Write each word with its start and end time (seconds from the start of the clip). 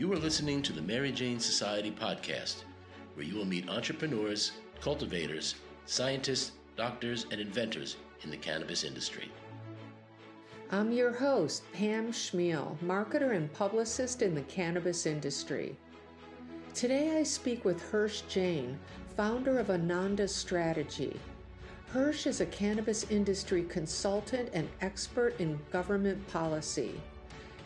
You 0.00 0.10
are 0.14 0.18
listening 0.18 0.62
to 0.62 0.72
the 0.72 0.80
Mary 0.80 1.12
Jane 1.12 1.38
Society 1.38 1.90
podcast, 1.90 2.64
where 3.12 3.26
you 3.26 3.36
will 3.36 3.44
meet 3.44 3.68
entrepreneurs, 3.68 4.52
cultivators, 4.80 5.56
scientists, 5.84 6.52
doctors, 6.74 7.26
and 7.30 7.38
inventors 7.38 7.98
in 8.22 8.30
the 8.30 8.36
cannabis 8.38 8.82
industry. 8.82 9.30
I'm 10.70 10.90
your 10.90 11.12
host, 11.12 11.70
Pam 11.74 12.12
Chmiel, 12.12 12.78
marketer 12.78 13.36
and 13.36 13.52
publicist 13.52 14.22
in 14.22 14.34
the 14.34 14.40
cannabis 14.44 15.04
industry. 15.04 15.76
Today 16.72 17.18
I 17.18 17.22
speak 17.22 17.66
with 17.66 17.82
Hirsh 17.92 18.26
Jain, 18.26 18.78
founder 19.18 19.58
of 19.58 19.68
Ananda 19.68 20.26
Strategy. 20.28 21.20
Hirsh 21.92 22.26
is 22.26 22.40
a 22.40 22.46
cannabis 22.46 23.04
industry 23.10 23.64
consultant 23.64 24.48
and 24.54 24.66
expert 24.80 25.38
in 25.38 25.60
government 25.70 26.26
policy. 26.28 26.98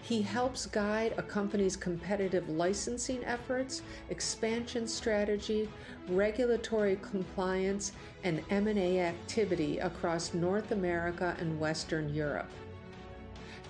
He 0.04 0.20
helps 0.20 0.66
guide 0.66 1.14
a 1.16 1.22
company's 1.22 1.76
competitive 1.76 2.46
licensing 2.50 3.24
efforts, 3.24 3.80
expansion 4.10 4.86
strategy, 4.86 5.66
regulatory 6.08 6.98
compliance, 7.00 7.92
and 8.22 8.42
M&A 8.50 9.00
activity 9.00 9.78
across 9.78 10.34
North 10.34 10.72
America 10.72 11.34
and 11.40 11.58
Western 11.58 12.12
Europe. 12.14 12.50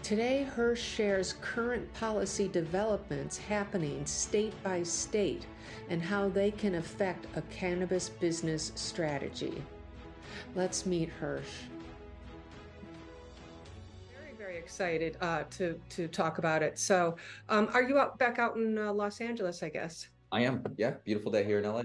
Today, 0.02 0.44
Hirsh 0.56 0.78
shares 0.78 1.36
current 1.40 1.90
policy 1.94 2.48
developments 2.48 3.38
happening 3.38 4.04
state 4.04 4.60
by 4.64 4.82
state 4.82 5.46
and 5.88 6.02
how 6.02 6.28
they 6.28 6.50
can 6.50 6.74
affect 6.74 7.28
a 7.36 7.42
cannabis 7.42 8.08
business 8.08 8.72
strategy. 8.74 9.62
Let's 10.56 10.84
meet 10.84 11.12
Hirsh. 11.20 11.68
Excited 14.64 15.18
uh, 15.20 15.44
to 15.50 15.78
to 15.90 16.08
talk 16.08 16.38
about 16.38 16.62
it. 16.62 16.78
So, 16.78 17.16
um, 17.50 17.68
are 17.74 17.82
you 17.82 17.98
out 17.98 18.18
back 18.18 18.38
out 18.38 18.56
in 18.56 18.78
uh, 18.78 18.92
Los 18.92 19.20
Angeles? 19.20 19.62
I 19.62 19.68
guess. 19.68 20.08
I 20.32 20.40
am. 20.40 20.64
Yeah, 20.78 20.94
beautiful 21.04 21.30
day 21.30 21.44
here 21.44 21.58
in 21.58 21.64
LA. 21.64 21.82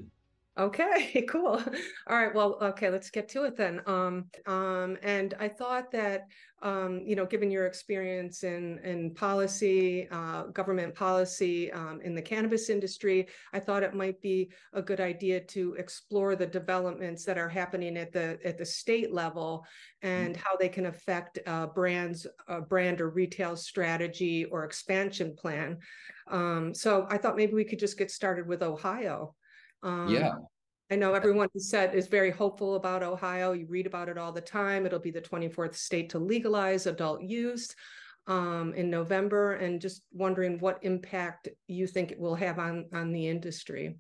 Okay, 0.60 1.26
cool. 1.30 1.64
All 2.08 2.18
right. 2.18 2.36
Well, 2.36 2.58
okay, 2.62 2.90
let's 2.90 3.10
get 3.10 3.30
to 3.30 3.46
it 3.46 3.56
then. 3.56 3.82
Um, 3.86 4.26
um, 4.46 4.98
and 5.02 5.34
I 5.40 5.48
thought 5.48 5.90
that, 5.92 6.28
um, 6.62 7.00
you 7.06 7.16
know, 7.16 7.26
given 7.26 7.50
your 7.50 7.66
experience 7.66 8.44
in 8.44 8.80
in 8.80 9.14
policy, 9.14 10.10
uh, 10.12 10.48
government 10.48 10.96
policy 10.96 11.72
um, 11.72 12.02
in 12.04 12.14
the 12.14 12.22
cannabis 12.22 12.70
industry, 12.70 13.28
I 13.54 13.62
thought 13.62 13.84
it 13.84 13.94
might 13.94 14.20
be 14.22 14.52
a 14.74 14.82
good 14.82 15.00
idea 15.00 15.40
to 15.40 15.76
explore 15.76 16.36
the 16.36 16.46
developments 16.48 17.24
that 17.24 17.38
are 17.38 17.48
happening 17.48 17.96
at 17.96 18.12
the 18.12 18.38
at 18.44 18.58
the 18.58 18.66
state 18.66 19.14
level 19.14 19.66
and 20.02 20.36
how 20.36 20.58
they 20.58 20.68
can 20.68 20.88
affect 20.88 21.40
uh, 21.48 21.68
brands, 21.68 22.28
uh, 22.50 22.60
brand 22.60 23.00
or 23.00 23.10
retail 23.12 23.56
strategy 23.56 24.44
or 24.44 24.66
expansion 24.66 25.34
plan. 25.38 25.78
Um, 26.28 26.74
so 26.74 27.08
I 27.10 27.18
thought 27.18 27.38
maybe 27.38 27.54
we 27.54 27.64
could 27.64 27.80
just 27.80 27.98
get 27.98 28.12
started 28.12 28.46
with 28.46 28.62
Ohio. 28.62 29.36
Um, 29.84 30.10
yeah. 30.10 30.34
I 30.92 30.96
know 30.96 31.14
everyone 31.14 31.50
who 31.54 31.60
said 31.60 31.94
is 31.94 32.08
very 32.08 32.32
hopeful 32.32 32.76
about 32.76 33.04
Ohio. 33.04 33.54
You 33.54 33.68
read 33.68 33.86
about 33.86 34.10
it 34.10 34.18
all 34.18 34.32
the 34.32 34.42
time. 34.42 34.86
It'll 34.86 35.00
be 35.00 35.12
the 35.12 35.22
24th 35.22 35.76
state 35.76 36.10
to 36.12 36.20
legalize 36.20 36.88
adult 36.88 37.22
use 37.22 37.76
um, 38.26 38.74
in 38.76 38.90
November, 38.90 39.54
and 39.54 39.80
just 39.80 40.02
wondering 40.12 40.60
what 40.60 40.80
impact 40.82 41.48
you 41.68 41.86
think 41.86 42.12
it 42.12 42.20
will 42.20 42.36
have 42.36 42.58
on 42.58 42.86
on 42.94 43.12
the 43.12 43.28
industry. 43.28 43.98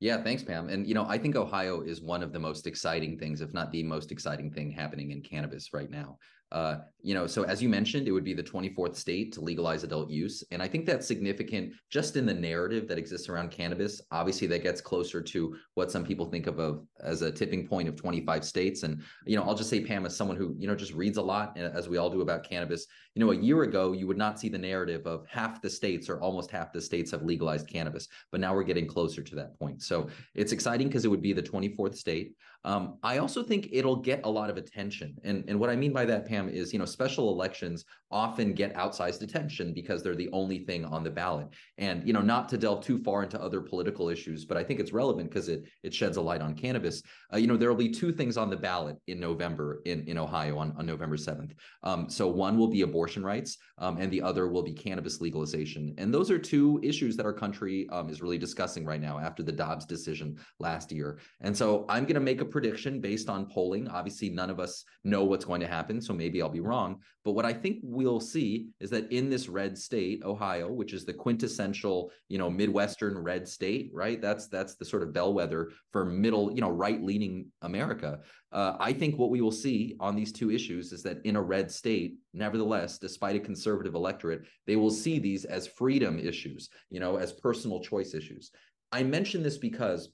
Yeah, 0.00 0.22
thanks, 0.22 0.42
Pam. 0.42 0.68
And 0.68 0.86
you 0.86 0.94
know, 0.94 1.06
I 1.08 1.18
think 1.18 1.34
Ohio 1.34 1.80
is 1.80 2.02
one 2.02 2.22
of 2.22 2.32
the 2.32 2.38
most 2.38 2.66
exciting 2.66 3.18
things, 3.18 3.40
if 3.40 3.52
not 3.52 3.72
the 3.72 3.82
most 3.82 4.12
exciting 4.12 4.50
thing 4.50 4.70
happening 4.70 5.10
in 5.10 5.22
cannabis 5.22 5.72
right 5.72 5.90
now. 5.90 6.18
Uh, 6.52 6.76
you 7.02 7.14
know, 7.14 7.26
so 7.26 7.42
as 7.42 7.62
you 7.62 7.68
mentioned, 7.68 8.06
it 8.06 8.12
would 8.12 8.24
be 8.24 8.32
the 8.32 8.42
24th 8.42 8.94
state 8.96 9.32
to 9.32 9.40
legalize 9.40 9.82
adult 9.82 10.08
use. 10.08 10.44
And 10.52 10.62
I 10.62 10.68
think 10.68 10.86
that's 10.86 11.06
significant 11.06 11.72
just 11.90 12.16
in 12.16 12.24
the 12.24 12.32
narrative 12.32 12.86
that 12.88 12.96
exists 12.96 13.28
around 13.28 13.50
cannabis. 13.50 14.00
Obviously, 14.10 14.46
that 14.46 14.62
gets 14.62 14.80
closer 14.80 15.20
to 15.20 15.56
what 15.74 15.90
some 15.90 16.04
people 16.04 16.26
think 16.26 16.46
of, 16.46 16.80
as 17.02 17.22
a 17.22 17.32
tipping 17.32 17.66
point 17.66 17.88
of 17.88 17.96
25 17.96 18.44
states. 18.44 18.84
And, 18.84 19.02
you 19.26 19.36
know, 19.36 19.42
I'll 19.42 19.56
just 19.56 19.68
say, 19.68 19.80
Pam, 19.80 20.06
as 20.06 20.16
someone 20.16 20.36
who, 20.36 20.54
you 20.56 20.68
know, 20.68 20.74
just 20.74 20.94
reads 20.94 21.18
a 21.18 21.22
lot, 21.22 21.58
as 21.58 21.88
we 21.88 21.98
all 21.98 22.08
do 22.08 22.22
about 22.22 22.48
cannabis, 22.48 22.86
you 23.14 23.24
know, 23.24 23.32
a 23.32 23.36
year 23.36 23.62
ago, 23.62 23.92
you 23.92 24.06
would 24.06 24.16
not 24.16 24.40
see 24.40 24.48
the 24.48 24.58
narrative 24.58 25.06
of 25.06 25.26
half 25.28 25.60
the 25.60 25.70
states 25.70 26.08
or 26.08 26.20
almost 26.20 26.50
half 26.50 26.72
the 26.72 26.80
states 26.80 27.10
have 27.10 27.22
legalized 27.22 27.68
cannabis. 27.68 28.08
But 28.30 28.40
now 28.40 28.54
we're 28.54 28.64
getting 28.64 28.86
closer 28.86 29.22
to 29.22 29.34
that 29.36 29.58
point. 29.58 29.82
So 29.82 30.08
it's 30.34 30.52
exciting 30.52 30.88
because 30.88 31.04
it 31.04 31.08
would 31.08 31.22
be 31.22 31.32
the 31.32 31.42
24th 31.42 31.96
state. 31.96 32.34
Um, 32.64 32.98
I 33.02 33.18
also 33.18 33.42
think 33.42 33.68
it'll 33.72 33.96
get 33.96 34.20
a 34.24 34.30
lot 34.30 34.48
of 34.48 34.56
attention. 34.56 35.14
And, 35.22 35.44
and 35.48 35.60
what 35.60 35.70
I 35.70 35.76
mean 35.76 35.92
by 35.92 36.04
that, 36.06 36.26
Pam, 36.26 36.48
is, 36.48 36.72
you 36.72 36.78
know, 36.78 36.84
special 36.84 37.30
elections 37.30 37.84
often 38.10 38.54
get 38.54 38.74
outsized 38.74 39.22
attention 39.22 39.74
because 39.74 40.02
they're 40.02 40.14
the 40.14 40.30
only 40.32 40.60
thing 40.60 40.84
on 40.84 41.04
the 41.04 41.10
ballot. 41.10 41.48
And, 41.78 42.06
you 42.06 42.12
know, 42.12 42.22
not 42.22 42.48
to 42.50 42.58
delve 42.58 42.84
too 42.84 42.98
far 42.98 43.22
into 43.22 43.40
other 43.40 43.60
political 43.60 44.08
issues, 44.08 44.44
but 44.44 44.56
I 44.56 44.64
think 44.64 44.80
it's 44.80 44.92
relevant 44.92 45.28
because 45.28 45.48
it 45.48 45.64
it 45.82 45.92
sheds 45.92 46.16
a 46.16 46.22
light 46.22 46.40
on 46.40 46.54
cannabis. 46.54 47.02
Uh, 47.32 47.36
you 47.36 47.46
know, 47.46 47.56
there 47.56 47.68
will 47.68 47.76
be 47.76 47.90
two 47.90 48.12
things 48.12 48.36
on 48.36 48.48
the 48.48 48.56
ballot 48.56 48.96
in 49.08 49.20
November 49.20 49.82
in, 49.84 50.04
in 50.04 50.16
Ohio 50.16 50.56
on, 50.58 50.74
on 50.78 50.86
November 50.86 51.16
7th. 51.16 51.52
Um, 51.82 52.08
so 52.08 52.28
one 52.28 52.56
will 52.56 52.68
be 52.68 52.82
abortion 52.82 53.24
rights, 53.24 53.58
um, 53.78 53.98
and 53.98 54.10
the 54.10 54.22
other 54.22 54.48
will 54.48 54.62
be 54.62 54.72
cannabis 54.72 55.20
legalization. 55.20 55.94
And 55.98 56.14
those 56.14 56.30
are 56.30 56.38
two 56.38 56.80
issues 56.82 57.16
that 57.16 57.26
our 57.26 57.32
country 57.32 57.88
um, 57.90 58.08
is 58.08 58.22
really 58.22 58.38
discussing 58.38 58.84
right 58.84 59.00
now 59.00 59.18
after 59.18 59.42
the 59.42 59.52
Dobbs 59.52 59.84
decision 59.84 60.38
last 60.60 60.90
year. 60.92 61.18
And 61.40 61.56
so 61.56 61.84
I'm 61.88 62.06
to 62.14 62.20
make 62.20 62.40
a 62.40 62.44
prediction 62.54 63.00
based 63.00 63.28
on 63.28 63.46
polling. 63.46 63.88
Obviously, 63.88 64.30
none 64.30 64.48
of 64.48 64.60
us 64.60 64.84
know 65.02 65.24
what's 65.24 65.44
going 65.44 65.60
to 65.60 65.66
happen, 65.66 66.00
so 66.00 66.14
maybe 66.14 66.40
I'll 66.40 66.48
be 66.48 66.60
wrong. 66.60 67.00
But 67.24 67.32
what 67.32 67.44
I 67.44 67.52
think 67.52 67.80
we'll 67.82 68.20
see 68.20 68.68
is 68.78 68.90
that 68.90 69.10
in 69.10 69.28
this 69.28 69.48
red 69.48 69.76
state, 69.76 70.22
Ohio, 70.22 70.70
which 70.70 70.92
is 70.92 71.04
the 71.04 71.12
quintessential, 71.12 72.12
you 72.28 72.38
know, 72.38 72.48
Midwestern 72.48 73.18
red 73.18 73.48
state, 73.48 73.90
right? 73.92 74.22
That's 74.22 74.46
that's 74.46 74.76
the 74.76 74.84
sort 74.84 75.02
of 75.02 75.12
bellwether 75.12 75.72
for 75.90 76.04
middle, 76.04 76.54
you 76.54 76.60
know, 76.60 76.70
right-leaning 76.70 77.46
America. 77.62 78.20
Uh, 78.52 78.76
I 78.78 78.92
think 78.92 79.18
what 79.18 79.30
we 79.30 79.40
will 79.40 79.50
see 79.66 79.96
on 79.98 80.14
these 80.14 80.30
two 80.30 80.52
issues 80.52 80.92
is 80.92 81.02
that 81.02 81.18
in 81.24 81.34
a 81.34 81.42
red 81.42 81.72
state, 81.72 82.14
nevertheless, 82.34 82.98
despite 82.98 83.34
a 83.34 83.40
conservative 83.40 83.96
electorate, 83.96 84.42
they 84.68 84.76
will 84.76 84.92
see 84.92 85.18
these 85.18 85.44
as 85.44 85.66
freedom 85.66 86.20
issues, 86.20 86.68
you 86.88 87.00
know, 87.00 87.16
as 87.16 87.32
personal 87.32 87.82
choice 87.82 88.14
issues. 88.14 88.52
I 88.92 89.02
mention 89.02 89.42
this 89.42 89.58
because 89.58 90.10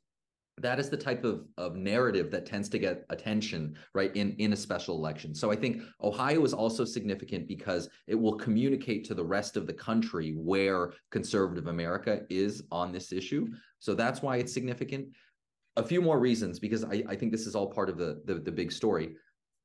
that 0.60 0.78
is 0.78 0.90
the 0.90 0.96
type 0.96 1.24
of, 1.24 1.44
of 1.56 1.76
narrative 1.76 2.30
that 2.30 2.46
tends 2.46 2.68
to 2.68 2.78
get 2.78 3.04
attention 3.10 3.76
right 3.94 4.14
in 4.16 4.34
in 4.38 4.52
a 4.52 4.56
special 4.56 4.96
election. 4.96 5.34
So 5.34 5.50
i 5.50 5.56
think 5.56 5.82
ohio 6.02 6.44
is 6.44 6.54
also 6.54 6.84
significant 6.84 7.48
because 7.48 7.88
it 8.06 8.14
will 8.14 8.36
communicate 8.36 9.04
to 9.04 9.14
the 9.14 9.24
rest 9.24 9.56
of 9.56 9.66
the 9.66 9.72
country 9.72 10.32
where 10.36 10.92
conservative 11.10 11.66
america 11.66 12.22
is 12.30 12.62
on 12.70 12.92
this 12.92 13.12
issue. 13.12 13.48
So 13.78 13.94
that's 13.94 14.22
why 14.22 14.36
it's 14.36 14.52
significant. 14.52 15.08
A 15.76 15.82
few 15.82 16.02
more 16.02 16.18
reasons 16.18 16.58
because 16.58 16.84
i, 16.84 17.02
I 17.08 17.16
think 17.16 17.32
this 17.32 17.46
is 17.46 17.54
all 17.54 17.70
part 17.72 17.88
of 17.88 17.96
the, 17.96 18.20
the, 18.24 18.34
the 18.34 18.52
big 18.52 18.72
story 18.72 19.16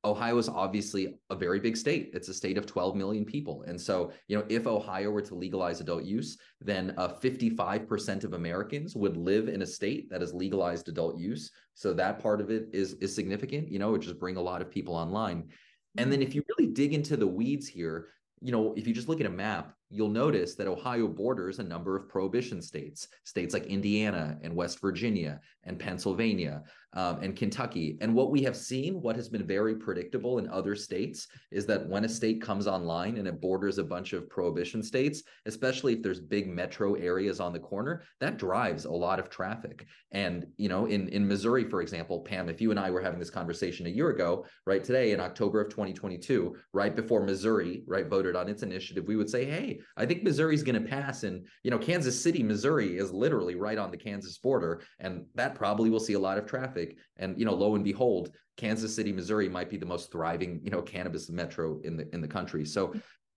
Ohio 0.06 0.38
is 0.38 0.48
obviously 0.48 1.18
a 1.30 1.36
very 1.36 1.60
big 1.60 1.76
state. 1.76 2.12
It's 2.14 2.30
a 2.30 2.34
state 2.34 2.58
of 2.58 2.66
12 2.66 2.96
million 2.96 3.26
people. 3.26 3.64
And 3.68 3.80
so, 3.80 4.12
you 4.28 4.38
know, 4.38 4.46
if 4.50 4.68
Ohio 4.68 5.10
were 5.10 5.22
to 5.24 5.36
legalize 5.36 5.82
adult 5.82 6.04
use, 6.04 6.38
then 6.62 6.94
uh, 6.98 7.10
55% 7.10 8.24
of 8.24 8.34
Americans 8.34 8.96
would 8.96 9.18
live 9.18 9.50
in 9.50 9.64
a 9.64 9.66
state 9.66 10.10
that 10.12 10.22
has 10.22 10.34
legalized 10.34 10.88
adult 10.88 11.18
use. 11.18 11.52
So 11.74 11.92
that 11.94 12.20
part 12.20 12.40
of 12.40 12.52
it 12.52 12.68
is 12.72 12.94
is 13.02 13.14
significant, 13.14 13.70
you 13.70 13.80
know, 13.80 13.96
it 13.96 14.00
just 14.00 14.20
bring 14.20 14.38
a 14.38 14.42
lot 14.42 14.62
of 14.62 14.70
people 14.70 14.96
online. 14.96 15.50
And 15.98 16.12
then 16.12 16.22
if 16.22 16.36
you 16.36 16.44
really 16.58 16.72
dig 16.72 16.94
into 16.94 17.18
the 17.18 17.28
weeds 17.28 17.68
here, 17.68 18.10
you 18.42 18.52
know, 18.52 18.74
if 18.78 18.88
you 18.88 18.94
just 18.94 19.10
look 19.10 19.20
at 19.22 19.26
a 19.26 19.30
map, 19.30 19.74
you'll 19.90 20.10
notice 20.10 20.56
that 20.56 20.68
Ohio 20.68 21.08
borders 21.08 21.60
a 21.60 21.64
number 21.64 21.96
of 21.96 22.10
prohibition 22.10 22.62
states, 22.62 23.08
states 23.24 23.54
like 23.54 23.66
Indiana 23.66 24.38
and 24.42 24.56
West 24.56 24.80
Virginia 24.80 25.40
and 25.64 25.80
Pennsylvania 25.80 26.64
um, 26.94 27.20
and 27.22 27.36
Kentucky. 27.36 27.98
And 28.02 28.14
what 28.14 28.32
we 28.32 28.42
have 28.44 28.56
seen, 28.56 29.02
what 29.02 29.16
has 29.16 29.28
been 29.30 29.46
very 29.46 29.76
predictable 29.76 30.38
in 30.38 30.50
other 30.50 30.76
states, 30.76 31.28
is 31.52 31.66
that 31.66 31.88
when 31.88 32.06
a 32.06 32.10
state 32.10 32.42
comes 32.42 32.68
online 32.68 33.18
and 33.18 33.28
it 33.28 33.42
borders 33.42 33.78
a 33.78 33.84
bunch 33.84 34.14
of 34.14 34.30
prohibition 34.30 34.82
states, 34.82 35.24
especially 35.46 35.94
if 35.94 36.02
there's 36.02 36.20
big 36.20 36.48
metro 36.48 36.94
areas 36.96 37.40
on 37.40 37.54
the 37.54 37.60
corner, 37.60 38.04
that 38.20 38.38
drives 38.38 38.86
a 38.86 38.92
lot 38.92 39.20
of 39.20 39.30
traffic. 39.30 39.86
And 40.12 40.48
you 40.58 40.70
know, 40.70 40.86
in 40.86 41.10
in 41.10 41.28
Missouri, 41.28 41.66
for 41.66 41.82
example, 41.82 42.22
Pam, 42.22 42.50
if 42.50 42.62
you 42.62 42.72
and 42.72 42.80
I 42.80 42.90
were 42.90 43.02
having 43.02 43.20
this 43.20 43.30
conversation 43.30 43.86
a 43.88 43.90
year 43.90 44.10
ago, 44.10 44.46
right 44.66 44.84
today 44.84 45.12
in 45.12 45.20
October 45.20 45.62
of 45.62 45.70
2022, 45.70 46.56
right 46.74 46.96
before 46.96 47.26
Missouri, 47.26 47.84
right 47.88 48.08
voted 48.08 48.36
on 48.36 48.48
its 48.48 48.64
initiative, 48.64 49.06
we 49.06 49.18
would 49.18 49.30
say, 49.30 49.46
hey, 49.46 49.75
I 49.98 50.06
think 50.06 50.24
Missouri's 50.24 50.64
going 50.64 50.82
to 50.82 50.90
pass, 50.90 51.24
and 51.24 51.46
you 51.64 51.72
know, 51.72 51.80
Kansas 51.80 52.22
City, 52.22 52.44
Missouri 52.44 52.98
is 52.98 53.12
literally 53.12 53.56
right 53.56 53.78
on 53.78 53.92
the 53.92 53.98
Kansas 53.98 54.38
border, 54.38 54.82
and 55.00 55.26
that 55.36 55.56
probably 55.56 55.90
will 55.90 56.00
see 56.00 56.14
a 56.14 56.20
lot 56.20 56.38
of 56.38 56.46
traffic 56.46 56.66
traffic. 56.76 56.98
And 57.18 57.38
you 57.40 57.46
know, 57.46 57.54
lo 57.54 57.76
and 57.76 57.84
behold, 57.84 58.32
Kansas 58.58 58.96
City, 58.96 59.12
Missouri 59.12 59.50
might 59.50 59.70
be 59.70 59.78
the 59.78 59.86
most 59.86 60.12
thriving, 60.12 60.62
you 60.64 60.72
know, 60.72 60.82
cannabis 60.82 61.30
metro 61.30 61.80
in 61.84 61.98
the 61.98 62.14
in 62.14 62.22
the 62.22 62.28
country. 62.28 62.66
So 62.66 62.94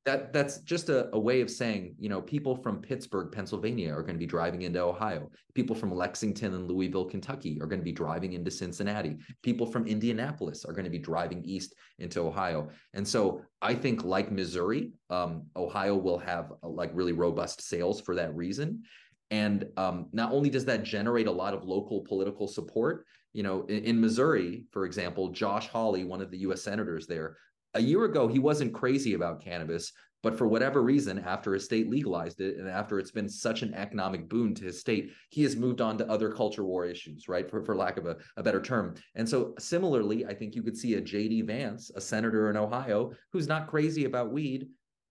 that 0.08 0.32
that's 0.32 0.60
just 0.60 0.88
a, 0.88 1.14
a 1.14 1.18
way 1.18 1.42
of 1.42 1.50
saying 1.50 1.94
you 1.98 2.08
know 2.08 2.22
people 2.22 2.56
from 2.56 2.80
pittsburgh 2.80 3.30
pennsylvania 3.30 3.92
are 3.92 4.00
going 4.00 4.14
to 4.14 4.18
be 4.18 4.26
driving 4.26 4.62
into 4.62 4.80
ohio. 4.80 5.30
People 5.54 5.76
from 5.76 5.94
lexington 5.94 6.54
and 6.54 6.66
louisville 6.66 7.04
kentucky 7.04 7.58
are 7.60 7.66
going 7.66 7.80
to 7.80 7.84
be 7.84 7.92
driving 7.92 8.32
into 8.32 8.50
cincinnati. 8.50 9.18
People 9.42 9.66
from 9.66 9.86
indianapolis 9.86 10.64
are 10.64 10.72
going 10.72 10.86
to 10.86 10.90
be 10.90 10.98
driving 10.98 11.44
east 11.44 11.74
into 11.98 12.20
ohio. 12.20 12.70
And 12.94 13.06
so 13.06 13.42
i 13.60 13.74
think 13.74 14.02
like 14.02 14.32
missouri 14.32 14.92
um, 15.10 15.44
ohio 15.56 15.94
will 15.94 16.18
have 16.18 16.52
a, 16.62 16.68
like 16.68 16.90
really 16.94 17.12
robust 17.12 17.60
sales 17.60 18.00
for 18.00 18.14
that 18.14 18.34
reason. 18.34 18.84
And 19.30 19.66
um, 19.76 20.06
not 20.12 20.32
only 20.32 20.48
does 20.48 20.64
that 20.64 20.84
generate 20.84 21.26
a 21.26 21.38
lot 21.42 21.52
of 21.52 21.64
local 21.64 22.00
political 22.00 22.48
support 22.48 23.04
you 23.34 23.42
know 23.42 23.64
in, 23.66 23.84
in 23.84 24.00
missouri 24.00 24.64
for 24.70 24.86
example 24.86 25.28
josh 25.28 25.68
hawley 25.68 26.02
one 26.02 26.22
of 26.22 26.30
the 26.30 26.38
u.s 26.38 26.62
senators 26.62 27.06
there 27.06 27.36
a 27.74 27.80
year 27.80 28.04
ago 28.04 28.28
he 28.28 28.38
wasn't 28.38 28.72
crazy 28.74 29.14
about 29.14 29.42
cannabis 29.42 29.92
but 30.22 30.36
for 30.36 30.48
whatever 30.48 30.82
reason 30.82 31.18
after 31.20 31.54
his 31.54 31.64
state 31.64 31.88
legalized 31.88 32.40
it 32.40 32.56
and 32.56 32.68
after 32.68 32.98
it's 32.98 33.10
been 33.10 33.28
such 33.28 33.62
an 33.62 33.74
economic 33.74 34.28
boon 34.28 34.54
to 34.54 34.64
his 34.64 34.80
state 34.80 35.12
he 35.30 35.42
has 35.42 35.56
moved 35.56 35.80
on 35.80 35.96
to 35.96 36.10
other 36.10 36.32
culture 36.32 36.64
war 36.64 36.84
issues 36.84 37.28
right? 37.28 37.48
For, 37.50 37.64
for 37.64 37.76
lack 37.76 37.96
of 37.96 38.06
a, 38.06 38.16
a 38.36 38.42
better 38.42 38.60
term. 38.60 38.94
And 39.14 39.28
so 39.28 39.54
similarly 39.58 40.26
i 40.26 40.34
think 40.34 40.54
you 40.54 40.62
could 40.62 40.76
see 40.76 40.94
a 40.94 41.00
jd 41.00 41.46
vance 41.46 41.90
a 41.94 42.00
senator 42.00 42.50
in 42.50 42.56
ohio 42.56 43.12
who's 43.32 43.48
not 43.48 43.68
crazy 43.68 44.04
about 44.04 44.32
weed. 44.32 44.68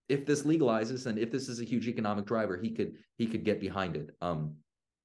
If 0.08 0.24
this 0.24 0.42
legalizes 0.42 1.06
and 1.06 1.18
if 1.18 1.30
this 1.30 1.48
is 1.48 1.60
a 1.60 1.64
huge 1.64 1.86
economic 1.86 2.26
driver 2.26 2.56
he 2.56 2.70
could 2.70 2.94
he 3.16 3.26
could 3.26 3.44
get 3.44 3.60
behind 3.60 3.96
it. 3.96 4.10
Um 4.20 4.56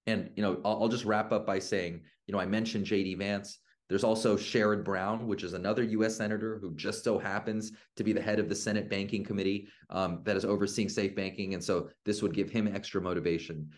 and 0.05 0.29
you 0.35 0.44
know 0.44 0.59
I'll, 0.65 0.83
I'll 0.83 0.89
just 0.89 1.05
wrap 1.05 1.31
up 1.31 1.45
by 1.45 1.59
saying 1.59 2.01
you 2.27 2.33
know 2.33 2.39
i 2.39 2.45
mentioned 2.45 2.85
jd 2.85 3.17
vance 3.17 3.59
there's 3.89 4.03
also 4.03 4.35
Sherrod 4.35 4.83
Brown, 4.83 5.27
which 5.27 5.44
is 5.44 5.53
another 5.53 5.83
U.S. 5.83 6.15
senator 6.15 6.57
who 6.59 6.74
just 6.75 7.03
so 7.03 7.19
happens 7.19 7.74
to 7.95 8.03
be 8.03 8.13
the 8.13 8.21
head 8.21 8.39
of 8.39 8.50
the 8.50 8.56
Senate 8.56 8.89
Banking 8.89 9.24
Committee 9.24 9.68
um, 9.89 10.21
that 10.24 10.38
is 10.38 10.45
overseeing 10.45 10.89
safe 10.89 11.15
banking, 11.15 11.53
and 11.53 11.63
so 11.63 11.89
this 12.06 12.21
would 12.21 12.33
give 12.33 12.50
him 12.50 12.68
extra 12.68 13.01
motivation. 13.01 13.69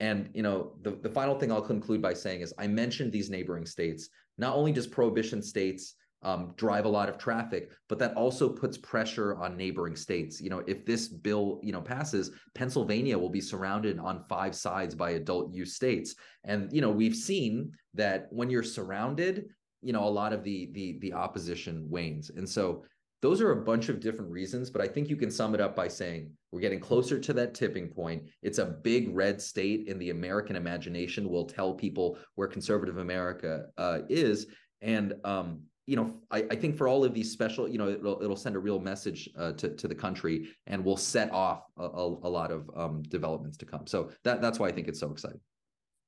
And 0.00 0.30
you 0.34 0.42
know, 0.42 0.74
the 0.82 0.90
the 0.90 1.08
final 1.08 1.38
thing 1.38 1.52
I'll 1.52 1.62
conclude 1.62 2.02
by 2.02 2.14
saying 2.14 2.40
is 2.40 2.52
I 2.58 2.66
mentioned 2.66 3.12
these 3.12 3.30
neighboring 3.30 3.66
states. 3.66 4.08
Not 4.36 4.56
only 4.56 4.72
does 4.72 4.86
prohibition 4.86 5.42
states 5.42 5.94
um, 6.22 6.54
drive 6.56 6.84
a 6.84 6.88
lot 6.88 7.08
of 7.08 7.18
traffic, 7.18 7.70
but 7.88 7.98
that 7.98 8.14
also 8.14 8.48
puts 8.48 8.78
pressure 8.78 9.36
on 9.36 9.56
neighboring 9.56 9.96
states. 9.96 10.40
You 10.40 10.50
know, 10.50 10.62
if 10.66 10.86
this 10.86 11.08
bill, 11.08 11.60
you 11.62 11.72
know, 11.72 11.80
passes, 11.80 12.30
Pennsylvania 12.54 13.18
will 13.18 13.30
be 13.30 13.40
surrounded 13.40 13.98
on 13.98 14.24
five 14.28 14.54
sides 14.54 14.94
by 14.94 15.10
adult 15.10 15.52
use 15.52 15.74
states. 15.74 16.14
And, 16.44 16.72
you 16.72 16.80
know, 16.80 16.90
we've 16.90 17.16
seen 17.16 17.72
that 17.94 18.28
when 18.30 18.50
you're 18.50 18.62
surrounded, 18.62 19.46
you 19.82 19.92
know 19.92 20.04
a 20.04 20.08
lot 20.08 20.32
of 20.32 20.42
the 20.44 20.70
the 20.72 20.98
the 21.00 21.12
opposition 21.12 21.84
wanes 21.90 22.30
and 22.30 22.48
so 22.48 22.84
those 23.20 23.40
are 23.40 23.52
a 23.52 23.64
bunch 23.64 23.88
of 23.88 24.00
different 24.00 24.30
reasons 24.30 24.70
but 24.70 24.80
i 24.80 24.86
think 24.86 25.10
you 25.10 25.16
can 25.16 25.30
sum 25.30 25.54
it 25.54 25.60
up 25.60 25.76
by 25.76 25.88
saying 25.88 26.30
we're 26.50 26.60
getting 26.60 26.80
closer 26.80 27.18
to 27.18 27.32
that 27.32 27.54
tipping 27.54 27.88
point 27.88 28.22
it's 28.42 28.58
a 28.58 28.64
big 28.64 29.14
red 29.14 29.42
state 29.42 29.88
in 29.88 29.98
the 29.98 30.10
american 30.10 30.56
imagination 30.56 31.28
will 31.28 31.44
tell 31.44 31.74
people 31.74 32.16
where 32.36 32.48
conservative 32.48 32.98
america 32.98 33.66
uh, 33.76 33.98
is 34.08 34.46
and 34.80 35.14
um, 35.24 35.60
you 35.86 35.96
know 35.96 36.14
I, 36.30 36.44
I, 36.50 36.56
think 36.56 36.76
for 36.76 36.86
all 36.86 37.04
of 37.04 37.12
these 37.12 37.30
special 37.30 37.68
you 37.68 37.78
know 37.78 37.88
it'll, 37.88 38.22
it'll 38.22 38.36
send 38.36 38.56
a 38.56 38.58
real 38.58 38.78
message 38.78 39.28
uh, 39.36 39.52
to, 39.52 39.70
to 39.70 39.88
the 39.88 39.94
country 39.94 40.48
and 40.66 40.84
will 40.84 40.96
set 40.96 41.32
off 41.32 41.64
a, 41.76 41.84
a, 41.84 42.06
a 42.06 42.30
lot 42.30 42.50
of 42.50 42.70
um, 42.76 43.02
developments 43.02 43.56
to 43.58 43.66
come 43.66 43.86
so 43.86 44.10
that 44.24 44.40
that's 44.40 44.58
why 44.58 44.68
i 44.68 44.72
think 44.72 44.88
it's 44.88 45.00
so 45.00 45.10
exciting 45.10 45.40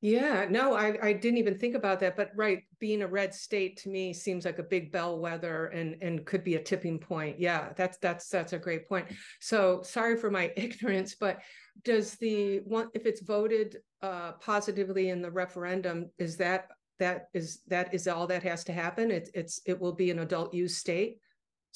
yeah, 0.04 0.44
no, 0.50 0.74
I, 0.74 0.98
I 1.02 1.12
didn't 1.14 1.38
even 1.38 1.56
think 1.56 1.74
about 1.74 1.98
that. 2.00 2.14
But 2.14 2.30
right, 2.36 2.62
being 2.78 3.00
a 3.00 3.06
red 3.06 3.32
state 3.32 3.78
to 3.78 3.88
me 3.88 4.12
seems 4.12 4.44
like 4.44 4.58
a 4.58 4.62
big 4.62 4.92
bellwether 4.92 5.68
and 5.68 5.96
and 6.02 6.26
could 6.26 6.44
be 6.44 6.56
a 6.56 6.62
tipping 6.62 6.98
point. 6.98 7.40
Yeah, 7.40 7.72
that's 7.74 7.96
that's 8.02 8.28
that's 8.28 8.52
a 8.52 8.58
great 8.58 8.86
point. 8.86 9.06
So 9.40 9.80
sorry 9.80 10.18
for 10.18 10.30
my 10.30 10.52
ignorance, 10.58 11.14
but 11.14 11.40
does 11.84 12.16
the 12.16 12.58
one 12.66 12.90
if 12.92 13.06
it's 13.06 13.22
voted 13.22 13.78
uh, 14.02 14.32
positively 14.32 15.08
in 15.08 15.22
the 15.22 15.30
referendum, 15.30 16.10
is 16.18 16.36
that 16.36 16.68
that 16.98 17.28
is 17.34 17.60
that 17.68 17.92
is 17.92 18.08
all 18.08 18.26
that 18.26 18.42
has 18.42 18.64
to 18.64 18.72
happen? 18.72 19.10
It's 19.10 19.30
it's 19.34 19.60
it 19.66 19.80
will 19.80 19.92
be 19.92 20.10
an 20.10 20.20
adult 20.20 20.54
use 20.54 20.76
state 20.76 21.18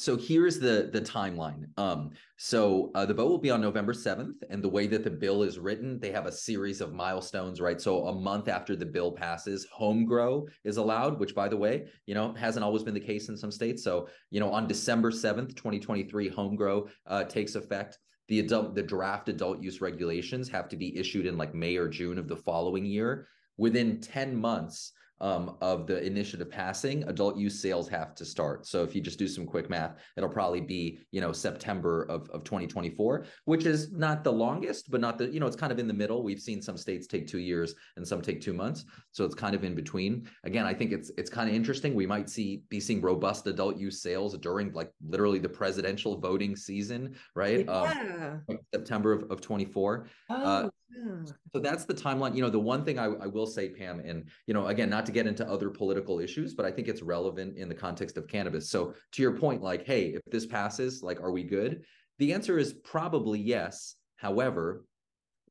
so 0.00 0.16
here's 0.16 0.60
the 0.60 0.90
the 0.92 1.00
timeline. 1.00 1.64
Um, 1.76 2.10
so 2.36 2.92
uh, 2.94 3.04
the 3.04 3.14
vote 3.14 3.30
will 3.30 3.38
be 3.38 3.50
on 3.50 3.60
November 3.60 3.92
7th, 3.92 4.44
and 4.48 4.62
the 4.62 4.68
way 4.68 4.86
that 4.86 5.02
the 5.02 5.10
bill 5.10 5.42
is 5.42 5.58
written, 5.58 5.98
they 5.98 6.12
have 6.12 6.26
a 6.26 6.30
series 6.30 6.80
of 6.80 6.92
milestones, 6.92 7.60
right? 7.60 7.80
So 7.80 8.06
a 8.06 8.14
month 8.14 8.46
after 8.46 8.76
the 8.76 8.86
bill 8.86 9.10
passes, 9.10 9.66
home 9.72 10.04
grow 10.04 10.46
is 10.62 10.76
allowed, 10.76 11.18
which 11.18 11.34
by 11.34 11.48
the 11.48 11.56
way, 11.56 11.88
you 12.06 12.14
know, 12.14 12.32
hasn't 12.34 12.64
always 12.64 12.84
been 12.84 12.94
the 12.94 13.00
case 13.00 13.28
in 13.28 13.36
some 13.36 13.50
states. 13.50 13.82
So, 13.82 14.08
you 14.30 14.38
know, 14.38 14.52
on 14.52 14.68
December 14.68 15.10
7th, 15.10 15.56
2023, 15.56 16.28
home 16.28 16.54
grow 16.54 16.86
uh, 17.08 17.24
takes 17.24 17.56
effect. 17.56 17.98
The 18.28 18.38
adult 18.38 18.76
the 18.76 18.84
draft 18.84 19.28
adult 19.28 19.60
use 19.60 19.80
regulations 19.80 20.48
have 20.48 20.68
to 20.68 20.76
be 20.76 20.96
issued 20.96 21.26
in 21.26 21.36
like 21.36 21.56
May 21.56 21.76
or 21.76 21.88
June 21.88 22.18
of 22.18 22.28
the 22.28 22.36
following 22.36 22.84
year. 22.84 23.26
Within 23.56 24.00
10 24.00 24.36
months, 24.36 24.92
um, 25.20 25.56
of 25.60 25.86
the 25.86 26.04
initiative 26.04 26.50
passing, 26.50 27.04
adult 27.04 27.36
use 27.36 27.60
sales 27.60 27.88
have 27.88 28.14
to 28.16 28.24
start. 28.24 28.66
So 28.66 28.82
if 28.82 28.94
you 28.94 29.00
just 29.00 29.18
do 29.18 29.28
some 29.28 29.46
quick 29.46 29.68
math, 29.68 29.96
it'll 30.16 30.28
probably 30.28 30.60
be, 30.60 31.00
you 31.10 31.20
know, 31.20 31.32
September 31.32 32.04
of, 32.04 32.28
of 32.30 32.44
2024, 32.44 33.26
which 33.44 33.66
is 33.66 33.92
not 33.92 34.24
the 34.24 34.32
longest, 34.32 34.90
but 34.90 35.00
not 35.00 35.18
the, 35.18 35.28
you 35.28 35.40
know, 35.40 35.46
it's 35.46 35.56
kind 35.56 35.72
of 35.72 35.78
in 35.78 35.88
the 35.88 35.94
middle. 35.94 36.22
We've 36.22 36.40
seen 36.40 36.62
some 36.62 36.76
states 36.76 37.06
take 37.06 37.26
two 37.26 37.38
years 37.38 37.74
and 37.96 38.06
some 38.06 38.22
take 38.22 38.40
two 38.40 38.52
months. 38.52 38.84
So 39.12 39.24
it's 39.24 39.34
kind 39.34 39.54
of 39.54 39.64
in 39.64 39.74
between. 39.74 40.28
Again, 40.44 40.66
I 40.66 40.74
think 40.74 40.92
it's 40.92 41.10
it's 41.18 41.30
kind 41.30 41.48
of 41.48 41.54
interesting. 41.54 41.94
We 41.94 42.06
might 42.06 42.30
see 42.30 42.62
be 42.68 42.80
seeing 42.80 43.00
robust 43.00 43.46
adult 43.46 43.76
use 43.76 44.00
sales 44.02 44.36
during 44.38 44.72
like 44.72 44.92
literally 45.06 45.38
the 45.38 45.48
presidential 45.48 46.18
voting 46.18 46.56
season, 46.56 47.16
right? 47.34 47.64
Yeah. 47.66 48.36
Um, 48.48 48.58
September 48.72 49.12
of, 49.12 49.30
of 49.30 49.40
24. 49.40 50.06
Uh, 50.30 50.34
oh. 50.34 50.44
Uh, 50.44 50.68
so 51.52 51.60
that's 51.60 51.84
the 51.84 51.94
timeline. 51.94 52.34
You 52.34 52.42
know, 52.42 52.50
the 52.50 52.58
one 52.58 52.84
thing 52.84 52.98
I, 52.98 53.04
I, 53.04 53.26
will 53.26 53.46
say, 53.46 53.68
Pam, 53.68 54.00
and 54.00 54.28
you 54.46 54.54
know, 54.54 54.66
again, 54.66 54.90
not 54.90 55.06
to 55.06 55.12
get 55.12 55.26
into 55.26 55.48
other 55.48 55.70
political 55.70 56.18
issues, 56.18 56.54
but 56.54 56.64
I 56.66 56.70
think 56.70 56.88
it's 56.88 57.02
relevant 57.02 57.56
in 57.56 57.68
the 57.68 57.74
context 57.74 58.16
of 58.16 58.26
cannabis. 58.26 58.70
So 58.70 58.94
to 59.12 59.22
your 59.22 59.36
point, 59.36 59.62
like, 59.62 59.86
hey, 59.86 60.14
if 60.14 60.22
this 60.30 60.46
passes, 60.46 61.02
like, 61.02 61.20
are 61.20 61.30
we 61.30 61.44
good? 61.44 61.82
The 62.18 62.32
answer 62.32 62.58
is 62.58 62.72
probably 62.72 63.38
yes. 63.38 63.96
However, 64.16 64.84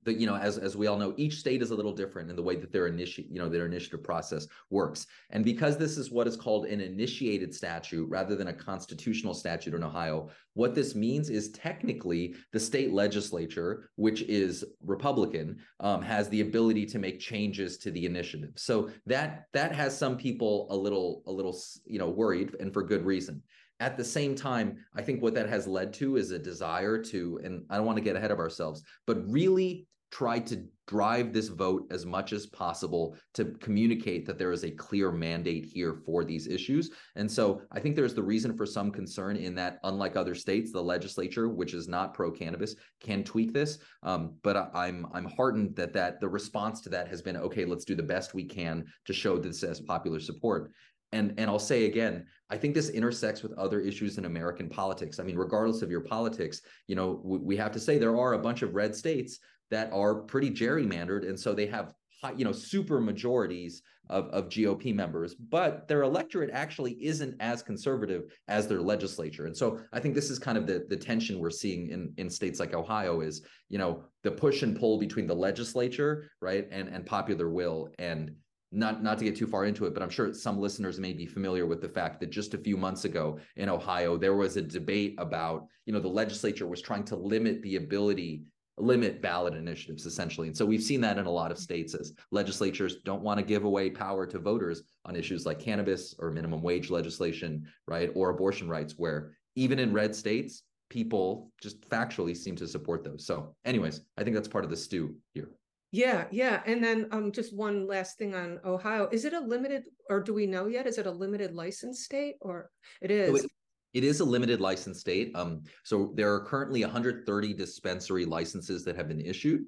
that 0.07 0.17
you 0.17 0.25
know 0.25 0.35
as 0.35 0.57
as 0.57 0.75
we 0.75 0.87
all 0.87 0.97
know 0.97 1.13
each 1.17 1.35
state 1.35 1.61
is 1.61 1.71
a 1.71 1.75
little 1.75 1.93
different 1.93 2.29
in 2.29 2.35
the 2.35 2.41
way 2.41 2.55
that 2.55 2.71
their 2.71 2.87
initiate 2.87 3.29
you 3.29 3.39
know 3.39 3.47
their 3.47 3.65
initiative 3.65 4.03
process 4.03 4.47
works. 4.69 5.05
And 5.29 5.45
because 5.45 5.77
this 5.77 5.97
is 5.97 6.09
what 6.09 6.27
is 6.27 6.35
called 6.35 6.65
an 6.65 6.81
initiated 6.81 7.53
statute 7.53 8.09
rather 8.09 8.35
than 8.35 8.47
a 8.47 8.53
constitutional 8.53 9.35
statute 9.35 9.75
in 9.75 9.83
ohio 9.83 10.29
what 10.53 10.73
this 10.73 10.95
means 10.95 11.29
is 11.29 11.51
technically 11.51 12.33
the 12.51 12.59
state 12.59 12.91
legislature 12.91 13.91
which 13.95 14.23
is 14.23 14.65
republican 14.83 15.57
um, 15.81 16.01
has 16.01 16.29
the 16.29 16.41
ability 16.41 16.85
to 16.87 16.99
make 16.99 17.19
changes 17.19 17.77
to 17.77 17.91
the 17.91 18.05
initiative. 18.05 18.51
So 18.55 18.89
that 19.05 19.45
that 19.53 19.73
has 19.73 19.97
some 19.97 20.17
people 20.17 20.67
a 20.69 20.75
little 20.75 21.23
a 21.27 21.31
little 21.31 21.57
you 21.85 21.99
know 21.99 22.09
worried 22.09 22.55
and 22.59 22.73
for 22.73 22.83
good 22.83 23.05
reason. 23.05 23.43
At 23.79 23.95
the 23.95 24.03
same 24.03 24.33
time, 24.33 24.77
I 24.95 25.03
think 25.03 25.21
what 25.21 25.35
that 25.35 25.49
has 25.49 25.67
led 25.67 25.93
to 25.93 26.15
is 26.15 26.31
a 26.31 26.39
desire 26.39 26.97
to, 27.03 27.39
and 27.43 27.63
I 27.69 27.77
don't 27.77 27.85
want 27.85 27.97
to 27.97 28.03
get 28.03 28.15
ahead 28.15 28.31
of 28.31 28.39
ourselves, 28.39 28.81
but 29.05 29.29
really 29.31 29.86
try 30.11 30.39
to 30.39 30.63
drive 30.87 31.33
this 31.33 31.49
vote 31.49 31.85
as 31.91 32.05
much 32.05 32.31
as 32.31 32.45
possible 32.45 33.15
to 33.33 33.45
communicate 33.59 34.25
that 34.25 34.37
there 34.37 34.53
is 34.53 34.63
a 34.63 34.71
clear 34.71 35.11
mandate 35.11 35.65
here 35.65 35.93
for 36.05 36.23
these 36.23 36.47
issues. 36.47 36.91
And 37.15 37.29
so 37.29 37.61
I 37.71 37.79
think 37.81 37.95
there's 37.95 38.13
the 38.13 38.23
reason 38.23 38.55
for 38.55 38.65
some 38.65 38.91
concern 38.91 39.35
in 39.35 39.53
that, 39.55 39.79
unlike 39.83 40.15
other 40.15 40.33
states, 40.33 40.71
the 40.71 40.81
legislature, 40.81 41.49
which 41.49 41.73
is 41.73 41.89
not 41.89 42.13
pro 42.13 42.31
cannabis, 42.31 42.75
can 43.01 43.23
tweak 43.23 43.53
this. 43.53 43.79
Um, 44.03 44.35
but 44.43 44.71
I'm 44.73 45.07
I'm 45.13 45.25
heartened 45.25 45.75
that 45.75 45.93
that 45.93 46.21
the 46.21 46.29
response 46.29 46.79
to 46.81 46.89
that 46.89 47.09
has 47.09 47.21
been 47.21 47.37
okay. 47.37 47.65
Let's 47.65 47.85
do 47.85 47.95
the 47.95 48.03
best 48.03 48.33
we 48.33 48.45
can 48.45 48.85
to 49.05 49.13
show 49.13 49.37
this 49.37 49.63
as 49.63 49.81
popular 49.81 50.21
support. 50.21 50.71
And 51.11 51.33
and 51.37 51.49
I'll 51.49 51.59
say 51.59 51.85
again, 51.85 52.25
I 52.49 52.57
think 52.57 52.73
this 52.73 52.89
intersects 52.89 53.43
with 53.43 53.53
other 53.53 53.81
issues 53.81 54.17
in 54.17 54.25
American 54.25 54.69
politics. 54.69 55.19
I 55.19 55.23
mean, 55.23 55.37
regardless 55.37 55.81
of 55.81 55.91
your 55.91 56.01
politics, 56.01 56.61
you 56.87 56.95
know, 56.95 57.21
we, 57.23 57.37
we 57.39 57.57
have 57.57 57.71
to 57.73 57.79
say 57.79 57.97
there 57.97 58.17
are 58.17 58.33
a 58.33 58.39
bunch 58.39 58.61
of 58.61 58.75
red 58.75 58.95
states 58.95 59.39
that 59.71 59.91
are 59.93 60.15
pretty 60.15 60.51
gerrymandered, 60.51 61.27
and 61.27 61.39
so 61.39 61.53
they 61.53 61.67
have 61.67 61.93
high, 62.21 62.33
you 62.33 62.45
know 62.45 62.51
super 62.51 62.99
majorities 62.99 63.81
of, 64.09 64.27
of 64.29 64.49
GOP 64.49 64.93
members, 64.93 65.35
but 65.35 65.87
their 65.87 66.03
electorate 66.03 66.49
actually 66.51 66.93
isn't 67.03 67.35
as 67.39 67.61
conservative 67.61 68.31
as 68.47 68.67
their 68.67 68.81
legislature. 68.81 69.45
And 69.45 69.55
so 69.55 69.79
I 69.91 69.99
think 69.99 70.15
this 70.15 70.29
is 70.29 70.39
kind 70.39 70.57
of 70.57 70.65
the, 70.65 70.85
the 70.89 70.97
tension 70.97 71.39
we're 71.39 71.49
seeing 71.49 71.89
in, 71.89 72.13
in 72.17 72.29
states 72.29 72.59
like 72.59 72.73
Ohio 72.73 73.21
is, 73.21 73.41
you 73.69 73.77
know, 73.77 74.03
the 74.23 74.31
push 74.31 74.63
and 74.63 74.77
pull 74.77 74.97
between 74.97 75.27
the 75.27 75.35
legislature, 75.35 76.31
right, 76.41 76.67
and, 76.71 76.87
and 76.87 77.05
popular 77.05 77.49
will. 77.49 77.89
And 77.99 78.33
not 78.73 79.01
not 79.01 79.17
to 79.17 79.23
get 79.23 79.35
too 79.35 79.47
far 79.47 79.63
into 79.63 79.85
it, 79.85 79.93
but 79.93 80.03
I'm 80.03 80.09
sure 80.09 80.33
some 80.33 80.59
listeners 80.59 80.99
may 80.99 81.13
be 81.13 81.25
familiar 81.25 81.65
with 81.65 81.81
the 81.81 81.87
fact 81.87 82.19
that 82.19 82.31
just 82.31 82.53
a 82.53 82.57
few 82.57 82.75
months 82.75 83.05
ago 83.05 83.39
in 83.55 83.69
Ohio, 83.69 84.17
there 84.17 84.35
was 84.35 84.57
a 84.57 84.61
debate 84.61 85.15
about, 85.19 85.67
you 85.85 85.93
know, 85.93 86.01
the 86.01 86.09
legislature 86.09 86.67
was 86.67 86.81
trying 86.81 87.05
to 87.05 87.15
limit 87.15 87.61
the 87.61 87.77
ability 87.77 88.43
limit 88.77 89.21
ballot 89.21 89.55
initiatives 89.55 90.05
essentially. 90.05 90.47
And 90.47 90.55
so 90.55 90.65
we've 90.65 90.83
seen 90.83 91.01
that 91.01 91.17
in 91.17 91.25
a 91.25 91.31
lot 91.31 91.51
of 91.51 91.57
states 91.57 91.95
as 91.95 92.13
legislatures 92.31 92.97
don't 93.03 93.23
want 93.23 93.39
to 93.39 93.45
give 93.45 93.63
away 93.63 93.89
power 93.89 94.25
to 94.27 94.39
voters 94.39 94.83
on 95.05 95.15
issues 95.15 95.45
like 95.45 95.59
cannabis 95.59 96.15
or 96.19 96.31
minimum 96.31 96.61
wage 96.61 96.89
legislation, 96.89 97.65
right? 97.87 98.11
Or 98.15 98.29
abortion 98.29 98.69
rights, 98.69 98.93
where 98.97 99.33
even 99.55 99.79
in 99.79 99.93
red 99.93 100.15
states, 100.15 100.63
people 100.89 101.51
just 101.61 101.81
factually 101.89 102.35
seem 102.35 102.55
to 102.57 102.67
support 102.67 103.03
those. 103.03 103.25
So, 103.25 103.55
anyways, 103.65 104.01
I 104.17 104.23
think 104.23 104.35
that's 104.35 104.47
part 104.47 104.63
of 104.63 104.69
the 104.69 104.77
stew 104.77 105.15
here. 105.33 105.49
Yeah, 105.91 106.25
yeah. 106.31 106.61
And 106.65 106.83
then 106.83 107.07
um 107.11 107.31
just 107.31 107.55
one 107.55 107.87
last 107.87 108.17
thing 108.17 108.35
on 108.35 108.59
Ohio. 108.65 109.07
Is 109.11 109.25
it 109.25 109.33
a 109.33 109.39
limited 109.39 109.85
or 110.09 110.21
do 110.21 110.33
we 110.33 110.45
know 110.45 110.67
yet? 110.67 110.85
Is 110.85 110.97
it 110.97 111.07
a 111.07 111.11
limited 111.11 111.55
license 111.55 112.03
state 112.03 112.35
or 112.41 112.69
it 113.01 113.09
is? 113.09 113.29
So 113.29 113.45
it, 113.45 113.51
it 113.97 114.03
is 114.03 114.19
a 114.19 114.25
limited 114.25 114.61
license 114.61 114.99
state. 114.99 115.31
Um, 115.33 115.63
so 115.83 116.13
there 116.13 116.31
are 116.31 116.45
currently 116.45 116.83
130 116.83 117.53
dispensary 117.55 118.25
licenses 118.25 118.83
that 118.85 118.95
have 118.95 119.07
been 119.07 119.19
issued. 119.19 119.65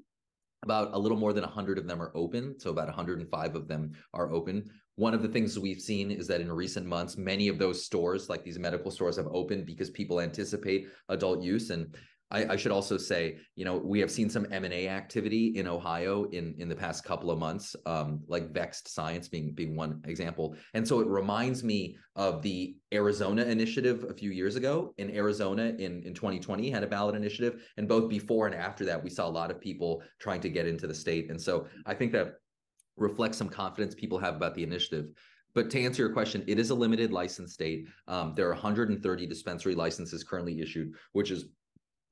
About 0.63 0.93
a 0.93 0.99
little 0.99 1.17
more 1.17 1.33
than 1.33 1.43
100 1.43 1.79
of 1.79 1.87
them 1.87 1.99
are 1.99 2.11
open. 2.13 2.59
So 2.59 2.69
about 2.69 2.85
105 2.85 3.55
of 3.55 3.67
them 3.67 3.93
are 4.13 4.31
open. 4.31 4.69
One 4.97 5.15
of 5.15 5.23
the 5.23 5.29
things 5.29 5.57
we've 5.57 5.81
seen 5.81 6.11
is 6.11 6.27
that 6.27 6.41
in 6.41 6.51
recent 6.51 6.85
months, 6.85 7.17
many 7.17 7.47
of 7.47 7.57
those 7.57 7.83
stores, 7.83 8.29
like 8.29 8.43
these 8.43 8.59
medical 8.59 8.91
stores, 8.91 9.17
have 9.17 9.29
opened 9.31 9.65
because 9.65 9.89
people 9.89 10.21
anticipate 10.21 10.89
adult 11.07 11.41
use. 11.41 11.71
And 11.71 11.95
I, 12.31 12.53
I, 12.53 12.55
should 12.55 12.71
also 12.71 12.97
say, 12.97 13.37
you 13.55 13.65
know, 13.65 13.77
we 13.77 13.99
have 13.99 14.11
seen 14.11 14.29
some 14.29 14.45
M 14.51 14.63
and 14.63 14.73
A 14.73 14.87
activity 14.87 15.57
in 15.57 15.67
Ohio 15.67 16.25
in 16.25 16.55
in 16.59 16.69
the 16.69 16.75
past 16.75 17.03
couple 17.03 17.31
of 17.31 17.39
months, 17.39 17.75
um, 17.85 18.21
like 18.27 18.53
Vext 18.53 18.93
Science 18.93 19.27
being 19.27 19.53
being 19.53 19.75
one 19.75 20.01
example. 20.05 20.55
And 20.73 20.87
so 20.87 20.99
it 20.99 21.07
reminds 21.07 21.63
me 21.63 21.97
of 22.15 22.41
the 22.41 22.75
Arizona 22.93 23.43
initiative 23.43 24.05
a 24.09 24.13
few 24.13 24.31
years 24.31 24.55
ago. 24.55 24.93
In 24.97 25.15
Arizona, 25.15 25.73
in 25.79 26.03
in 26.03 26.13
2020, 26.13 26.69
had 26.69 26.83
a 26.83 26.87
ballot 26.87 27.15
initiative, 27.15 27.63
and 27.77 27.87
both 27.87 28.09
before 28.09 28.45
and 28.45 28.55
after 28.55 28.85
that, 28.85 29.03
we 29.03 29.09
saw 29.09 29.27
a 29.27 29.29
lot 29.29 29.51
of 29.51 29.59
people 29.59 30.03
trying 30.19 30.41
to 30.41 30.49
get 30.49 30.67
into 30.67 30.87
the 30.87 30.95
state. 30.95 31.29
And 31.29 31.41
so 31.41 31.67
I 31.85 31.93
think 31.95 32.11
that 32.11 32.35
reflects 32.95 33.37
some 33.37 33.49
confidence 33.49 33.95
people 33.95 34.19
have 34.19 34.35
about 34.35 34.53
the 34.55 34.63
initiative. 34.63 35.07
But 35.55 35.69
to 35.71 35.81
answer 35.81 36.03
your 36.03 36.13
question, 36.13 36.43
it 36.47 36.59
is 36.59 36.69
a 36.69 36.75
limited 36.75 37.11
license 37.11 37.53
state. 37.53 37.87
Um, 38.07 38.33
there 38.35 38.47
are 38.47 38.53
130 38.53 39.25
dispensary 39.25 39.73
licenses 39.73 40.23
currently 40.23 40.61
issued, 40.61 40.93
which 41.13 41.31
is 41.31 41.45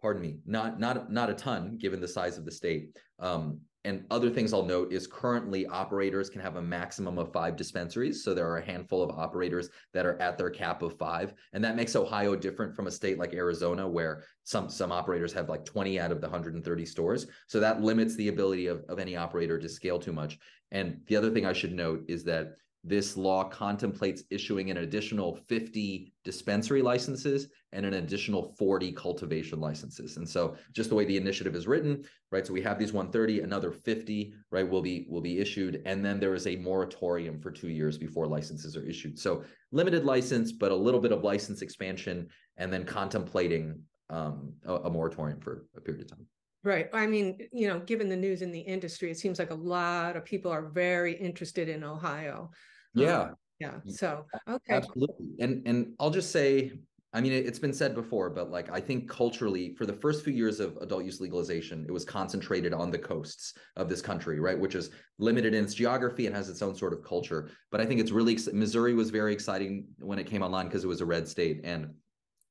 pardon 0.01 0.21
me, 0.21 0.37
not 0.45 0.79
not 0.79 1.11
not 1.11 1.29
a 1.29 1.33
ton 1.33 1.77
given 1.77 1.99
the 1.99 2.07
size 2.07 2.37
of 2.37 2.45
the 2.45 2.51
state. 2.51 2.97
Um, 3.19 3.61
and 3.87 4.03
other 4.11 4.29
things 4.29 4.51
I'll 4.51 4.65
note 4.65 4.91
is 4.91 5.07
currently 5.07 5.65
operators 5.65 6.29
can 6.29 6.41
have 6.41 6.57
a 6.57 6.61
maximum 6.61 7.17
of 7.17 7.31
five 7.31 7.55
dispensaries. 7.55 8.21
So 8.21 8.33
there 8.33 8.45
are 8.49 8.57
a 8.57 8.65
handful 8.65 9.01
of 9.01 9.17
operators 9.17 9.69
that 9.93 10.05
are 10.05 10.21
at 10.21 10.37
their 10.37 10.49
cap 10.49 10.81
of 10.81 10.97
five. 10.97 11.33
And 11.53 11.63
that 11.63 11.77
makes 11.77 11.95
Ohio 11.95 12.35
different 12.35 12.75
from 12.75 12.87
a 12.87 12.91
state 12.91 13.17
like 13.17 13.33
Arizona, 13.33 13.87
where 13.87 14.25
some 14.43 14.69
some 14.69 14.91
operators 14.91 15.31
have 15.33 15.47
like 15.47 15.63
20 15.63 16.01
out 16.01 16.11
of 16.11 16.19
the 16.19 16.27
130 16.27 16.85
stores. 16.85 17.27
So 17.47 17.61
that 17.61 17.81
limits 17.81 18.15
the 18.15 18.27
ability 18.27 18.67
of, 18.67 18.83
of 18.89 18.99
any 18.99 19.15
operator 19.15 19.57
to 19.57 19.69
scale 19.69 19.99
too 19.99 20.13
much. 20.13 20.37
And 20.71 20.99
the 21.07 21.15
other 21.15 21.31
thing 21.31 21.45
I 21.45 21.53
should 21.53 21.73
note 21.73 22.03
is 22.09 22.25
that 22.25 22.57
this 22.87 23.17
law 23.17 23.43
contemplates 23.43 24.23
issuing 24.29 24.71
an 24.71 24.77
additional 24.77 25.39
50 25.47 26.13
dispensary 26.23 26.81
licenses 26.81 27.47
and 27.73 27.85
an 27.85 27.95
additional 27.95 28.55
40 28.57 28.93
cultivation 28.93 29.59
licenses. 29.59 30.17
And 30.17 30.27
so 30.27 30.55
just 30.73 30.89
the 30.89 30.95
way 30.95 31.03
the 31.05 31.17
initiative 31.17 31.55
is 31.55 31.67
written, 31.67 32.03
right? 32.31 32.47
So 32.47 32.53
we 32.53 32.61
have 32.61 32.79
these 32.79 32.93
130, 32.93 33.41
another 33.41 33.71
50, 33.71 34.33
right, 34.51 34.67
will 34.67 34.81
be 34.81 35.05
will 35.09 35.21
be 35.21 35.39
issued 35.39 35.81
and 35.85 36.03
then 36.03 36.19
there 36.19 36.33
is 36.33 36.47
a 36.47 36.55
moratorium 36.55 37.39
for 37.39 37.51
2 37.51 37.69
years 37.69 37.97
before 37.97 38.27
licenses 38.27 38.77
are 38.77 38.85
issued. 38.85 39.19
So 39.19 39.43
limited 39.71 40.05
license 40.05 40.51
but 40.51 40.71
a 40.71 40.75
little 40.75 41.01
bit 41.01 41.11
of 41.11 41.23
license 41.23 41.61
expansion 41.61 42.27
and 42.55 42.71
then 42.71 42.85
contemplating 42.85 43.81
um, 44.09 44.53
a, 44.65 44.75
a 44.75 44.89
moratorium 44.89 45.41
for 45.41 45.65
a 45.75 45.81
period 45.81 46.03
of 46.03 46.09
time. 46.09 46.25
Right. 46.63 46.89
I 46.91 47.07
mean, 47.07 47.37
you 47.53 47.67
know, 47.67 47.79
given 47.79 48.09
the 48.09 48.15
news 48.15 48.41
in 48.41 48.51
the 48.51 48.59
industry, 48.59 49.11
it 49.11 49.17
seems 49.17 49.39
like 49.39 49.51
a 49.51 49.55
lot 49.55 50.17
of 50.17 50.25
people 50.25 50.51
are 50.51 50.67
very 50.67 51.13
interested 51.13 51.69
in 51.69 51.83
Ohio. 51.83 52.51
Yeah. 52.93 53.21
Um, 53.21 53.35
yeah. 53.59 53.75
So, 53.87 54.25
okay. 54.47 54.73
Absolutely. 54.73 55.27
And 55.39 55.67
and 55.67 55.93
I'll 55.99 56.11
just 56.11 56.31
say, 56.31 56.73
I 57.13 57.21
mean, 57.21 57.31
it's 57.31 57.57
been 57.57 57.73
said 57.73 57.95
before, 57.95 58.29
but 58.29 58.51
like 58.51 58.69
I 58.69 58.79
think 58.79 59.09
culturally, 59.09 59.73
for 59.75 59.85
the 59.87 59.93
first 59.93 60.23
few 60.23 60.33
years 60.33 60.59
of 60.59 60.77
adult 60.77 61.05
use 61.05 61.19
legalization, 61.19 61.85
it 61.87 61.91
was 61.91 62.05
concentrated 62.05 62.73
on 62.73 62.91
the 62.91 62.99
coasts 62.99 63.53
of 63.75 63.89
this 63.89 64.01
country, 64.01 64.39
right? 64.39 64.59
Which 64.59 64.75
is 64.75 64.91
limited 65.17 65.55
in 65.55 65.63
its 65.63 65.73
geography 65.73 66.27
and 66.27 66.35
has 66.35 66.49
its 66.49 66.61
own 66.61 66.75
sort 66.75 66.93
of 66.93 67.03
culture. 67.03 67.49
But 67.71 67.81
I 67.81 67.85
think 67.85 67.99
it's 67.99 68.11
really 68.11 68.37
Missouri 68.53 68.93
was 68.93 69.09
very 69.09 69.33
exciting 69.33 69.87
when 69.99 70.19
it 70.19 70.27
came 70.27 70.43
online 70.43 70.67
because 70.67 70.83
it 70.83 70.87
was 70.87 71.01
a 71.01 71.05
red 71.05 71.27
state, 71.27 71.61
and 71.63 71.95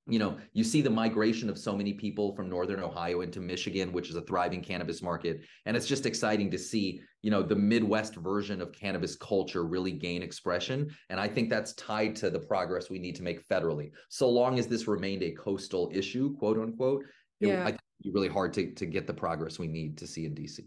you 0.08 0.20
know, 0.20 0.38
you 0.52 0.62
see 0.62 0.82
the 0.82 0.90
migration 0.90 1.50
of 1.50 1.58
so 1.58 1.76
many 1.76 1.92
people 1.92 2.34
from 2.36 2.48
northern 2.48 2.80
Ohio 2.80 3.22
into 3.22 3.40
Michigan, 3.40 3.92
which 3.92 4.08
is 4.08 4.14
a 4.14 4.22
thriving 4.22 4.62
cannabis 4.62 5.02
market, 5.02 5.40
and 5.64 5.76
it's 5.76 5.86
just 5.86 6.06
exciting 6.06 6.48
to 6.52 6.58
see, 6.58 7.00
you 7.22 7.30
know, 7.30 7.42
the 7.42 7.56
Midwest 7.56 8.14
version 8.14 8.60
of 8.60 8.72
cannabis 8.72 9.16
culture 9.16 9.64
really 9.64 9.90
gain 9.90 10.22
expression. 10.22 10.88
And 11.10 11.18
I 11.18 11.26
think 11.26 11.50
that's 11.50 11.74
tied 11.74 12.14
to 12.16 12.30
the 12.30 12.38
progress 12.38 12.88
we 12.88 13.00
need 13.00 13.16
to 13.16 13.24
make 13.24 13.46
federally. 13.48 13.90
So 14.08 14.30
long 14.30 14.60
as 14.60 14.68
this 14.68 14.86
remained 14.86 15.24
a 15.24 15.32
coastal 15.32 15.90
issue, 15.92 16.36
quote 16.36 16.58
unquote, 16.58 17.04
it, 17.40 17.48
yeah. 17.48 17.62
I 17.62 17.66
think 17.66 17.80
it'd 18.00 18.12
be 18.14 18.18
really 18.18 18.32
hard 18.32 18.52
to 18.54 18.72
to 18.74 18.86
get 18.86 19.06
the 19.08 19.14
progress 19.14 19.58
we 19.58 19.66
need 19.66 19.98
to 19.98 20.06
see 20.06 20.24
in 20.24 20.34
DC 20.34 20.60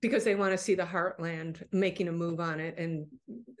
because 0.00 0.24
they 0.24 0.34
want 0.34 0.52
to 0.52 0.58
see 0.58 0.74
the 0.74 0.84
heartland 0.84 1.62
making 1.72 2.08
a 2.08 2.12
move 2.12 2.40
on 2.40 2.60
it 2.60 2.76
and 2.78 3.06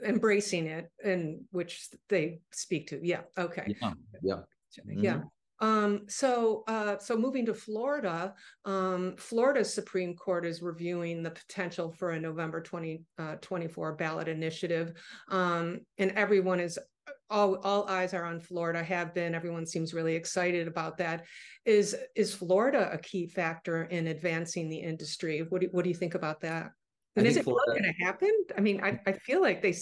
embracing 0.04 0.66
it 0.66 0.90
and 1.02 1.40
which 1.50 1.88
they 2.08 2.40
speak 2.52 2.88
to 2.88 3.00
yeah 3.02 3.20
okay 3.38 3.74
yeah, 3.80 3.92
yeah. 4.22 4.40
Mm-hmm. 4.84 5.04
Yeah. 5.04 5.20
Um, 5.60 6.02
so, 6.08 6.64
uh, 6.66 6.98
so 6.98 7.16
moving 7.16 7.46
to 7.46 7.54
Florida, 7.54 8.34
um, 8.64 9.14
Florida's 9.16 9.72
Supreme 9.72 10.14
Court 10.14 10.44
is 10.44 10.60
reviewing 10.60 11.22
the 11.22 11.30
potential 11.30 11.90
for 11.92 12.10
a 12.10 12.20
November 12.20 12.60
2024 12.60 13.38
20, 13.40 13.94
uh, 13.94 13.96
ballot 13.96 14.28
initiative. 14.28 14.92
Um, 15.30 15.80
and 15.98 16.10
everyone 16.12 16.60
is, 16.60 16.78
all, 17.30 17.56
all 17.64 17.88
eyes 17.88 18.12
are 18.12 18.24
on 18.24 18.38
Florida, 18.38 18.82
have 18.82 19.14
been. 19.14 19.34
Everyone 19.34 19.66
seems 19.66 19.94
really 19.94 20.14
excited 20.14 20.68
about 20.68 20.98
that. 20.98 21.24
Is, 21.64 21.96
is 22.14 22.34
Florida 22.34 22.90
a 22.92 22.98
key 22.98 23.26
factor 23.26 23.84
in 23.84 24.08
advancing 24.08 24.68
the 24.68 24.78
industry? 24.78 25.44
What 25.48 25.62
do, 25.62 25.68
what 25.72 25.84
do 25.84 25.88
you 25.88 25.96
think 25.96 26.14
about 26.14 26.40
that? 26.42 26.70
And 27.16 27.26
is 27.26 27.38
it 27.38 27.46
going 27.46 27.82
to 27.82 28.04
happen? 28.04 28.30
I 28.56 28.60
mean, 28.60 28.84
I, 28.84 29.00
I 29.06 29.12
feel 29.12 29.40
like 29.40 29.62
they, 29.62 29.74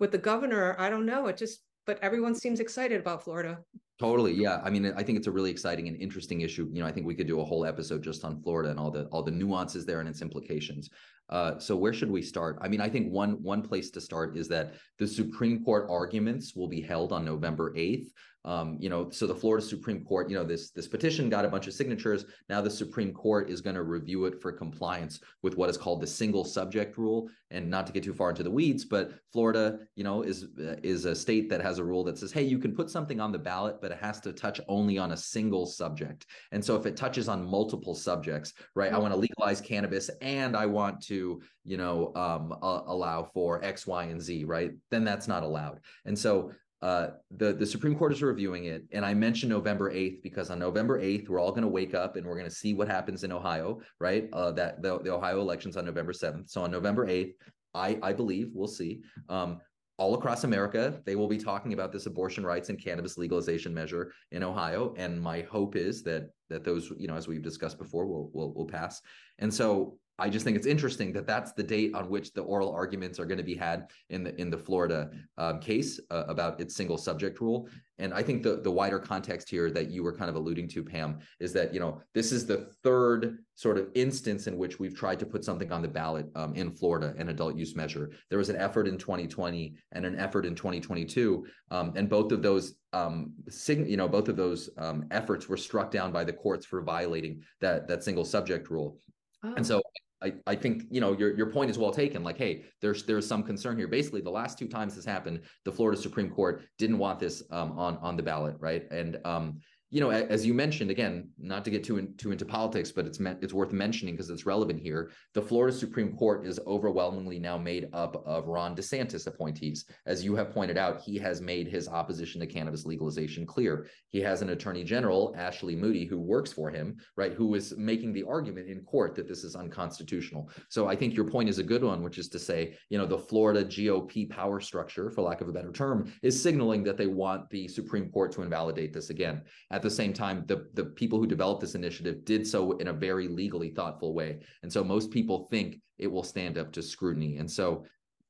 with 0.00 0.10
the 0.10 0.18
governor, 0.18 0.74
I 0.76 0.90
don't 0.90 1.06
know, 1.06 1.28
it 1.28 1.36
just, 1.36 1.60
but 1.86 2.00
everyone 2.02 2.34
seems 2.34 2.58
excited 2.58 3.00
about 3.00 3.22
Florida. 3.22 3.58
Totally. 4.00 4.32
Yeah. 4.32 4.60
I 4.64 4.70
mean, 4.70 4.92
I 4.96 5.04
think 5.04 5.18
it's 5.18 5.28
a 5.28 5.32
really 5.32 5.50
exciting 5.50 5.86
and 5.86 5.96
interesting 5.96 6.40
issue. 6.40 6.68
You 6.72 6.80
know, 6.82 6.86
I 6.86 6.92
think 6.92 7.06
we 7.06 7.14
could 7.14 7.28
do 7.28 7.40
a 7.40 7.44
whole 7.44 7.64
episode 7.64 8.02
just 8.02 8.24
on 8.24 8.42
Florida 8.42 8.70
and 8.70 8.78
all 8.78 8.90
the 8.90 9.04
all 9.06 9.22
the 9.22 9.30
nuances 9.30 9.86
there 9.86 10.00
and 10.00 10.08
its 10.08 10.20
implications. 10.20 10.90
Uh, 11.30 11.58
so 11.58 11.76
where 11.76 11.92
should 11.92 12.10
we 12.10 12.20
start? 12.20 12.58
I 12.60 12.68
mean, 12.68 12.80
I 12.80 12.88
think 12.88 13.12
one 13.12 13.40
one 13.42 13.62
place 13.62 13.90
to 13.92 14.00
start 14.00 14.36
is 14.36 14.48
that 14.48 14.74
the 14.98 15.06
Supreme 15.06 15.64
Court 15.64 15.86
arguments 15.88 16.56
will 16.56 16.68
be 16.68 16.80
held 16.80 17.12
on 17.12 17.24
November 17.24 17.72
8th. 17.74 18.08
Um, 18.44 18.76
you 18.78 18.90
know, 18.90 19.08
so 19.10 19.26
the 19.26 19.34
Florida 19.34 19.64
Supreme 19.64 20.04
Court, 20.04 20.28
you 20.28 20.36
know, 20.36 20.44
this 20.44 20.70
this 20.70 20.86
petition 20.86 21.30
got 21.30 21.44
a 21.44 21.48
bunch 21.48 21.66
of 21.66 21.72
signatures. 21.72 22.26
Now 22.48 22.60
the 22.60 22.70
Supreme 22.70 23.12
Court 23.12 23.48
is 23.48 23.60
going 23.60 23.76
to 23.76 23.82
review 23.82 24.26
it 24.26 24.40
for 24.42 24.52
compliance 24.52 25.20
with 25.42 25.56
what 25.56 25.70
is 25.70 25.78
called 25.78 26.00
the 26.00 26.06
single 26.06 26.44
subject 26.44 26.98
rule. 26.98 27.28
And 27.50 27.70
not 27.70 27.86
to 27.86 27.92
get 27.92 28.02
too 28.02 28.12
far 28.12 28.30
into 28.30 28.42
the 28.42 28.50
weeds, 28.50 28.84
but 28.84 29.12
Florida, 29.32 29.78
you 29.94 30.04
know, 30.04 30.22
is 30.22 30.46
is 30.82 31.04
a 31.04 31.14
state 31.14 31.48
that 31.50 31.62
has 31.62 31.78
a 31.78 31.84
rule 31.84 32.04
that 32.04 32.18
says, 32.18 32.32
hey, 32.32 32.42
you 32.42 32.58
can 32.58 32.74
put 32.74 32.90
something 32.90 33.20
on 33.20 33.32
the 33.32 33.38
ballot, 33.38 33.76
but 33.80 33.92
it 33.92 33.98
has 33.98 34.20
to 34.20 34.32
touch 34.32 34.60
only 34.68 34.98
on 34.98 35.12
a 35.12 35.16
single 35.16 35.64
subject. 35.64 36.26
And 36.52 36.64
so 36.64 36.76
if 36.76 36.84
it 36.84 36.96
touches 36.96 37.28
on 37.28 37.48
multiple 37.48 37.94
subjects, 37.94 38.52
right, 38.74 38.88
mm-hmm. 38.88 38.96
I 38.96 38.98
want 38.98 39.14
to 39.14 39.20
legalize 39.20 39.60
cannabis 39.60 40.10
and 40.20 40.56
I 40.56 40.66
want 40.66 41.00
to, 41.04 41.40
you 41.64 41.76
know, 41.76 42.12
um, 42.16 42.52
uh, 42.60 42.82
allow 42.86 43.22
for 43.32 43.64
X, 43.64 43.86
Y, 43.86 44.04
and 44.04 44.20
Z, 44.20 44.44
right? 44.44 44.72
Then 44.90 45.04
that's 45.04 45.28
not 45.28 45.44
allowed. 45.44 45.80
And 46.04 46.18
so 46.18 46.52
uh, 46.84 47.06
the 47.30 47.54
the 47.54 47.64
Supreme 47.64 47.96
Court 47.96 48.12
is 48.12 48.22
reviewing 48.22 48.66
it, 48.66 48.82
and 48.92 49.06
I 49.06 49.14
mentioned 49.14 49.48
November 49.48 49.90
eighth 49.90 50.22
because 50.22 50.50
on 50.50 50.58
November 50.58 51.00
eighth 51.00 51.30
we're 51.30 51.40
all 51.40 51.50
going 51.50 51.62
to 51.62 51.68
wake 51.68 51.94
up 51.94 52.16
and 52.16 52.26
we're 52.26 52.38
going 52.40 52.50
to 52.50 52.54
see 52.54 52.74
what 52.74 52.88
happens 52.88 53.24
in 53.24 53.32
Ohio, 53.32 53.80
right? 54.00 54.28
Uh, 54.34 54.52
that 54.52 54.82
the, 54.82 54.98
the 54.98 55.10
Ohio 55.10 55.40
elections 55.40 55.78
on 55.78 55.86
November 55.86 56.12
seventh. 56.12 56.50
So 56.50 56.62
on 56.62 56.70
November 56.70 57.08
eighth, 57.08 57.36
I 57.72 57.98
I 58.02 58.12
believe 58.12 58.50
we'll 58.52 58.68
see. 58.68 59.00
Um, 59.30 59.60
all 59.96 60.14
across 60.14 60.44
America, 60.44 61.00
they 61.06 61.16
will 61.16 61.28
be 61.28 61.38
talking 61.38 61.72
about 61.72 61.90
this 61.90 62.04
abortion 62.04 62.44
rights 62.44 62.68
and 62.68 62.82
cannabis 62.82 63.16
legalization 63.16 63.72
measure 63.72 64.12
in 64.32 64.42
Ohio, 64.42 64.92
and 64.98 65.18
my 65.18 65.40
hope 65.42 65.76
is 65.76 66.02
that 66.02 66.28
that 66.50 66.64
those, 66.64 66.92
you 66.98 67.08
know, 67.08 67.16
as 67.16 67.28
we've 67.28 67.42
discussed 67.50 67.78
before, 67.78 68.04
will 68.04 68.30
will 68.34 68.52
will 68.52 68.66
pass. 68.66 69.00
And 69.38 69.54
so 69.54 69.98
I 70.18 70.28
just 70.28 70.44
think 70.44 70.56
it's 70.56 70.66
interesting 70.66 71.12
that 71.14 71.26
that's 71.26 71.52
the 71.52 71.62
date 71.62 71.94
on 71.94 72.08
which 72.08 72.32
the 72.32 72.42
oral 72.42 72.72
arguments 72.72 73.18
are 73.18 73.24
going 73.24 73.38
to 73.38 73.44
be 73.44 73.56
had 73.56 73.88
in 74.10 74.22
the 74.22 74.40
in 74.40 74.48
the 74.48 74.58
Florida 74.58 75.10
um, 75.38 75.58
case 75.58 75.98
uh, 76.10 76.24
about 76.28 76.60
its 76.60 76.76
single 76.76 76.96
subject 76.96 77.40
rule. 77.40 77.68
And 77.98 78.14
I 78.14 78.22
think 78.22 78.44
the 78.44 78.60
the 78.62 78.70
wider 78.70 79.00
context 79.00 79.50
here 79.50 79.70
that 79.72 79.90
you 79.90 80.04
were 80.04 80.16
kind 80.16 80.30
of 80.30 80.36
alluding 80.36 80.68
to, 80.68 80.84
Pam, 80.84 81.18
is 81.40 81.52
that 81.54 81.74
you 81.74 81.80
know 81.80 82.00
this 82.12 82.30
is 82.30 82.46
the 82.46 82.68
third 82.84 83.38
sort 83.56 83.76
of 83.76 83.88
instance 83.94 84.46
in 84.46 84.56
which 84.56 84.78
we've 84.78 84.96
tried 84.96 85.18
to 85.18 85.26
put 85.26 85.44
something 85.44 85.72
on 85.72 85.82
the 85.82 85.88
ballot 85.88 86.26
um, 86.36 86.54
in 86.54 86.70
Florida, 86.70 87.14
an 87.18 87.28
adult 87.28 87.56
use 87.56 87.74
measure. 87.74 88.10
There 88.30 88.38
was 88.38 88.50
an 88.50 88.56
effort 88.56 88.86
in 88.86 88.98
2020 88.98 89.74
and 89.92 90.06
an 90.06 90.16
effort 90.18 90.46
in 90.46 90.54
2022, 90.54 91.44
um, 91.70 91.92
and 91.96 92.08
both 92.08 92.30
of 92.30 92.40
those 92.40 92.74
um, 92.92 93.32
sig- 93.48 93.88
you 93.88 93.96
know 93.96 94.08
both 94.08 94.28
of 94.28 94.36
those 94.36 94.70
um, 94.78 95.06
efforts 95.10 95.48
were 95.48 95.56
struck 95.56 95.90
down 95.90 96.12
by 96.12 96.22
the 96.22 96.32
courts 96.32 96.64
for 96.66 96.82
violating 96.82 97.42
that 97.60 97.88
that 97.88 98.04
single 98.04 98.24
subject 98.24 98.70
rule. 98.70 99.00
Oh. 99.44 99.54
And 99.56 99.66
so 99.66 99.82
I, 100.22 100.32
I 100.46 100.54
think 100.56 100.84
you 100.90 101.00
know 101.00 101.12
your 101.12 101.36
your 101.36 101.50
point 101.50 101.70
is 101.70 101.78
well 101.78 101.92
taken. 101.92 102.24
Like, 102.24 102.38
hey, 102.38 102.64
there's 102.80 103.04
there's 103.04 103.26
some 103.26 103.42
concern 103.42 103.76
here. 103.76 103.86
Basically, 103.86 104.22
the 104.22 104.30
last 104.30 104.58
two 104.58 104.68
times 104.68 104.96
this 104.96 105.04
happened, 105.04 105.42
the 105.64 105.72
Florida 105.72 106.00
Supreme 106.00 106.30
Court 106.30 106.62
didn't 106.78 106.98
want 106.98 107.20
this 107.20 107.42
um, 107.50 107.78
on 107.78 107.98
on 107.98 108.16
the 108.16 108.22
ballot, 108.22 108.56
right? 108.58 108.90
And 108.90 109.18
um, 109.24 109.60
you 109.94 110.00
know, 110.00 110.10
as 110.10 110.44
you 110.44 110.54
mentioned, 110.54 110.90
again, 110.90 111.28
not 111.38 111.64
to 111.64 111.70
get 111.70 111.84
too 111.84 111.98
in, 111.98 112.16
too 112.16 112.32
into 112.32 112.44
politics, 112.44 112.90
but 112.90 113.06
it's 113.06 113.20
it's 113.20 113.54
worth 113.54 113.72
mentioning 113.72 114.14
because 114.14 114.28
it's 114.28 114.44
relevant 114.44 114.80
here. 114.80 115.12
The 115.34 115.42
Florida 115.42 115.74
Supreme 115.74 116.16
Court 116.16 116.44
is 116.44 116.58
overwhelmingly 116.66 117.38
now 117.38 117.56
made 117.56 117.88
up 117.92 118.20
of 118.26 118.48
Ron 118.48 118.74
DeSantis 118.74 119.28
appointees. 119.28 119.84
As 120.06 120.24
you 120.24 120.34
have 120.34 120.50
pointed 120.50 120.76
out, 120.76 121.00
he 121.00 121.16
has 121.18 121.40
made 121.40 121.68
his 121.68 121.86
opposition 121.86 122.40
to 122.40 122.46
cannabis 122.48 122.84
legalization 122.84 123.46
clear. 123.46 123.86
He 124.10 124.20
has 124.20 124.42
an 124.42 124.50
Attorney 124.50 124.82
General, 124.82 125.32
Ashley 125.38 125.76
Moody, 125.76 126.06
who 126.06 126.18
works 126.18 126.52
for 126.52 126.70
him, 126.70 126.96
right, 127.16 127.32
who 127.32 127.54
is 127.54 127.76
making 127.76 128.14
the 128.14 128.24
argument 128.24 128.68
in 128.68 128.80
court 128.80 129.14
that 129.14 129.28
this 129.28 129.44
is 129.44 129.54
unconstitutional. 129.54 130.50
So 130.70 130.88
I 130.88 130.96
think 130.96 131.14
your 131.14 131.30
point 131.30 131.48
is 131.48 131.60
a 131.60 131.62
good 131.62 131.84
one, 131.84 132.02
which 132.02 132.18
is 132.18 132.28
to 132.30 132.40
say, 132.40 132.76
you 132.90 132.98
know, 132.98 133.06
the 133.06 133.16
Florida 133.16 133.64
GOP 133.64 134.28
power 134.28 134.58
structure, 134.58 135.08
for 135.08 135.22
lack 135.22 135.40
of 135.40 135.48
a 135.48 135.52
better 135.52 135.70
term, 135.70 136.12
is 136.24 136.42
signaling 136.42 136.82
that 136.82 136.96
they 136.96 137.06
want 137.06 137.48
the 137.50 137.68
Supreme 137.68 138.10
Court 138.10 138.32
to 138.32 138.42
invalidate 138.42 138.92
this 138.92 139.10
again. 139.10 139.42
At 139.70 139.83
the 139.84 139.90
same 139.90 140.12
time, 140.12 140.44
the, 140.46 140.66
the 140.74 140.84
people 140.84 141.20
who 141.20 141.26
developed 141.26 141.60
this 141.60 141.76
initiative 141.76 142.24
did 142.24 142.44
so 142.46 142.72
in 142.78 142.88
a 142.88 142.92
very 142.92 143.28
legally 143.28 143.70
thoughtful 143.70 144.14
way. 144.14 144.40
And 144.62 144.72
so 144.72 144.82
most 144.82 145.12
people 145.12 145.46
think 145.50 145.80
it 145.98 146.08
will 146.08 146.24
stand 146.24 146.58
up 146.58 146.72
to 146.72 146.82
scrutiny. 146.82 147.36
And 147.36 147.48
so 147.48 147.84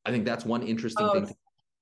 I 0.05 0.11
think 0.11 0.27
that's 0.27 0.45
one 0.45 0.63
interesting 0.63 1.07
oh, 1.09 1.13
thing. 1.15 1.35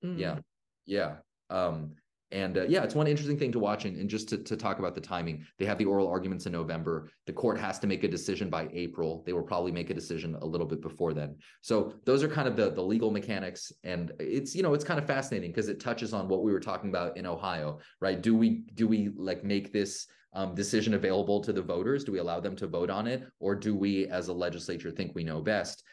Mm-hmm. 0.05 0.19
Yeah. 0.19 0.38
Yeah. 0.87 1.17
Um, 1.50 1.97
and 2.32 2.56
uh, 2.56 2.64
yeah, 2.64 2.82
it's 2.82 2.94
one 2.94 3.06
interesting 3.06 3.38
thing 3.38 3.52
to 3.52 3.58
watch. 3.58 3.84
And, 3.84 3.96
and 3.98 4.08
just 4.08 4.28
to, 4.30 4.38
to 4.38 4.56
talk 4.56 4.78
about 4.78 4.94
the 4.94 5.00
timing, 5.00 5.44
they 5.58 5.66
have 5.66 5.78
the 5.78 5.84
oral 5.84 6.08
arguments 6.08 6.46
in 6.46 6.52
November. 6.52 7.10
The 7.26 7.32
court 7.32 7.58
has 7.58 7.78
to 7.80 7.86
make 7.86 8.02
a 8.04 8.08
decision 8.08 8.48
by 8.48 8.68
April. 8.72 9.22
They 9.26 9.32
will 9.32 9.42
probably 9.42 9.70
make 9.70 9.90
a 9.90 9.94
decision 9.94 10.36
a 10.40 10.46
little 10.46 10.66
bit 10.66 10.80
before 10.80 11.12
then. 11.12 11.36
So 11.60 11.94
those 12.04 12.22
are 12.22 12.28
kind 12.28 12.48
of 12.48 12.56
the, 12.56 12.70
the 12.70 12.82
legal 12.82 13.10
mechanics. 13.10 13.70
And 13.84 14.12
it's, 14.18 14.54
you 14.54 14.62
know, 14.62 14.72
it's 14.74 14.84
kind 14.84 14.98
of 14.98 15.06
fascinating 15.06 15.50
because 15.50 15.68
it 15.68 15.78
touches 15.78 16.14
on 16.14 16.26
what 16.26 16.42
we 16.42 16.52
were 16.52 16.60
talking 16.60 16.90
about 16.90 17.16
in 17.16 17.26
Ohio, 17.26 17.78
right? 18.00 18.20
Do 18.20 18.34
we, 18.34 18.64
do 18.74 18.88
we 18.88 19.10
like 19.16 19.44
make 19.44 19.72
this 19.72 20.06
um, 20.32 20.54
decision 20.54 20.94
available 20.94 21.42
to 21.42 21.52
the 21.52 21.62
voters? 21.62 22.04
Do 22.04 22.12
we 22.12 22.18
allow 22.18 22.40
them 22.40 22.56
to 22.56 22.66
vote 22.66 22.88
on 22.88 23.06
it? 23.06 23.24
Or 23.40 23.54
do 23.54 23.76
we 23.76 24.06
as 24.06 24.28
a 24.28 24.32
legislature 24.32 24.90
think 24.90 25.14
we 25.14 25.24
know 25.24 25.42
best? 25.42 25.84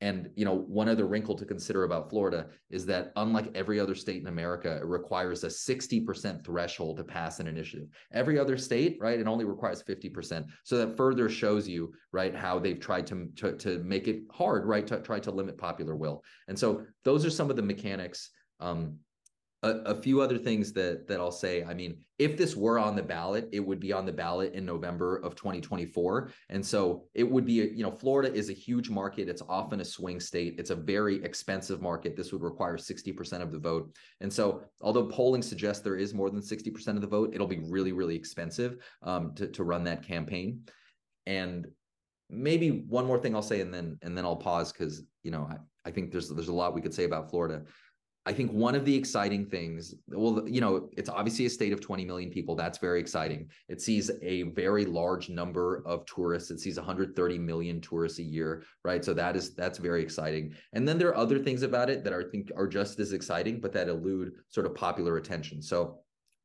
And 0.00 0.30
you 0.36 0.44
know, 0.44 0.54
one 0.54 0.88
other 0.88 1.06
wrinkle 1.06 1.34
to 1.36 1.44
consider 1.44 1.84
about 1.84 2.08
Florida 2.08 2.46
is 2.70 2.86
that 2.86 3.12
unlike 3.16 3.50
every 3.54 3.80
other 3.80 3.94
state 3.94 4.20
in 4.20 4.28
America, 4.28 4.76
it 4.76 4.84
requires 4.84 5.42
a 5.42 5.48
60% 5.48 6.44
threshold 6.44 6.98
to 6.98 7.04
pass 7.04 7.40
an 7.40 7.48
initiative. 7.48 7.88
Every 8.12 8.38
other 8.38 8.56
state, 8.56 8.96
right, 9.00 9.18
it 9.18 9.26
only 9.26 9.44
requires 9.44 9.82
50%. 9.82 10.46
So 10.62 10.78
that 10.78 10.96
further 10.96 11.28
shows 11.28 11.68
you, 11.68 11.92
right, 12.12 12.34
how 12.34 12.58
they've 12.58 12.78
tried 12.78 13.06
to 13.08 13.28
to, 13.36 13.56
to 13.56 13.78
make 13.80 14.06
it 14.06 14.22
hard, 14.30 14.66
right, 14.66 14.86
to 14.86 15.00
try 15.00 15.18
to 15.20 15.30
limit 15.30 15.58
popular 15.58 15.96
will. 15.96 16.22
And 16.46 16.58
so 16.58 16.84
those 17.04 17.26
are 17.26 17.30
some 17.30 17.50
of 17.50 17.56
the 17.56 17.62
mechanics. 17.62 18.30
Um, 18.60 18.98
a, 19.62 19.70
a, 19.70 20.00
few 20.00 20.20
other 20.20 20.38
things 20.38 20.72
that 20.72 21.08
that 21.08 21.18
I'll 21.18 21.32
say. 21.32 21.64
I 21.64 21.74
mean, 21.74 21.98
if 22.18 22.36
this 22.36 22.54
were 22.54 22.78
on 22.78 22.94
the 22.94 23.02
ballot, 23.02 23.48
it 23.52 23.60
would 23.60 23.80
be 23.80 23.92
on 23.92 24.06
the 24.06 24.12
ballot 24.12 24.54
in 24.54 24.64
November 24.64 25.16
of 25.16 25.34
2024, 25.34 26.30
and 26.48 26.64
so 26.64 27.04
it 27.14 27.28
would 27.28 27.44
be. 27.44 27.54
You 27.54 27.82
know, 27.82 27.90
Florida 27.90 28.32
is 28.32 28.50
a 28.50 28.52
huge 28.52 28.88
market. 28.88 29.28
It's 29.28 29.42
often 29.48 29.80
a 29.80 29.84
swing 29.84 30.20
state. 30.20 30.54
It's 30.58 30.70
a 30.70 30.76
very 30.76 31.22
expensive 31.24 31.82
market. 31.82 32.16
This 32.16 32.32
would 32.32 32.42
require 32.42 32.76
60% 32.76 33.42
of 33.42 33.50
the 33.50 33.58
vote, 33.58 33.92
and 34.20 34.32
so 34.32 34.62
although 34.80 35.06
polling 35.06 35.42
suggests 35.42 35.82
there 35.82 35.96
is 35.96 36.14
more 36.14 36.30
than 36.30 36.40
60% 36.40 36.88
of 36.88 37.00
the 37.00 37.06
vote, 37.06 37.34
it'll 37.34 37.46
be 37.46 37.60
really 37.68 37.92
really 37.92 38.14
expensive 38.14 38.76
um, 39.02 39.34
to 39.34 39.48
to 39.48 39.64
run 39.64 39.82
that 39.84 40.06
campaign. 40.06 40.62
And 41.26 41.66
maybe 42.30 42.70
one 42.70 43.06
more 43.06 43.18
thing 43.18 43.34
I'll 43.34 43.42
say, 43.42 43.60
and 43.60 43.72
then 43.72 43.98
and 44.02 44.16
then 44.16 44.24
I'll 44.24 44.36
pause 44.36 44.72
because 44.72 45.02
you 45.22 45.30
know 45.30 45.48
I, 45.50 45.56
I 45.88 45.90
think 45.90 46.12
there's 46.12 46.28
there's 46.28 46.48
a 46.48 46.54
lot 46.54 46.74
we 46.74 46.80
could 46.80 46.94
say 46.94 47.04
about 47.04 47.30
Florida. 47.30 47.64
I 48.28 48.32
think 48.34 48.52
one 48.52 48.74
of 48.74 48.84
the 48.84 48.94
exciting 48.94 49.46
things, 49.46 49.94
well, 50.08 50.46
you 50.46 50.60
know, 50.60 50.90
it's 50.98 51.08
obviously 51.08 51.46
a 51.46 51.50
state 51.50 51.72
of 51.72 51.80
20 51.80 52.04
million 52.04 52.28
people. 52.28 52.54
That's 52.54 52.76
very 52.76 53.00
exciting. 53.00 53.48
It 53.70 53.80
sees 53.80 54.10
a 54.20 54.42
very 54.42 54.84
large 54.84 55.30
number 55.30 55.82
of 55.86 56.04
tourists. 56.04 56.50
It 56.50 56.60
sees 56.60 56.76
130 56.76 57.38
million 57.38 57.80
tourists 57.80 58.18
a 58.18 58.22
year, 58.22 58.64
right? 58.84 59.02
So 59.02 59.14
that 59.14 59.34
is 59.34 59.54
that's 59.54 59.78
very 59.78 60.02
exciting. 60.02 60.52
And 60.74 60.86
then 60.86 60.98
there 60.98 61.08
are 61.08 61.16
other 61.16 61.38
things 61.38 61.62
about 61.62 61.88
it 61.88 62.04
that 62.04 62.12
I 62.12 62.22
think 62.30 62.52
are 62.54 62.68
just 62.68 63.00
as 63.00 63.14
exciting, 63.14 63.60
but 63.60 63.72
that 63.72 63.88
elude 63.88 64.32
sort 64.50 64.66
of 64.66 64.74
popular 64.74 65.16
attention. 65.16 65.62
So 65.62 66.00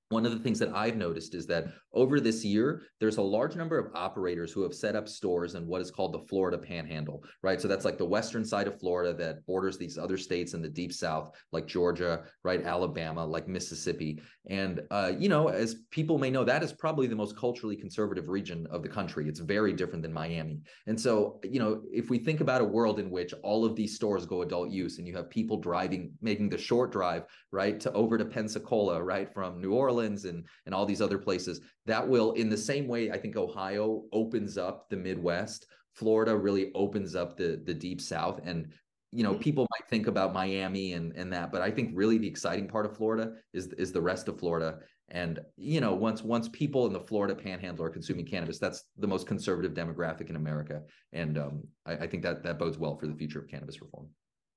one 0.07 0.25
of 0.25 0.31
the 0.31 0.39
things 0.39 0.59
that 0.59 0.73
I've 0.73 0.95
noticed 0.95 1.35
is 1.35 1.45
that 1.47 1.65
over 1.93 2.19
this 2.19 2.43
year, 2.43 2.83
there's 2.99 3.17
a 3.17 3.21
large 3.21 3.55
number 3.55 3.77
of 3.77 3.91
operators 3.93 4.51
who 4.51 4.63
have 4.63 4.73
set 4.73 4.95
up 4.95 5.07
stores 5.07 5.55
in 5.55 5.67
what 5.67 5.81
is 5.81 5.91
called 5.91 6.13
the 6.13 6.25
Florida 6.27 6.57
Panhandle, 6.57 7.23
right? 7.41 7.61
So 7.61 7.67
that's 7.67 7.85
like 7.85 7.97
the 7.97 8.05
western 8.05 8.43
side 8.43 8.67
of 8.67 8.79
Florida 8.79 9.13
that 9.13 9.45
borders 9.45 9.77
these 9.77 9.97
other 9.97 10.17
states 10.17 10.53
in 10.53 10.61
the 10.61 10.69
deep 10.69 10.91
south, 10.93 11.31
like 11.51 11.67
Georgia, 11.67 12.23
right? 12.43 12.63
Alabama, 12.63 13.25
like 13.25 13.47
Mississippi. 13.47 14.21
And, 14.49 14.81
uh, 14.91 15.11
you 15.17 15.29
know, 15.29 15.47
as 15.47 15.75
people 15.91 16.17
may 16.17 16.29
know, 16.29 16.43
that 16.43 16.63
is 16.63 16.73
probably 16.73 17.07
the 17.07 17.15
most 17.15 17.37
culturally 17.37 17.75
conservative 17.75 18.27
region 18.27 18.67
of 18.71 18.83
the 18.83 18.89
country. 18.89 19.27
It's 19.27 19.39
very 19.39 19.73
different 19.73 20.01
than 20.01 20.13
Miami. 20.13 20.61
And 20.87 20.99
so, 20.99 21.39
you 21.43 21.59
know, 21.59 21.81
if 21.91 22.09
we 22.09 22.17
think 22.17 22.41
about 22.41 22.61
a 22.61 22.65
world 22.65 22.99
in 22.99 23.09
which 23.09 23.33
all 23.43 23.65
of 23.65 23.75
these 23.75 23.95
stores 23.95 24.25
go 24.25 24.41
adult 24.41 24.69
use 24.69 24.97
and 24.97 25.07
you 25.07 25.15
have 25.15 25.29
people 25.29 25.57
driving, 25.57 26.11
making 26.21 26.49
the 26.49 26.57
short 26.57 26.91
drive, 26.91 27.23
right, 27.51 27.79
to 27.79 27.91
over 27.93 28.17
to 28.17 28.25
Pensacola, 28.25 29.01
right, 29.01 29.33
from 29.33 29.61
New 29.61 29.73
Orleans 29.73 30.25
and 30.25 30.45
and 30.65 30.73
all 30.73 30.85
these 30.85 31.01
other 31.01 31.17
places. 31.17 31.61
That 31.85 32.07
will, 32.07 32.31
in 32.33 32.49
the 32.49 32.57
same 32.57 32.87
way, 32.87 33.11
I 33.11 33.17
think 33.17 33.35
Ohio 33.35 34.03
opens 34.11 34.57
up 34.57 34.89
the 34.89 34.95
Midwest. 34.95 35.67
Florida 35.93 36.35
really 36.35 36.71
opens 36.73 37.15
up 37.15 37.37
the 37.37 37.61
the 37.65 37.73
deep 37.73 38.01
South, 38.01 38.39
and 38.43 38.71
you 39.11 39.23
know 39.23 39.33
mm-hmm. 39.33 39.41
people 39.41 39.67
might 39.71 39.87
think 39.89 40.07
about 40.07 40.33
Miami 40.33 40.93
and 40.93 41.13
and 41.15 41.31
that, 41.33 41.51
but 41.51 41.61
I 41.61 41.69
think 41.69 41.91
really 41.93 42.17
the 42.17 42.27
exciting 42.27 42.67
part 42.67 42.85
of 42.85 42.95
Florida 42.95 43.33
is 43.53 43.67
is 43.73 43.91
the 43.91 44.01
rest 44.01 44.27
of 44.27 44.39
Florida. 44.39 44.79
And 45.09 45.39
you 45.57 45.81
know, 45.81 45.93
once 45.93 46.23
once 46.23 46.49
people 46.49 46.87
in 46.87 46.93
the 46.93 46.99
Florida 46.99 47.35
Panhandle 47.35 47.85
are 47.85 47.89
consuming 47.89 48.25
cannabis, 48.25 48.57
that's 48.57 48.85
the 48.97 49.07
most 49.07 49.27
conservative 49.27 49.73
demographic 49.73 50.29
in 50.29 50.35
America, 50.35 50.81
and 51.11 51.37
um, 51.37 51.63
I, 51.85 51.93
I 51.93 52.07
think 52.07 52.23
that 52.23 52.43
that 52.43 52.57
bodes 52.57 52.77
well 52.77 52.97
for 52.97 53.07
the 53.07 53.13
future 53.13 53.39
of 53.39 53.49
cannabis 53.49 53.81
reform. 53.81 54.07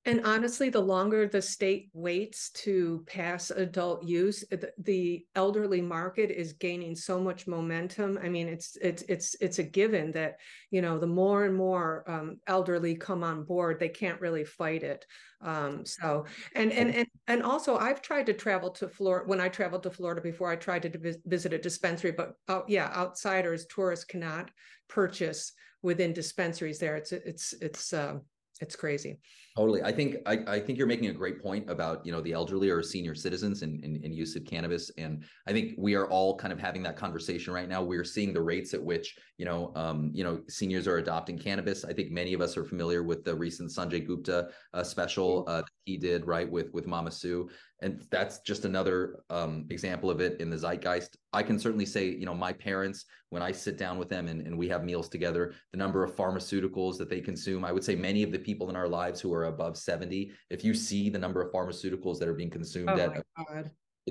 And 0.07 0.25
honestly, 0.25 0.71
the 0.71 0.81
longer 0.81 1.27
the 1.27 1.42
state 1.42 1.90
waits 1.92 2.51
to 2.51 3.05
pass 3.09 3.51
adult 3.51 4.05
use, 4.05 4.45
the 4.79 5.27
elderly 5.35 5.81
market 5.81 6.31
is 6.31 6.53
gaining 6.53 6.95
so 6.95 7.21
much 7.21 7.49
momentum. 7.49 8.16
I 8.23 8.29
mean, 8.29 8.47
it's 8.47 8.77
it's 8.81 9.03
it's 9.09 9.35
it's 9.40 9.59
a 9.59 9.64
given 9.64 10.12
that 10.12 10.37
you 10.71 10.81
know 10.81 11.01
the 11.01 11.09
more 11.09 11.45
and 11.45 11.57
more 11.57 12.05
um, 12.07 12.38
elderly 12.47 12.95
come 12.95 13.25
on 13.25 13.42
board, 13.42 13.81
they 13.81 13.88
can't 13.88 14.21
really 14.21 14.45
fight 14.45 14.85
it. 14.85 15.05
Um, 15.40 15.85
so 15.85 16.27
and 16.55 16.73
and 16.73 16.95
and 16.95 17.09
and 17.27 17.42
also, 17.42 17.77
I've 17.77 18.01
tried 18.01 18.27
to 18.27 18.33
travel 18.33 18.71
to 18.71 18.88
Florida. 18.88 19.27
When 19.29 19.40
I 19.40 19.49
traveled 19.49 19.83
to 19.83 19.90
Florida 19.90 20.21
before, 20.21 20.53
I 20.53 20.57
tried 20.57 20.83
to 20.83 21.16
visit 21.27 21.53
a 21.53 21.59
dispensary, 21.59 22.12
but 22.12 22.35
uh, 22.47 22.61
yeah, 22.69 22.92
outsiders, 22.95 23.66
tourists 23.66 24.05
cannot 24.05 24.53
purchase 24.87 25.53
within 25.83 26.12
dispensaries 26.12 26.79
there. 26.79 26.97
It's 26.97 27.11
it's 27.11 27.55
it's. 27.61 27.92
Uh, 27.92 28.19
it's 28.62 28.75
crazy 28.75 29.19
totally. 29.57 29.83
I 29.83 29.92
think 29.92 30.16
I, 30.27 30.38
I 30.47 30.61
think 30.61 30.79
you're 30.79 30.87
making 30.87 31.09
a 31.09 31.12
great 31.12 31.42
point 31.42 31.69
about 31.71 32.05
you 32.05 32.12
know 32.12 32.21
the 32.21 32.33
elderly 32.33 32.69
or 32.69 32.83
senior 32.83 33.14
citizens 33.14 33.62
and 33.62 33.83
in, 33.85 33.97
in, 33.97 34.05
in, 34.05 34.12
use 34.12 34.37
of 34.37 34.45
cannabis 34.45 34.90
and 34.99 35.25
i 35.47 35.53
think 35.53 35.75
we 35.77 35.95
are 35.95 36.07
all 36.09 36.37
kind 36.37 36.53
of 36.53 36.59
having 36.59 36.83
that 36.83 36.97
conversation 36.97 37.53
right 37.53 37.69
now. 37.69 37.83
We're 37.83 38.05
seeing 38.05 38.33
the 38.33 38.40
rates 38.40 38.75
at 38.75 38.83
which 38.83 39.16
you 39.38 39.45
know 39.45 39.73
um, 39.75 40.11
you 40.12 40.25
know 40.25 40.40
seniors 40.49 40.87
are 40.87 40.99
adopting 40.99 41.38
cannabis. 41.38 41.85
I 41.85 41.92
think 41.92 42.11
many 42.11 42.35
of 42.35 42.40
us 42.40 42.57
are 42.57 42.64
familiar 42.64 43.03
with 43.03 43.25
the 43.25 43.35
recent 43.35 43.71
sanjay 43.71 44.07
gupta 44.07 44.49
uh, 44.75 44.83
special 44.83 45.45
uh, 45.49 45.62
he 45.85 45.97
did 45.97 46.27
right 46.27 46.51
with 46.51 46.73
with 46.73 46.87
mama 46.87 47.11
sue 47.11 47.49
and 47.83 48.03
that's 48.11 48.38
just 48.40 48.64
another 48.64 49.21
um, 49.29 49.66
example 49.69 50.11
of 50.11 50.21
it 50.21 50.40
in 50.40 50.49
the 50.49 50.57
zeitgeist. 50.57 51.16
I 51.33 51.42
can 51.42 51.59
certainly 51.59 51.85
say 51.85 52.07
you 52.07 52.25
know 52.27 52.35
my 52.35 52.53
parents 52.53 53.05
when 53.31 53.42
i 53.42 53.53
sit 53.53 53.77
down 53.77 53.99
with 53.99 54.09
them 54.09 54.29
and, 54.29 54.40
and 54.47 54.57
we 54.57 54.69
have 54.69 54.85
meals 54.85 55.09
together 55.09 55.53
the 55.73 55.77
number 55.77 56.05
of 56.05 56.14
pharmaceuticals 56.14 56.97
that 56.97 57.11
they 57.11 57.21
consume 57.21 57.64
i 57.64 57.73
would 57.73 57.85
say 57.85 57.95
many 57.95 58.23
of 58.23 58.33
the 58.33 58.38
people 58.38 58.71
in 58.71 58.77
our 58.77 58.88
lives 58.88 59.21
who 59.21 59.33
are 59.35 59.45
above 59.48 59.76
70 59.76 60.32
if 60.50 60.64
you 60.64 60.74
see 60.74 61.11
the 61.11 61.18
number 61.18 61.42
of 61.42 61.52
pharmaceuticals 61.52 62.18
that 62.18 62.28
are 62.28 62.35
being 62.35 62.50
consumed 62.50 62.90
oh 62.90 62.98
at 62.98 63.24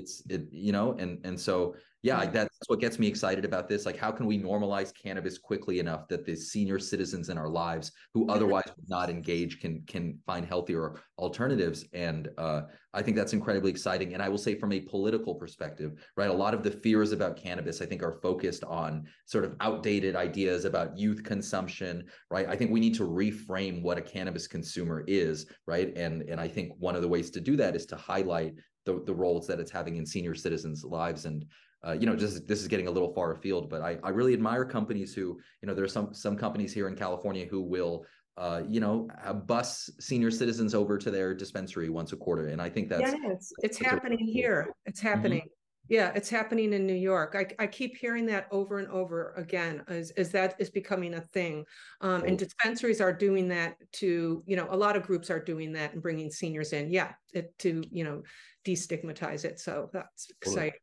it's 0.06 0.22
it 0.28 0.46
you 0.52 0.72
know 0.72 0.94
and 0.98 1.18
and 1.24 1.38
so 1.38 1.74
yeah 2.02 2.24
that's 2.26 2.56
what 2.68 2.78
gets 2.78 2.98
me 3.00 3.08
excited 3.08 3.44
about 3.44 3.68
this. 3.68 3.84
Like 3.84 3.96
how 3.96 4.12
can 4.12 4.26
we 4.26 4.38
normalize 4.38 4.94
cannabis 4.94 5.38
quickly 5.38 5.80
enough 5.80 6.06
that 6.08 6.24
the 6.24 6.36
senior 6.36 6.78
citizens 6.78 7.28
in 7.30 7.36
our 7.36 7.48
lives 7.48 7.90
who 8.14 8.28
otherwise 8.34 8.64
would 8.76 8.88
not 8.88 9.10
engage 9.10 9.60
can 9.60 9.82
can 9.86 10.18
find 10.24 10.46
healthier 10.46 10.94
alternatives? 11.18 11.84
And 11.92 12.28
uh, 12.38 12.62
i 12.94 13.02
think 13.02 13.16
that's 13.16 13.32
incredibly 13.32 13.70
exciting. 13.70 14.14
And 14.14 14.22
i 14.22 14.28
will 14.28 14.38
say 14.46 14.54
from 14.54 14.72
a 14.72 14.80
political 14.80 15.34
perspective 15.34 15.90
right 16.16 16.30
a 16.30 16.40
lot 16.44 16.54
of 16.54 16.62
the 16.62 16.70
fears 16.70 17.10
about 17.12 17.36
cannabis 17.36 17.82
i 17.82 17.86
think 17.86 18.02
are 18.02 18.20
focused 18.22 18.62
on 18.64 19.06
sort 19.26 19.44
of 19.44 19.56
outdated 19.60 20.14
ideas 20.14 20.64
about 20.64 20.96
youth 20.96 21.24
consumption 21.24 22.04
right? 22.30 22.46
I 22.48 22.56
think 22.56 22.70
we 22.70 22.80
need 22.80 22.94
to 22.96 23.06
reframe 23.22 23.82
what 23.82 23.98
a 23.98 24.02
cannabis 24.02 24.46
consumer 24.46 25.04
is 25.08 25.46
right? 25.66 25.88
And 25.96 26.22
and 26.30 26.40
i 26.40 26.48
think 26.48 26.72
one 26.78 26.94
of 26.94 27.02
the 27.02 27.08
ways 27.08 27.30
to 27.30 27.40
do 27.40 27.56
that 27.56 27.74
is 27.74 27.86
to 27.86 27.96
highlight 27.96 28.54
the, 28.86 29.02
the 29.04 29.14
roles 29.14 29.46
that 29.48 29.60
it's 29.60 29.70
having 29.70 29.96
in 29.96 30.06
senior 30.06 30.34
citizens' 30.34 30.84
lives. 30.84 31.26
And 31.26 31.44
uh, 31.86 31.92
you 31.92 32.06
know, 32.06 32.16
just 32.16 32.48
this 32.48 32.62
is 32.62 32.68
getting 32.68 32.88
a 32.88 32.90
little 32.90 33.12
far 33.12 33.32
afield, 33.32 33.68
but 33.68 33.82
I, 33.82 33.98
I 34.02 34.08
really 34.08 34.32
admire 34.32 34.64
companies 34.64 35.14
who, 35.14 35.38
you 35.60 35.68
know, 35.68 35.74
there 35.74 35.84
are 35.84 35.88
some 35.88 36.14
some 36.14 36.36
companies 36.36 36.72
here 36.72 36.88
in 36.88 36.96
California 36.96 37.44
who 37.44 37.60
will 37.60 38.06
uh, 38.38 38.62
you 38.68 38.80
know, 38.80 39.08
bus 39.46 39.88
senior 39.98 40.30
citizens 40.30 40.74
over 40.74 40.98
to 40.98 41.10
their 41.10 41.34
dispensary 41.34 41.88
once 41.88 42.12
a 42.12 42.16
quarter. 42.16 42.48
And 42.48 42.60
I 42.60 42.68
think 42.68 42.90
that's 42.90 43.12
yes, 43.12 43.52
it's 43.62 43.78
happening 43.78 44.26
here. 44.26 44.74
It's 44.84 45.00
mm-hmm. 45.00 45.48
Yeah, 45.88 46.12
it's 46.14 46.28
happening 46.28 46.72
in 46.72 46.86
New 46.86 46.94
York. 46.94 47.36
I, 47.38 47.62
I 47.62 47.66
keep 47.66 47.96
hearing 47.96 48.26
that 48.26 48.48
over 48.50 48.78
and 48.78 48.88
over 48.88 49.32
again 49.36 49.82
as, 49.88 50.10
as 50.12 50.30
that 50.32 50.54
is 50.58 50.70
becoming 50.70 51.14
a 51.14 51.20
thing. 51.20 51.64
Um, 52.00 52.24
and 52.24 52.38
dispensaries 52.38 53.00
are 53.00 53.12
doing 53.12 53.48
that 53.48 53.76
to, 53.92 54.42
you 54.46 54.56
know, 54.56 54.66
a 54.70 54.76
lot 54.76 54.96
of 54.96 55.04
groups 55.04 55.30
are 55.30 55.38
doing 55.42 55.72
that 55.72 55.92
and 55.92 56.02
bringing 56.02 56.30
seniors 56.30 56.72
in. 56.72 56.90
Yeah, 56.90 57.12
it, 57.32 57.56
to, 57.60 57.82
you 57.90 58.04
know, 58.04 58.22
destigmatize 58.64 59.44
it. 59.44 59.60
So 59.60 59.90
that's 59.92 60.28
exciting. 60.42 60.80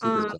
Um, 0.00 0.32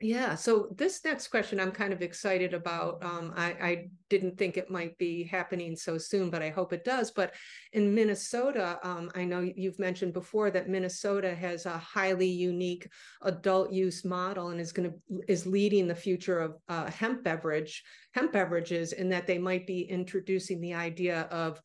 yeah. 0.00 0.36
So 0.36 0.68
this 0.76 1.04
next 1.04 1.26
question, 1.28 1.58
I'm 1.58 1.72
kind 1.72 1.92
of 1.92 2.02
excited 2.02 2.54
about. 2.54 3.04
Um, 3.04 3.32
I, 3.36 3.46
I, 3.60 3.88
didn't 4.08 4.38
think 4.38 4.56
it 4.56 4.70
might 4.70 4.96
be 4.96 5.24
happening 5.24 5.76
so 5.76 5.98
soon, 5.98 6.30
but 6.30 6.40
I 6.40 6.48
hope 6.48 6.72
it 6.72 6.82
does. 6.82 7.10
But 7.10 7.34
in 7.74 7.94
Minnesota, 7.94 8.78
um, 8.82 9.10
I 9.14 9.24
know 9.24 9.40
you've 9.40 9.78
mentioned 9.78 10.14
before 10.14 10.50
that 10.50 10.66
Minnesota 10.66 11.34
has 11.34 11.66
a 11.66 11.76
highly 11.76 12.28
unique 12.28 12.88
adult 13.20 13.70
use 13.70 14.06
model 14.06 14.48
and 14.48 14.58
is 14.58 14.72
going 14.72 14.90
to 14.90 15.20
is 15.28 15.46
leading 15.46 15.86
the 15.86 15.94
future 15.94 16.38
of 16.38 16.56
uh, 16.70 16.90
hemp 16.90 17.22
beverage 17.22 17.82
hemp 18.12 18.32
beverages, 18.32 18.94
in 18.94 19.10
that 19.10 19.26
they 19.26 19.36
might 19.36 19.66
be 19.66 19.82
introducing 19.82 20.60
the 20.62 20.72
idea 20.72 21.22
of 21.30 21.60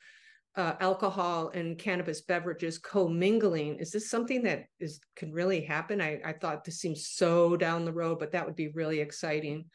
uh, 0.56 0.74
alcohol 0.80 1.50
and 1.50 1.78
cannabis 1.78 2.22
beverages 2.22 2.78
commingling. 2.78 3.78
Is 3.78 3.92
this 3.92 4.10
something 4.10 4.44
that 4.44 4.66
is 4.80 5.00
can 5.16 5.32
really 5.32 5.62
happen? 5.62 6.02
I, 6.02 6.20
I 6.24 6.34
thought 6.34 6.64
this 6.64 6.80
seems 6.80 7.08
so 7.08 7.58
down 7.58 7.86
the 7.86 7.94
road, 7.94 8.20
but 8.20 8.32
that 8.32 8.46
would 8.46 8.56
be 8.56 8.70
really 8.70 9.00
exciting. 9.00 9.66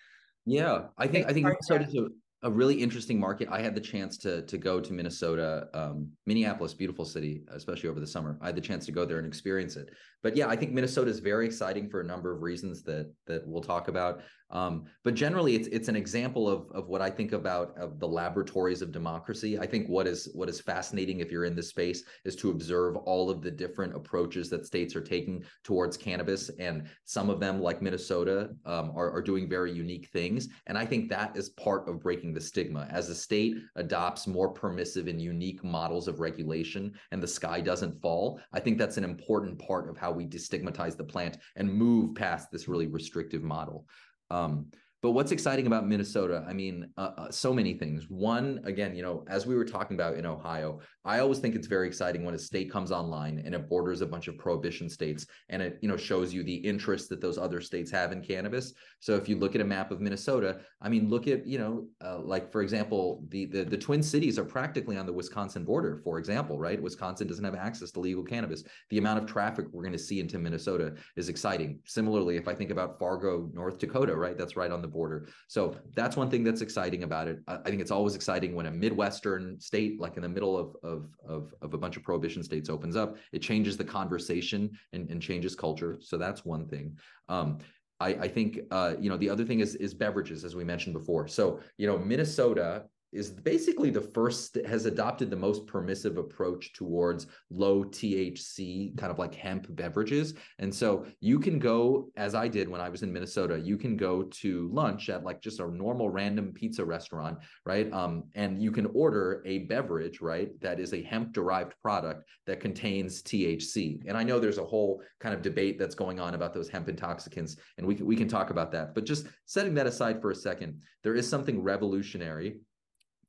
Yeah, 0.46 0.84
I 0.96 1.06
think 1.06 1.26
I 1.26 1.32
think 1.32 1.46
Minnesota's 1.46 1.94
a, 1.94 2.06
a 2.46 2.50
really 2.50 2.76
interesting 2.76 3.18
market. 3.18 3.48
I 3.50 3.60
had 3.60 3.74
the 3.74 3.80
chance 3.80 4.16
to 4.18 4.42
to 4.42 4.56
go 4.56 4.80
to 4.80 4.92
Minnesota, 4.92 5.68
um, 5.74 6.10
Minneapolis, 6.26 6.74
beautiful 6.74 7.04
city, 7.04 7.42
especially 7.48 7.88
over 7.88 8.00
the 8.00 8.06
summer. 8.06 8.38
I 8.40 8.46
had 8.46 8.56
the 8.56 8.60
chance 8.60 8.86
to 8.86 8.92
go 8.92 9.04
there 9.04 9.18
and 9.18 9.26
experience 9.26 9.76
it. 9.76 9.90
But 10.22 10.36
yeah, 10.36 10.48
I 10.48 10.56
think 10.56 10.72
Minnesota 10.72 11.10
is 11.10 11.18
very 11.18 11.44
exciting 11.44 11.90
for 11.90 12.00
a 12.00 12.04
number 12.04 12.32
of 12.32 12.40
reasons 12.40 12.82
that 12.84 13.12
that 13.26 13.46
we'll 13.46 13.62
talk 13.62 13.88
about. 13.88 14.22
Um, 14.50 14.86
but 15.04 15.14
generally, 15.14 15.54
it's 15.54 15.68
it's 15.68 15.88
an 15.88 15.96
example 15.96 16.48
of 16.48 16.70
of 16.72 16.88
what 16.88 17.02
I 17.02 17.10
think 17.10 17.32
about 17.32 17.76
of 17.76 18.00
the 18.00 18.08
laboratories 18.08 18.80
of 18.80 18.92
democracy. 18.92 19.58
I 19.58 19.66
think 19.66 19.88
what 19.88 20.06
is 20.06 20.30
what 20.34 20.48
is 20.48 20.60
fascinating 20.60 21.20
if 21.20 21.30
you're 21.30 21.44
in 21.44 21.54
this 21.54 21.68
space 21.68 22.02
is 22.24 22.34
to 22.36 22.50
observe 22.50 22.96
all 22.96 23.28
of 23.28 23.42
the 23.42 23.50
different 23.50 23.94
approaches 23.94 24.48
that 24.50 24.66
states 24.66 24.96
are 24.96 25.02
taking 25.02 25.44
towards 25.64 25.98
cannabis, 25.98 26.48
and 26.58 26.88
some 27.04 27.28
of 27.28 27.40
them, 27.40 27.60
like 27.60 27.82
Minnesota, 27.82 28.50
um, 28.64 28.92
are 28.96 29.10
are 29.10 29.22
doing 29.22 29.48
very 29.48 29.72
unique 29.72 30.08
things. 30.08 30.48
And 30.66 30.78
I 30.78 30.86
think 30.86 31.10
that 31.10 31.36
is 31.36 31.50
part 31.50 31.86
of 31.86 32.00
breaking 32.00 32.32
the 32.32 32.40
stigma. 32.40 32.88
As 32.90 33.10
a 33.10 33.14
state 33.14 33.56
adopts 33.76 34.26
more 34.26 34.48
permissive 34.48 35.08
and 35.08 35.20
unique 35.20 35.62
models 35.62 36.08
of 36.08 36.20
regulation, 36.20 36.94
and 37.12 37.22
the 37.22 37.28
sky 37.28 37.60
doesn't 37.60 38.00
fall, 38.00 38.40
I 38.52 38.60
think 38.60 38.78
that's 38.78 38.96
an 38.96 39.04
important 39.04 39.58
part 39.58 39.90
of 39.90 39.98
how 39.98 40.10
we 40.10 40.26
destigmatize 40.26 40.96
the 40.96 41.04
plant 41.04 41.36
and 41.56 41.70
move 41.70 42.14
past 42.14 42.50
this 42.50 42.66
really 42.66 42.86
restrictive 42.86 43.42
model. 43.42 43.86
Um, 44.30 44.66
but 45.00 45.12
what's 45.12 45.30
exciting 45.30 45.66
about 45.66 45.86
Minnesota? 45.86 46.44
I 46.48 46.52
mean, 46.52 46.90
uh, 46.96 47.10
uh, 47.16 47.30
so 47.30 47.54
many 47.54 47.74
things. 47.74 48.06
One, 48.08 48.60
again, 48.64 48.96
you 48.96 49.02
know, 49.02 49.24
as 49.28 49.46
we 49.46 49.54
were 49.54 49.64
talking 49.64 49.96
about 49.96 50.16
in 50.16 50.26
Ohio, 50.26 50.80
I 51.08 51.20
always 51.20 51.38
think 51.38 51.54
it's 51.54 51.66
very 51.66 51.86
exciting 51.88 52.22
when 52.22 52.34
a 52.34 52.38
state 52.38 52.70
comes 52.70 52.92
online 52.92 53.42
and 53.42 53.54
it 53.54 53.66
borders 53.66 54.02
a 54.02 54.06
bunch 54.06 54.28
of 54.28 54.36
prohibition 54.36 54.90
states, 54.90 55.26
and 55.48 55.62
it, 55.62 55.78
you 55.80 55.88
know, 55.88 55.96
shows 55.96 56.34
you 56.34 56.42
the 56.44 56.56
interest 56.56 57.08
that 57.08 57.22
those 57.22 57.38
other 57.38 57.62
states 57.62 57.90
have 57.92 58.12
in 58.12 58.20
cannabis. 58.20 58.74
So 59.00 59.14
if 59.14 59.26
you 59.26 59.36
look 59.38 59.54
at 59.54 59.62
a 59.62 59.64
map 59.64 59.90
of 59.90 60.02
Minnesota, 60.02 60.60
I 60.82 60.90
mean, 60.90 61.08
look 61.08 61.26
at, 61.26 61.46
you 61.46 61.58
know, 61.58 61.86
uh, 62.04 62.18
like 62.18 62.52
for 62.52 62.60
example, 62.60 63.24
the, 63.30 63.46
the 63.46 63.64
the 63.64 63.78
Twin 63.78 64.02
Cities 64.02 64.38
are 64.38 64.44
practically 64.44 64.98
on 64.98 65.06
the 65.06 65.12
Wisconsin 65.12 65.64
border. 65.64 66.02
For 66.04 66.18
example, 66.18 66.58
right? 66.58 66.80
Wisconsin 66.80 67.26
doesn't 67.26 67.44
have 67.44 67.54
access 67.54 67.90
to 67.92 68.00
legal 68.00 68.22
cannabis. 68.22 68.62
The 68.90 68.98
amount 68.98 69.20
of 69.20 69.26
traffic 69.26 69.64
we're 69.72 69.84
going 69.84 69.92
to 69.92 69.98
see 69.98 70.20
into 70.20 70.38
Minnesota 70.38 70.92
is 71.16 71.30
exciting. 71.30 71.78
Similarly, 71.86 72.36
if 72.36 72.48
I 72.48 72.54
think 72.54 72.70
about 72.70 72.98
Fargo, 72.98 73.48
North 73.54 73.78
Dakota, 73.78 74.14
right, 74.14 74.36
that's 74.36 74.56
right 74.56 74.70
on 74.70 74.82
the 74.82 74.88
border. 74.88 75.28
So 75.46 75.74
that's 75.94 76.16
one 76.18 76.28
thing 76.28 76.44
that's 76.44 76.60
exciting 76.60 77.02
about 77.04 77.28
it. 77.28 77.38
I 77.48 77.70
think 77.70 77.80
it's 77.80 77.90
always 77.90 78.14
exciting 78.14 78.54
when 78.54 78.66
a 78.66 78.70
Midwestern 78.70 79.58
state, 79.58 79.98
like 79.98 80.16
in 80.16 80.22
the 80.22 80.28
middle 80.28 80.54
of, 80.58 80.76
of, 80.82 80.97
of, 81.26 81.54
of 81.62 81.74
a 81.74 81.78
bunch 81.78 81.96
of 81.96 82.02
prohibition 82.02 82.42
states, 82.42 82.68
opens 82.68 82.96
up. 82.96 83.16
It 83.32 83.40
changes 83.40 83.76
the 83.76 83.84
conversation 83.84 84.70
and, 84.92 85.10
and 85.10 85.20
changes 85.20 85.54
culture. 85.54 85.98
So 86.00 86.16
that's 86.16 86.44
one 86.44 86.66
thing. 86.68 86.96
Um, 87.28 87.58
I, 88.00 88.08
I, 88.08 88.28
think 88.28 88.60
uh, 88.70 88.94
you 89.00 89.10
know 89.10 89.16
the 89.16 89.28
other 89.28 89.44
thing 89.44 89.60
is 89.60 89.74
is 89.76 89.92
beverages, 89.92 90.44
as 90.44 90.54
we 90.54 90.64
mentioned 90.64 90.94
before. 90.94 91.26
So 91.26 91.60
you 91.78 91.86
know 91.86 91.98
Minnesota 91.98 92.84
is 93.12 93.30
basically 93.30 93.90
the 93.90 94.00
first 94.00 94.56
has 94.66 94.86
adopted 94.86 95.30
the 95.30 95.36
most 95.36 95.66
permissive 95.66 96.18
approach 96.18 96.72
towards 96.72 97.26
low 97.50 97.84
THC 97.84 98.96
kind 98.98 99.10
of 99.10 99.18
like 99.18 99.34
hemp 99.34 99.66
beverages. 99.70 100.34
And 100.58 100.74
so 100.74 101.06
you 101.20 101.38
can 101.38 101.58
go 101.58 102.10
as 102.16 102.34
I 102.34 102.48
did 102.48 102.68
when 102.68 102.80
I 102.80 102.88
was 102.88 103.02
in 103.02 103.12
Minnesota, 103.12 103.58
you 103.58 103.76
can 103.76 103.96
go 103.96 104.24
to 104.24 104.68
lunch 104.72 105.08
at 105.08 105.24
like 105.24 105.40
just 105.40 105.60
a 105.60 105.66
normal 105.66 106.10
random 106.10 106.52
pizza 106.52 106.84
restaurant, 106.84 107.38
right? 107.64 107.90
Um, 107.92 108.24
and 108.34 108.62
you 108.62 108.70
can 108.70 108.86
order 108.86 109.42
a 109.46 109.60
beverage, 109.60 110.20
right, 110.20 110.48
that 110.60 110.78
is 110.78 110.92
a 110.92 111.02
hemp 111.02 111.32
derived 111.32 111.74
product 111.80 112.24
that 112.46 112.60
contains 112.60 113.22
THC. 113.22 114.02
And 114.06 114.16
I 114.16 114.22
know 114.22 114.38
there's 114.38 114.58
a 114.58 114.64
whole 114.64 115.02
kind 115.20 115.34
of 115.34 115.42
debate 115.42 115.78
that's 115.78 115.94
going 115.94 116.20
on 116.20 116.34
about 116.34 116.52
those 116.52 116.68
hemp 116.68 116.88
intoxicants 116.88 117.56
and 117.78 117.86
we 117.86 117.94
can, 117.94 118.06
we 118.06 118.16
can 118.16 118.28
talk 118.28 118.50
about 118.50 118.70
that. 118.72 118.94
But 118.94 119.04
just 119.04 119.26
setting 119.46 119.74
that 119.74 119.86
aside 119.86 120.20
for 120.20 120.30
a 120.30 120.34
second, 120.34 120.82
there 121.02 121.14
is 121.14 121.28
something 121.28 121.62
revolutionary 121.62 122.58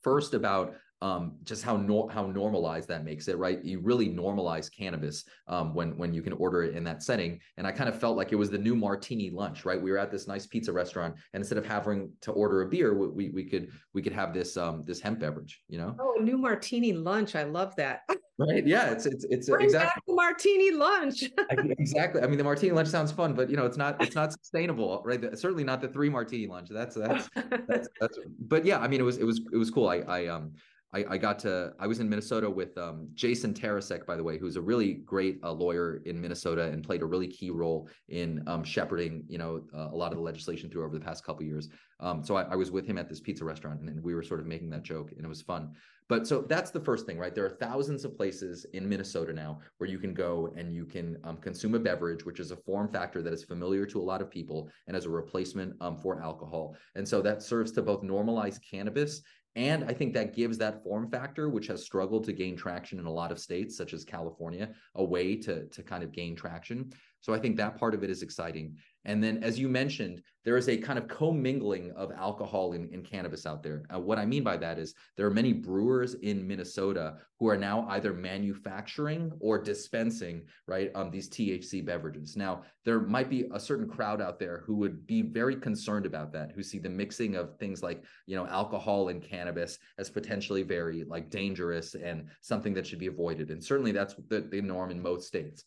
First, 0.01 0.33
about 0.33 0.73
um, 1.01 1.35
just 1.43 1.63
how 1.63 1.77
nor- 1.77 2.09
how 2.12 2.25
normalized 2.25 2.89
that 2.89 3.05
makes 3.05 3.27
it, 3.27 3.38
right? 3.38 3.63
You 3.63 3.79
really 3.79 4.09
normalize 4.09 4.69
cannabis 4.71 5.23
um, 5.47 5.73
when 5.73 5.97
when 5.97 6.13
you 6.13 6.21
can 6.21 6.33
order 6.33 6.63
it 6.63 6.75
in 6.75 6.83
that 6.83 7.03
setting. 7.03 7.39
And 7.57 7.65
I 7.65 7.71
kind 7.71 7.89
of 7.89 7.99
felt 7.99 8.17
like 8.17 8.31
it 8.31 8.35
was 8.35 8.49
the 8.49 8.57
new 8.57 8.75
martini 8.75 9.29
lunch, 9.29 9.65
right? 9.65 9.81
We 9.81 9.91
were 9.91 9.97
at 9.97 10.12
this 10.12 10.27
nice 10.27 10.45
pizza 10.45 10.73
restaurant, 10.73 11.15
and 11.33 11.41
instead 11.41 11.57
of 11.57 11.65
having 11.65 12.12
to 12.21 12.31
order 12.31 12.62
a 12.63 12.69
beer, 12.69 12.97
we 12.97 13.29
we 13.29 13.45
could 13.45 13.69
we 13.93 14.01
could 14.01 14.13
have 14.13 14.33
this 14.33 14.57
um 14.57 14.83
this 14.85 14.99
hemp 14.99 15.19
beverage, 15.19 15.62
you 15.69 15.77
know? 15.77 15.95
Oh, 15.99 16.17
new 16.21 16.38
martini 16.38 16.93
lunch! 16.93 17.35
I 17.35 17.43
love 17.43 17.75
that. 17.77 18.01
right? 18.38 18.65
Yeah, 18.65 18.89
it's 18.89 19.05
it's 19.05 19.25
it's 19.29 19.49
Bring 19.49 19.65
exactly 19.65 20.13
martini 20.13 20.71
lunch. 20.71 21.23
exactly. 21.49 22.21
I 22.21 22.27
mean, 22.27 22.38
the 22.38 22.43
martini 22.43 22.73
lunch 22.73 22.89
sounds 22.89 23.12
fun, 23.12 23.33
but 23.33 23.49
you 23.49 23.55
know, 23.55 23.65
it's 23.65 23.77
not 23.77 24.01
it's 24.01 24.15
not 24.15 24.33
sustainable, 24.33 25.01
right? 25.05 25.38
Certainly 25.38 25.63
not 25.63 25.81
the 25.81 25.88
three 25.88 26.09
martini 26.09 26.47
lunch. 26.47 26.69
That's 26.69 26.95
that's 26.95 27.29
that's, 27.67 27.88
that's 27.99 28.19
but 28.39 28.65
yeah, 28.65 28.79
I 28.79 28.88
mean, 28.88 28.99
it 28.99 29.03
was 29.03 29.17
it 29.17 29.25
was 29.25 29.39
it 29.53 29.57
was 29.57 29.71
cool. 29.71 29.88
I 29.88 29.97
I 29.99 30.27
um 30.27 30.53
I, 30.91 31.06
I, 31.10 31.17
got 31.17 31.38
to 31.39 31.73
I 31.80 31.86
was 31.86 31.99
in 31.99 32.10
Minnesota 32.10 32.49
with 32.49 32.78
um, 32.78 33.10
Jason 33.13 33.54
Tarasek, 33.54 34.06
by 34.06 34.15
the 34.15 34.23
way, 34.23 34.38
who's 34.38 34.56
a 34.56 34.62
really 34.62 34.93
great 34.93 35.39
uh, 35.43 35.52
lawyer 35.52 36.02
in 36.06 36.19
Minnesota 36.19 36.63
and 36.63 36.84
played 36.84 37.02
a 37.02 37.06
really 37.06 37.28
key 37.28 37.52
role 37.52 37.88
in 38.08 38.43
um, 38.47 38.63
shepherding, 38.63 39.23
you 39.28 39.38
know, 39.38 39.62
uh, 39.75 39.89
a 39.91 39.95
lot 39.95 40.12
of 40.12 40.17
the 40.17 40.23
legislation 40.23 40.69
through 40.69 40.84
over 40.84 40.97
the 40.97 41.06
past 41.06 41.23
couple 41.23 41.43
years. 41.43 41.69
Um, 41.99 42.23
so 42.23 42.36
I, 42.36 42.43
I, 42.43 42.56
was 42.56 42.71
with 42.71 42.88
him 42.88 42.97
at 42.97 43.10
this 43.10 43.19
pizza 43.19 43.43
restaurant, 43.43 43.82
and, 43.82 43.89
and, 43.89 44.02
we 44.02 44.15
were 44.15 44.23
sort 44.23 44.39
of 44.39 44.45
making 44.45 44.69
that 44.69 44.84
joke, 44.84 45.12
and 45.12 45.25
it 45.25 45.28
was 45.28 45.41
fun. 45.41 45.75
But 46.08 46.25
so 46.25 46.41
that's 46.41 46.71
the 46.71 46.80
first 46.80 47.06
thing, 47.06 47.19
right? 47.19 47.36
There 47.36 47.45
are 47.45 47.52
thousands 47.52 48.04
of 48.04 48.17
places 48.17 48.65
in 48.73 48.89
Minnesota 48.89 49.32
now 49.32 49.60
where 49.78 49.89
you 49.89 49.99
can 49.99 50.13
go 50.15 50.52
and 50.58 50.73
you 50.73 50.86
can 50.86 51.17
um, 51.23 51.38
consume 51.38 51.75
a 51.75 51.80
beverage, 51.80 52.25
which 52.25 52.39
is 52.39 52.49
a 52.49 52.56
form 52.56 52.88
factor 52.88 53.21
that 53.21 53.32
is 53.32 53.43
familiar 53.43 53.86
to 53.86 54.02
a 54.02 54.02
lot 54.02 54.21
of 54.21 54.32
people 54.32 54.71
and 54.88 54.97
as 54.97 55.06
a 55.06 55.10
replacement 55.10 55.75
um, 55.82 55.97
for 55.97 56.19
alcohol. 56.23 56.75
And 56.95 57.08
so 57.08 57.21
that 57.21 57.43
serves 57.43 57.71
to 57.73 57.84
both 57.84 58.02
normalize 58.02 58.60
cannabis 58.60 59.21
and 59.55 59.83
I 59.83 59.93
think 59.93 60.13
that 60.13 60.35
gives 60.35 60.57
that 60.59 60.83
form 60.83 61.09
factor, 61.09 61.49
which 61.49 61.67
has 61.67 61.83
struggled 61.83 62.23
to 62.25 62.33
gain 62.33 62.55
traction 62.55 62.99
in 62.99 63.05
a 63.05 63.12
lot 63.12 63.31
of 63.31 63.39
states, 63.39 63.75
such 63.75 63.93
as 63.93 64.03
California, 64.03 64.69
a 64.95 65.03
way 65.03 65.35
to, 65.38 65.65
to 65.65 65.83
kind 65.83 66.03
of 66.03 66.12
gain 66.12 66.35
traction. 66.35 66.91
So 67.21 67.33
I 67.33 67.39
think 67.39 67.57
that 67.57 67.77
part 67.77 67.93
of 67.93 68.03
it 68.03 68.09
is 68.09 68.21
exciting. 68.21 68.77
And 69.05 69.23
then, 69.23 69.43
as 69.43 69.57
you 69.57 69.69
mentioned, 69.69 70.21
there 70.45 70.57
is 70.57 70.69
a 70.69 70.77
kind 70.77 70.97
of 70.97 71.07
commingling 71.07 71.91
of 71.91 72.12
alcohol 72.12 72.73
and, 72.73 72.91
and 72.93 73.05
cannabis 73.05 73.45
out 73.45 73.62
there. 73.62 73.83
Uh, 73.93 73.99
what 73.99 74.17
I 74.17 74.25
mean 74.25 74.43
by 74.43 74.57
that 74.57 74.79
is 74.79 74.93
there 75.15 75.25
are 75.27 75.33
many 75.33 75.53
brewers 75.53 76.15
in 76.15 76.47
Minnesota 76.47 77.17
who 77.39 77.47
are 77.47 77.57
now 77.57 77.85
either 77.89 78.13
manufacturing 78.13 79.31
or 79.39 79.62
dispensing, 79.62 80.43
right, 80.65 80.91
um, 80.95 81.12
these 81.12 81.29
THC 81.29 81.85
beverages. 81.85 82.35
Now, 82.35 82.63
there 82.83 82.99
might 82.99 83.29
be 83.29 83.45
a 83.53 83.59
certain 83.59 83.88
crowd 83.88 84.21
out 84.21 84.39
there 84.39 84.63
who 84.65 84.75
would 84.75 85.05
be 85.05 85.21
very 85.21 85.55
concerned 85.55 86.05
about 86.05 86.31
that, 86.33 86.51
who 86.53 86.63
see 86.63 86.79
the 86.79 86.89
mixing 86.89 87.35
of 87.35 87.57
things 87.57 87.83
like, 87.83 88.03
you 88.25 88.35
know, 88.35 88.47
alcohol 88.47 89.09
and 89.09 89.21
cannabis 89.21 89.77
as 89.97 90.09
potentially 90.09 90.63
very 90.63 91.03
like 91.03 91.29
dangerous 91.29 91.95
and 91.95 92.27
something 92.41 92.73
that 92.73 92.88
should 92.88 92.99
be 92.99 93.07
avoided. 93.07 93.51
And 93.51 93.63
certainly 93.63 93.91
that's 93.91 94.15
the, 94.29 94.41
the 94.41 94.62
norm 94.62 94.91
in 94.91 95.01
most 95.01 95.27
states. 95.27 95.63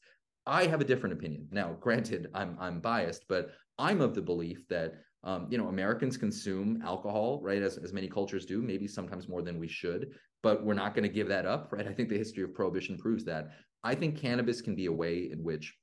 I 0.47 0.67
have 0.67 0.81
a 0.81 0.85
different 0.85 1.15
opinion. 1.15 1.49
Now, 1.51 1.77
granted, 1.81 2.29
I'm 2.35 2.57
I'm 2.61 2.81
biased, 2.81 3.27
but 3.29 3.53
I'm 3.79 4.01
of 4.01 4.15
the 4.15 4.23
belief 4.23 4.67
that 4.69 4.95
um, 5.25 5.47
you 5.51 5.59
know 5.59 5.69
Americans 5.69 6.17
consume 6.17 6.83
alcohol, 6.85 7.41
right, 7.43 7.63
as 7.63 7.79
as 7.79 7.93
many 7.93 8.09
cultures 8.09 8.45
do, 8.45 8.61
maybe 8.61 8.89
sometimes 8.89 9.29
more 9.29 9.43
than 9.43 9.59
we 9.59 9.69
should, 9.69 10.11
but 10.43 10.65
we're 10.65 10.75
not 10.75 10.95
going 10.95 11.05
to 11.05 11.09
give 11.09 11.29
that 11.29 11.47
up, 11.47 11.73
right? 11.73 11.87
I 11.87 11.93
think 11.93 12.09
the 12.09 12.19
history 12.19 12.43
of 12.43 12.55
prohibition 12.55 12.99
proves 12.99 13.25
that. 13.25 13.51
I 13.85 13.95
think 13.95 14.17
cannabis 14.17 14.61
can 14.61 14.75
be 14.75 14.87
a 14.87 14.93
way 14.93 15.31
in 15.33 15.43
which 15.43 15.75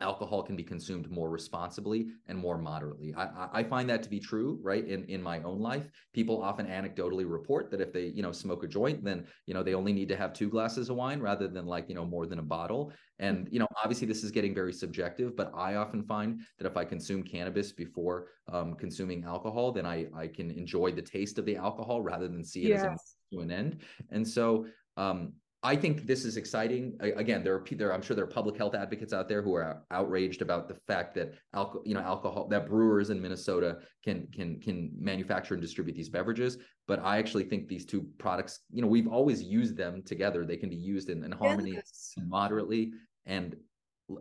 alcohol 0.00 0.42
can 0.42 0.56
be 0.56 0.62
consumed 0.62 1.10
more 1.10 1.28
responsibly 1.28 2.08
and 2.26 2.38
more 2.38 2.58
moderately. 2.58 3.14
I, 3.16 3.48
I 3.52 3.64
find 3.64 3.88
that 3.90 4.02
to 4.04 4.10
be 4.10 4.20
true, 4.20 4.58
right? 4.62 4.86
In 4.86 5.04
in 5.06 5.22
my 5.22 5.42
own 5.42 5.60
life, 5.60 5.88
people 6.12 6.42
often 6.42 6.66
anecdotally 6.66 7.28
report 7.28 7.70
that 7.70 7.80
if 7.80 7.92
they 7.92 8.06
you 8.06 8.22
know 8.22 8.32
smoke 8.32 8.62
a 8.62 8.68
joint, 8.68 9.02
then 9.02 9.26
you 9.46 9.54
know 9.54 9.62
they 9.62 9.74
only 9.74 9.92
need 9.92 10.08
to 10.08 10.16
have 10.16 10.32
two 10.32 10.48
glasses 10.48 10.90
of 10.90 10.96
wine 10.96 11.20
rather 11.20 11.48
than 11.48 11.66
like 11.66 11.88
you 11.88 11.94
know 11.94 12.04
more 12.04 12.26
than 12.26 12.38
a 12.38 12.42
bottle. 12.42 12.92
And 13.18 13.48
you 13.50 13.58
know 13.58 13.66
obviously 13.82 14.06
this 14.06 14.22
is 14.22 14.30
getting 14.30 14.54
very 14.54 14.72
subjective, 14.72 15.36
but 15.36 15.52
I 15.54 15.74
often 15.74 16.04
find 16.04 16.40
that 16.58 16.66
if 16.66 16.76
I 16.76 16.84
consume 16.84 17.22
cannabis 17.22 17.72
before 17.72 18.28
um, 18.52 18.74
consuming 18.74 19.24
alcohol, 19.24 19.72
then 19.72 19.86
I 19.86 20.06
I 20.14 20.28
can 20.28 20.50
enjoy 20.50 20.92
the 20.92 21.02
taste 21.02 21.38
of 21.38 21.44
the 21.44 21.56
alcohol 21.56 22.02
rather 22.02 22.28
than 22.28 22.44
see 22.44 22.64
it 22.64 22.68
yes. 22.68 22.80
as 22.80 22.86
a 22.86 23.36
to 23.36 23.42
an 23.42 23.50
end. 23.50 23.80
And 24.10 24.26
so 24.26 24.66
um, 24.96 25.32
I 25.62 25.74
think 25.74 26.06
this 26.06 26.24
is 26.24 26.36
exciting. 26.36 26.96
Again, 27.00 27.42
there 27.42 27.54
are 27.54 27.64
there. 27.72 27.92
I'm 27.92 28.00
sure 28.00 28.14
there 28.14 28.24
are 28.24 28.28
public 28.28 28.56
health 28.56 28.76
advocates 28.76 29.12
out 29.12 29.28
there 29.28 29.42
who 29.42 29.54
are 29.54 29.82
outraged 29.90 30.40
about 30.40 30.68
the 30.68 30.74
fact 30.86 31.16
that 31.16 31.34
alcohol, 31.52 31.82
you 31.84 31.94
know, 31.94 32.00
alcohol 32.00 32.46
that 32.48 32.68
brewers 32.68 33.10
in 33.10 33.20
Minnesota 33.20 33.78
can 34.04 34.28
can 34.32 34.60
can 34.60 34.92
manufacture 34.96 35.54
and 35.54 35.60
distribute 35.60 35.96
these 35.96 36.08
beverages. 36.08 36.58
But 36.86 37.00
I 37.02 37.18
actually 37.18 37.42
think 37.44 37.66
these 37.66 37.84
two 37.84 38.06
products, 38.18 38.60
you 38.70 38.82
know, 38.82 38.88
we've 38.88 39.08
always 39.08 39.42
used 39.42 39.76
them 39.76 40.02
together. 40.04 40.44
They 40.44 40.56
can 40.56 40.68
be 40.68 40.76
used 40.76 41.10
in, 41.10 41.24
in 41.24 41.32
harmony 41.32 41.72
yes. 41.72 42.14
moderately. 42.18 42.92
And 43.26 43.56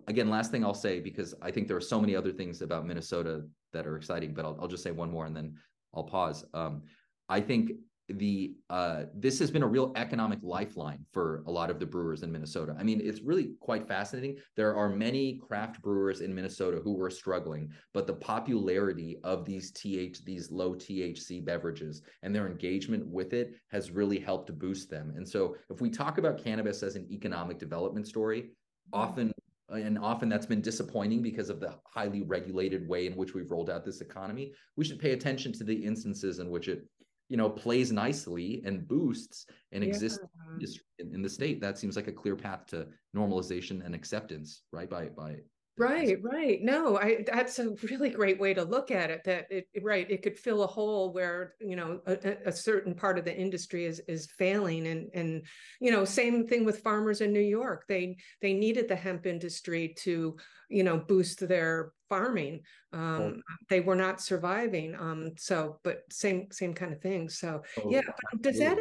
again, 0.07 0.31
last 0.31 0.49
thing 0.49 0.65
I'll 0.65 0.73
say 0.73 0.99
because 0.99 1.35
I 1.39 1.51
think 1.51 1.67
there 1.67 1.77
are 1.77 1.81
so 1.81 2.01
many 2.01 2.15
other 2.15 2.31
things 2.31 2.63
about 2.63 2.87
Minnesota 2.87 3.43
that 3.73 3.85
are 3.85 3.95
exciting. 3.95 4.33
But 4.33 4.45
I'll, 4.45 4.57
I'll 4.59 4.67
just 4.67 4.81
say 4.81 4.91
one 4.91 5.11
more 5.11 5.27
and 5.27 5.35
then 5.35 5.53
I'll 5.93 6.03
pause. 6.03 6.43
Um, 6.55 6.81
I 7.29 7.41
think 7.41 7.73
the 8.09 8.55
uh, 8.69 9.03
this 9.13 9.37
has 9.39 9.51
been 9.51 9.63
a 9.63 9.67
real 9.67 9.91
economic 9.95 10.39
lifeline 10.41 11.05
for 11.11 11.43
a 11.45 11.51
lot 11.51 11.69
of 11.69 11.79
the 11.79 11.85
brewers 11.85 12.23
in 12.23 12.31
Minnesota. 12.31 12.75
I 12.79 12.83
mean, 12.83 13.01
it's 13.03 13.21
really 13.21 13.51
quite 13.59 13.87
fascinating. 13.87 14.37
There 14.55 14.75
are 14.75 14.89
many 14.89 15.39
craft 15.45 15.81
brewers 15.81 16.21
in 16.21 16.33
Minnesota 16.33 16.79
who 16.81 16.93
were 16.93 17.09
struggling, 17.09 17.69
but 17.93 18.07
the 18.07 18.13
popularity 18.13 19.19
of 19.23 19.45
these 19.45 19.71
TH 19.71 20.23
these 20.23 20.51
low 20.51 20.73
THC 20.73 21.43
beverages 21.43 22.01
and 22.23 22.33
their 22.33 22.47
engagement 22.47 23.05
with 23.07 23.33
it 23.33 23.55
has 23.69 23.91
really 23.91 24.19
helped 24.19 24.57
boost 24.57 24.89
them. 24.89 25.13
And 25.15 25.27
so, 25.27 25.55
if 25.69 25.81
we 25.81 25.89
talk 25.89 26.17
about 26.17 26.43
cannabis 26.43 26.83
as 26.83 26.95
an 26.95 27.07
economic 27.11 27.59
development 27.59 28.07
story, 28.07 28.51
often 28.93 29.33
and 29.69 29.99
often 29.99 30.29
that's 30.29 30.45
been 30.45 30.61
disappointing 30.61 31.21
because 31.21 31.49
of 31.49 31.59
the 31.59 31.75
highly 31.85 32.21
regulated 32.21 32.87
way 32.87 33.05
in 33.05 33.13
which 33.17 33.33
we've 33.33 33.51
rolled 33.51 33.69
out 33.69 33.83
this 33.83 33.99
economy. 33.99 34.53
We 34.77 34.85
should 34.85 34.99
pay 34.99 35.11
attention 35.11 35.51
to 35.53 35.65
the 35.65 35.75
instances 35.75 36.39
in 36.39 36.49
which 36.49 36.69
it 36.69 36.87
you 37.29 37.37
know 37.37 37.49
plays 37.49 37.91
nicely 37.91 38.61
and 38.65 38.87
boosts 38.87 39.45
an 39.71 39.81
yeah. 39.81 39.89
existing 39.89 40.29
industry 40.53 40.83
in, 40.99 41.13
in, 41.13 41.21
the 41.21 41.29
state 41.29 41.59
that 41.61 41.77
seems 41.77 41.95
like 41.95 42.07
a 42.07 42.11
clear 42.11 42.35
path 42.35 42.65
to 42.67 42.87
normalization 43.15 43.85
and 43.85 43.93
acceptance 43.93 44.63
right 44.71 44.89
by 44.89 45.05
by 45.07 45.35
right 45.77 46.17
right. 46.23 46.63
No 46.63 46.97
i 46.97 47.23
that's 47.25 47.59
a 47.59 47.75
really 47.89 48.09
great 48.09 48.39
way 48.39 48.53
to 48.53 48.63
look 48.63 48.89
at 48.91 49.11
it 49.11 49.23
that 49.25 49.45
it 49.51 49.67
right 49.81 50.09
it 50.09 50.23
could 50.23 50.37
fill 50.37 50.63
a 50.63 50.67
hole 50.67 51.13
where 51.13 51.53
you 51.59 51.75
know 51.75 51.99
a, 52.07 52.37
a, 52.47 52.51
certain 52.51 52.95
part 52.95 53.19
of 53.19 53.25
the 53.25 53.35
industry 53.35 53.85
is 53.85 54.01
is 54.07 54.25
failing 54.25 54.87
and 54.87 55.09
and 55.13 55.43
you 55.79 55.91
know 55.91 56.03
same 56.03 56.47
thing 56.47 56.65
with 56.65 56.79
farmers 56.79 57.21
in 57.21 57.31
new 57.31 57.39
york. 57.39 57.85
They 57.87 58.17
they 58.41 58.53
needed 58.53 58.87
the 58.87 58.95
hemp 58.95 59.27
industry 59.27 59.93
to 59.99 60.37
you 60.69 60.83
know 60.83 60.97
boost 60.97 61.47
their 61.47 61.93
farming 62.09 62.61
um 62.93 63.21
oh. 63.21 63.41
they 63.69 63.79
were 63.79 63.95
not 63.95 64.21
surviving 64.21 64.95
um 64.95 65.31
so 65.37 65.79
but 65.83 66.01
same 66.11 66.47
same 66.51 66.73
kind 66.73 66.93
of 66.93 67.01
thing 67.01 67.29
so 67.29 67.61
oh, 67.83 67.89
yeah 67.89 68.01
does 68.41 68.59
that 68.59 68.77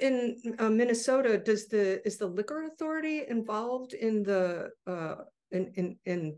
in 0.00 0.36
uh, 0.58 0.68
minnesota 0.68 1.38
does 1.38 1.68
the 1.68 2.06
is 2.06 2.16
the 2.16 2.26
liquor 2.26 2.64
authority 2.64 3.22
involved 3.28 3.94
in 3.94 4.22
the 4.22 4.70
uh 4.86 5.16
in 5.52 5.72
in 5.74 5.96
in 6.06 6.36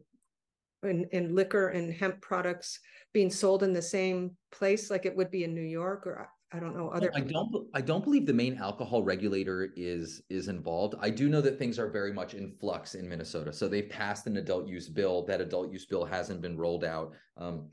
in, 0.83 1.07
in 1.13 1.35
liquor 1.35 1.69
and 1.69 1.93
hemp 1.93 2.21
products 2.21 2.79
being 3.13 3.31
sold 3.31 3.63
in 3.63 3.73
the 3.73 3.83
same 3.83 4.37
place 4.53 4.91
like 4.91 5.07
it 5.07 5.17
would 5.17 5.31
be 5.31 5.45
in 5.45 5.55
new 5.55 5.61
york 5.61 6.07
or 6.07 6.29
I 6.53 6.61
don't 6.61 6.77
know 6.77 6.89
other. 6.89 7.11
I 7.15 7.21
don't. 7.21 7.67
I 7.75 7.81
don't 7.81 8.05
believe 8.05 8.25
the 8.25 8.33
main 8.33 8.57
alcohol 8.59 9.03
regulator 9.03 9.73
is 9.77 10.23
is 10.31 10.47
involved. 10.47 10.95
I 11.01 11.11
do 11.11 11.29
know 11.29 11.41
that 11.41 11.59
things 11.59 11.79
are 11.79 11.91
very 11.91 12.13
much 12.13 12.35
in 12.35 12.53
flux 12.61 12.95
in 12.95 13.09
Minnesota. 13.09 13.53
So 13.53 13.67
they've 13.67 13.89
passed 13.89 14.27
an 14.29 14.37
adult 14.37 14.69
use 14.69 14.89
bill. 14.89 15.25
That 15.27 15.41
adult 15.41 15.73
use 15.73 15.87
bill 15.87 16.05
hasn't 16.05 16.41
been 16.41 16.57
rolled 16.57 16.85
out. 16.85 17.15
Um, 17.37 17.69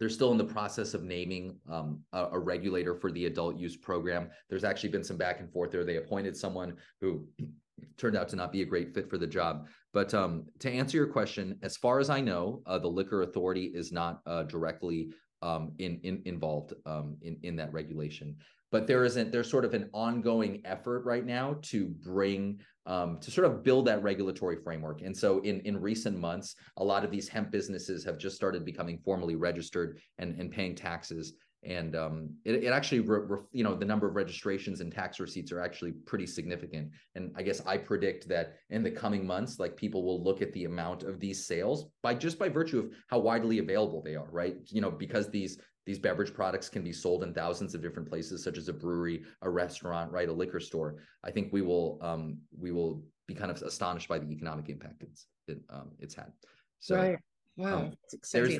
they're 0.00 0.08
still 0.08 0.32
in 0.32 0.38
the 0.38 0.44
process 0.44 0.94
of 0.94 1.04
naming 1.04 1.58
um, 1.70 2.00
a, 2.12 2.24
a, 2.32 2.38
regulator 2.38 2.96
for 2.96 3.12
the 3.12 3.26
adult 3.26 3.56
use 3.56 3.76
program. 3.76 4.30
There's 4.50 4.64
actually 4.64 4.88
been 4.88 5.04
some 5.04 5.16
back 5.16 5.38
and 5.38 5.48
forth 5.52 5.70
there. 5.70 5.84
They 5.84 5.98
appointed 5.98 6.36
someone 6.36 6.74
who 7.00 7.24
turned 7.98 8.16
out 8.16 8.28
to 8.30 8.36
not 8.36 8.50
be 8.50 8.62
a 8.62 8.66
great 8.66 8.92
fit 8.92 9.08
for 9.08 9.16
the 9.16 9.28
job. 9.28 9.68
But 9.92 10.12
um, 10.12 10.46
to 10.58 10.68
answer 10.68 10.96
your 10.96 11.06
question, 11.06 11.56
as 11.62 11.76
far 11.76 12.00
as 12.00 12.10
I 12.10 12.20
know, 12.20 12.62
uh, 12.66 12.80
the 12.80 12.88
liquor 12.88 13.22
authority 13.22 13.66
is 13.66 13.92
not 13.92 14.22
uh, 14.26 14.42
directly 14.42 15.10
um, 15.42 15.72
in, 15.78 16.00
in, 16.02 16.22
involved 16.24 16.74
um, 16.86 17.16
in, 17.22 17.38
in 17.42 17.56
that 17.56 17.72
regulation. 17.72 18.36
But 18.70 18.86
there 18.86 19.04
isn't, 19.04 19.30
there's 19.30 19.50
sort 19.50 19.66
of 19.66 19.74
an 19.74 19.90
ongoing 19.92 20.62
effort 20.64 21.04
right 21.04 21.26
now 21.26 21.56
to 21.62 21.88
bring, 21.88 22.58
um, 22.86 23.18
to 23.20 23.30
sort 23.30 23.46
of 23.46 23.62
build 23.62 23.86
that 23.86 24.02
regulatory 24.02 24.56
framework. 24.56 25.02
And 25.02 25.14
so 25.14 25.40
in, 25.40 25.60
in 25.60 25.78
recent 25.78 26.18
months, 26.18 26.56
a 26.78 26.84
lot 26.84 27.04
of 27.04 27.10
these 27.10 27.28
hemp 27.28 27.50
businesses 27.50 28.02
have 28.04 28.16
just 28.16 28.34
started 28.34 28.64
becoming 28.64 28.98
formally 29.04 29.36
registered 29.36 30.00
and, 30.18 30.40
and 30.40 30.50
paying 30.50 30.74
taxes 30.74 31.34
and 31.64 31.94
um, 31.94 32.30
it, 32.44 32.64
it 32.64 32.72
actually 32.72 33.00
re, 33.00 33.20
re, 33.20 33.38
you 33.52 33.62
know 33.62 33.74
the 33.74 33.84
number 33.84 34.08
of 34.08 34.16
registrations 34.16 34.80
and 34.80 34.92
tax 34.92 35.20
receipts 35.20 35.52
are 35.52 35.60
actually 35.60 35.92
pretty 35.92 36.26
significant. 36.26 36.90
And 37.14 37.32
i 37.36 37.42
guess 37.42 37.64
i 37.66 37.76
predict 37.76 38.28
that 38.28 38.56
in 38.70 38.82
the 38.82 38.90
coming 38.90 39.26
months 39.26 39.58
like 39.58 39.76
people 39.76 40.04
will 40.04 40.22
look 40.22 40.42
at 40.42 40.52
the 40.52 40.64
amount 40.64 41.02
of 41.02 41.20
these 41.20 41.46
sales 41.46 41.86
by 42.02 42.14
just 42.14 42.38
by 42.38 42.48
virtue 42.48 42.78
of 42.80 42.90
how 43.08 43.18
widely 43.18 43.58
available 43.58 44.02
they 44.02 44.16
are 44.16 44.30
right? 44.30 44.56
You 44.66 44.80
know 44.80 44.90
because 44.90 45.30
these 45.30 45.58
these 45.84 45.98
beverage 45.98 46.32
products 46.32 46.68
can 46.68 46.82
be 46.82 46.92
sold 46.92 47.24
in 47.24 47.34
thousands 47.34 47.74
of 47.74 47.82
different 47.82 48.08
places 48.08 48.42
such 48.44 48.56
as 48.56 48.68
a 48.68 48.72
brewery 48.72 49.22
a 49.42 49.50
restaurant 49.50 50.10
right 50.12 50.28
a 50.28 50.32
liquor 50.32 50.60
store. 50.60 50.96
I 51.24 51.30
think 51.30 51.52
we 51.52 51.62
will 51.62 51.98
um, 52.02 52.38
we 52.58 52.72
will 52.72 53.02
be 53.26 53.34
kind 53.34 53.50
of 53.50 53.60
astonished 53.62 54.08
by 54.08 54.18
the 54.18 54.30
economic 54.30 54.68
impact 54.68 55.02
it's 55.02 55.26
it, 55.48 55.60
um, 55.70 55.90
it's 55.98 56.14
had. 56.14 56.32
So 56.80 56.96
right. 56.96 57.18
Wow. 57.56 57.74
um, 57.74 57.92
there's 58.32 58.58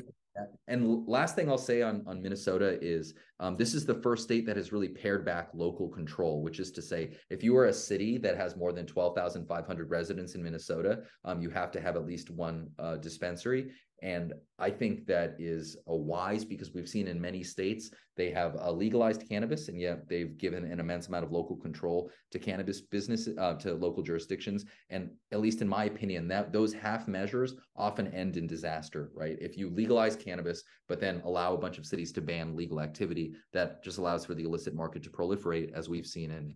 and 0.67 1.07
last 1.07 1.35
thing 1.35 1.49
I'll 1.49 1.57
say 1.57 1.81
on, 1.81 2.03
on 2.07 2.21
Minnesota 2.21 2.79
is 2.81 3.13
um, 3.39 3.55
this 3.55 3.73
is 3.73 3.85
the 3.85 3.95
first 3.95 4.23
state 4.23 4.45
that 4.45 4.57
has 4.57 4.71
really 4.71 4.87
pared 4.87 5.25
back 5.25 5.49
local 5.53 5.89
control, 5.89 6.41
which 6.41 6.59
is 6.59 6.71
to 6.71 6.81
say, 6.81 7.11
if 7.29 7.43
you 7.43 7.55
are 7.57 7.65
a 7.65 7.73
city 7.73 8.17
that 8.19 8.37
has 8.37 8.55
more 8.55 8.71
than 8.71 8.85
12,500 8.85 9.89
residents 9.89 10.35
in 10.35 10.43
Minnesota, 10.43 11.03
um, 11.25 11.41
you 11.41 11.49
have 11.49 11.71
to 11.71 11.81
have 11.81 11.95
at 11.95 12.05
least 12.05 12.29
one 12.29 12.69
uh, 12.79 12.95
dispensary. 12.95 13.71
And 14.03 14.33
I 14.59 14.69
think 14.69 15.07
that 15.07 15.37
is 15.39 15.77
a 15.87 15.95
wise 15.95 16.43
because 16.43 16.73
we've 16.73 16.89
seen 16.89 17.07
in 17.07 17.21
many 17.21 17.41
states 17.41 17.89
they 18.17 18.31
have 18.31 18.57
uh, 18.57 18.69
legalized 18.69 19.27
cannabis, 19.29 19.69
and 19.69 19.79
yet 19.79 20.09
they've 20.09 20.37
given 20.37 20.65
an 20.65 20.81
immense 20.81 21.07
amount 21.07 21.23
of 21.23 21.31
local 21.31 21.55
control 21.55 22.11
to 22.31 22.37
cannabis 22.37 22.81
business 22.81 23.29
uh, 23.37 23.53
to 23.55 23.73
local 23.73 24.03
jurisdictions. 24.03 24.65
And 24.89 25.11
at 25.31 25.39
least 25.39 25.61
in 25.61 25.69
my 25.69 25.85
opinion, 25.85 26.27
that 26.27 26.51
those 26.51 26.73
half 26.73 27.07
measures 27.07 27.55
often 27.77 28.13
end 28.13 28.35
in 28.35 28.45
disaster. 28.45 29.09
Right? 29.15 29.37
If 29.39 29.57
you 29.57 29.69
legalize 29.69 30.17
cannabis, 30.17 30.63
but 30.89 30.99
then 30.99 31.21
allow 31.23 31.53
a 31.53 31.57
bunch 31.57 31.77
of 31.77 31.85
cities 31.85 32.11
to 32.13 32.21
ban 32.21 32.57
legal 32.57 32.81
activity, 32.81 33.33
that 33.53 33.83
just 33.85 33.99
allows 33.99 34.25
for 34.25 34.35
the 34.35 34.43
illicit 34.43 34.75
market 34.75 35.01
to 35.03 35.09
proliferate, 35.09 35.71
as 35.73 35.87
we've 35.87 36.05
seen 36.05 36.29
in 36.29 36.53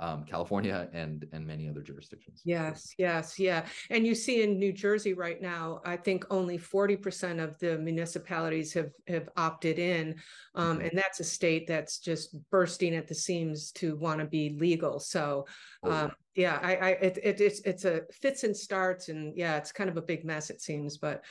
um, 0.00 0.24
California 0.24 0.88
and 0.92 1.26
and 1.32 1.46
many 1.46 1.68
other 1.68 1.82
jurisdictions. 1.82 2.40
Yes, 2.44 2.94
yes, 2.98 3.38
yeah. 3.38 3.66
And 3.90 4.06
you 4.06 4.14
see 4.14 4.42
in 4.42 4.58
New 4.58 4.72
Jersey 4.72 5.14
right 5.14 5.40
now, 5.40 5.80
I 5.84 5.96
think 5.96 6.24
only 6.30 6.58
forty 6.58 6.96
percent 6.96 7.38
of 7.38 7.58
the 7.58 7.78
municipalities 7.78 8.72
have 8.72 8.90
have 9.06 9.28
opted 9.36 9.78
in, 9.78 10.16
um, 10.54 10.78
mm-hmm. 10.78 10.86
and 10.86 10.90
that's 10.94 11.20
a 11.20 11.24
state 11.24 11.66
that's 11.68 11.98
just 11.98 12.34
bursting 12.50 12.96
at 12.96 13.06
the 13.06 13.14
seams 13.14 13.70
to 13.72 13.96
want 13.96 14.20
to 14.20 14.26
be 14.26 14.56
legal. 14.58 14.98
So, 14.98 15.46
oh, 15.84 15.92
um, 15.92 16.12
yeah, 16.34 16.58
I, 16.62 16.76
I 16.76 16.88
it, 16.90 17.18
it, 17.22 17.40
it's 17.40 17.60
it's 17.60 17.84
a 17.84 18.02
fits 18.10 18.42
and 18.42 18.56
starts, 18.56 19.10
and 19.10 19.36
yeah, 19.36 19.58
it's 19.58 19.70
kind 19.70 19.90
of 19.90 19.96
a 19.96 20.02
big 20.02 20.24
mess 20.24 20.50
it 20.50 20.60
seems, 20.60 20.98
but. 20.98 21.22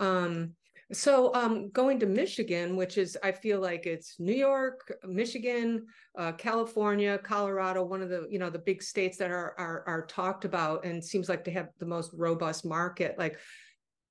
Um, 0.00 0.54
so 0.92 1.34
um, 1.34 1.70
going 1.70 1.98
to 2.00 2.06
Michigan, 2.06 2.76
which 2.76 2.98
is 2.98 3.16
I 3.22 3.32
feel 3.32 3.60
like 3.60 3.86
it's 3.86 4.16
New 4.18 4.34
York, 4.34 4.94
Michigan, 5.04 5.86
uh, 6.18 6.32
California, 6.32 7.18
Colorado, 7.18 7.82
one 7.84 8.02
of 8.02 8.10
the 8.10 8.26
you 8.30 8.38
know 8.38 8.50
the 8.50 8.58
big 8.58 8.82
states 8.82 9.16
that 9.18 9.30
are 9.30 9.54
are, 9.58 9.84
are 9.86 10.06
talked 10.06 10.44
about 10.44 10.84
and 10.84 11.02
seems 11.02 11.28
like 11.28 11.44
they 11.44 11.52
have 11.52 11.68
the 11.78 11.86
most 11.86 12.12
robust 12.14 12.64
market. 12.64 13.18
Like 13.18 13.38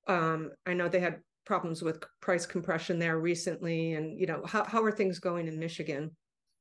um, 0.08 0.52
I 0.66 0.74
know 0.74 0.90
they 0.90 1.00
had 1.00 1.20
problems 1.46 1.82
with 1.82 2.04
price 2.22 2.46
compression 2.46 2.98
there 2.98 3.20
recently, 3.20 3.94
and 3.94 4.20
you 4.20 4.26
know 4.26 4.42
how 4.46 4.64
how 4.64 4.84
are 4.84 4.92
things 4.92 5.20
going 5.20 5.48
in 5.48 5.60
Michigan? 5.60 6.12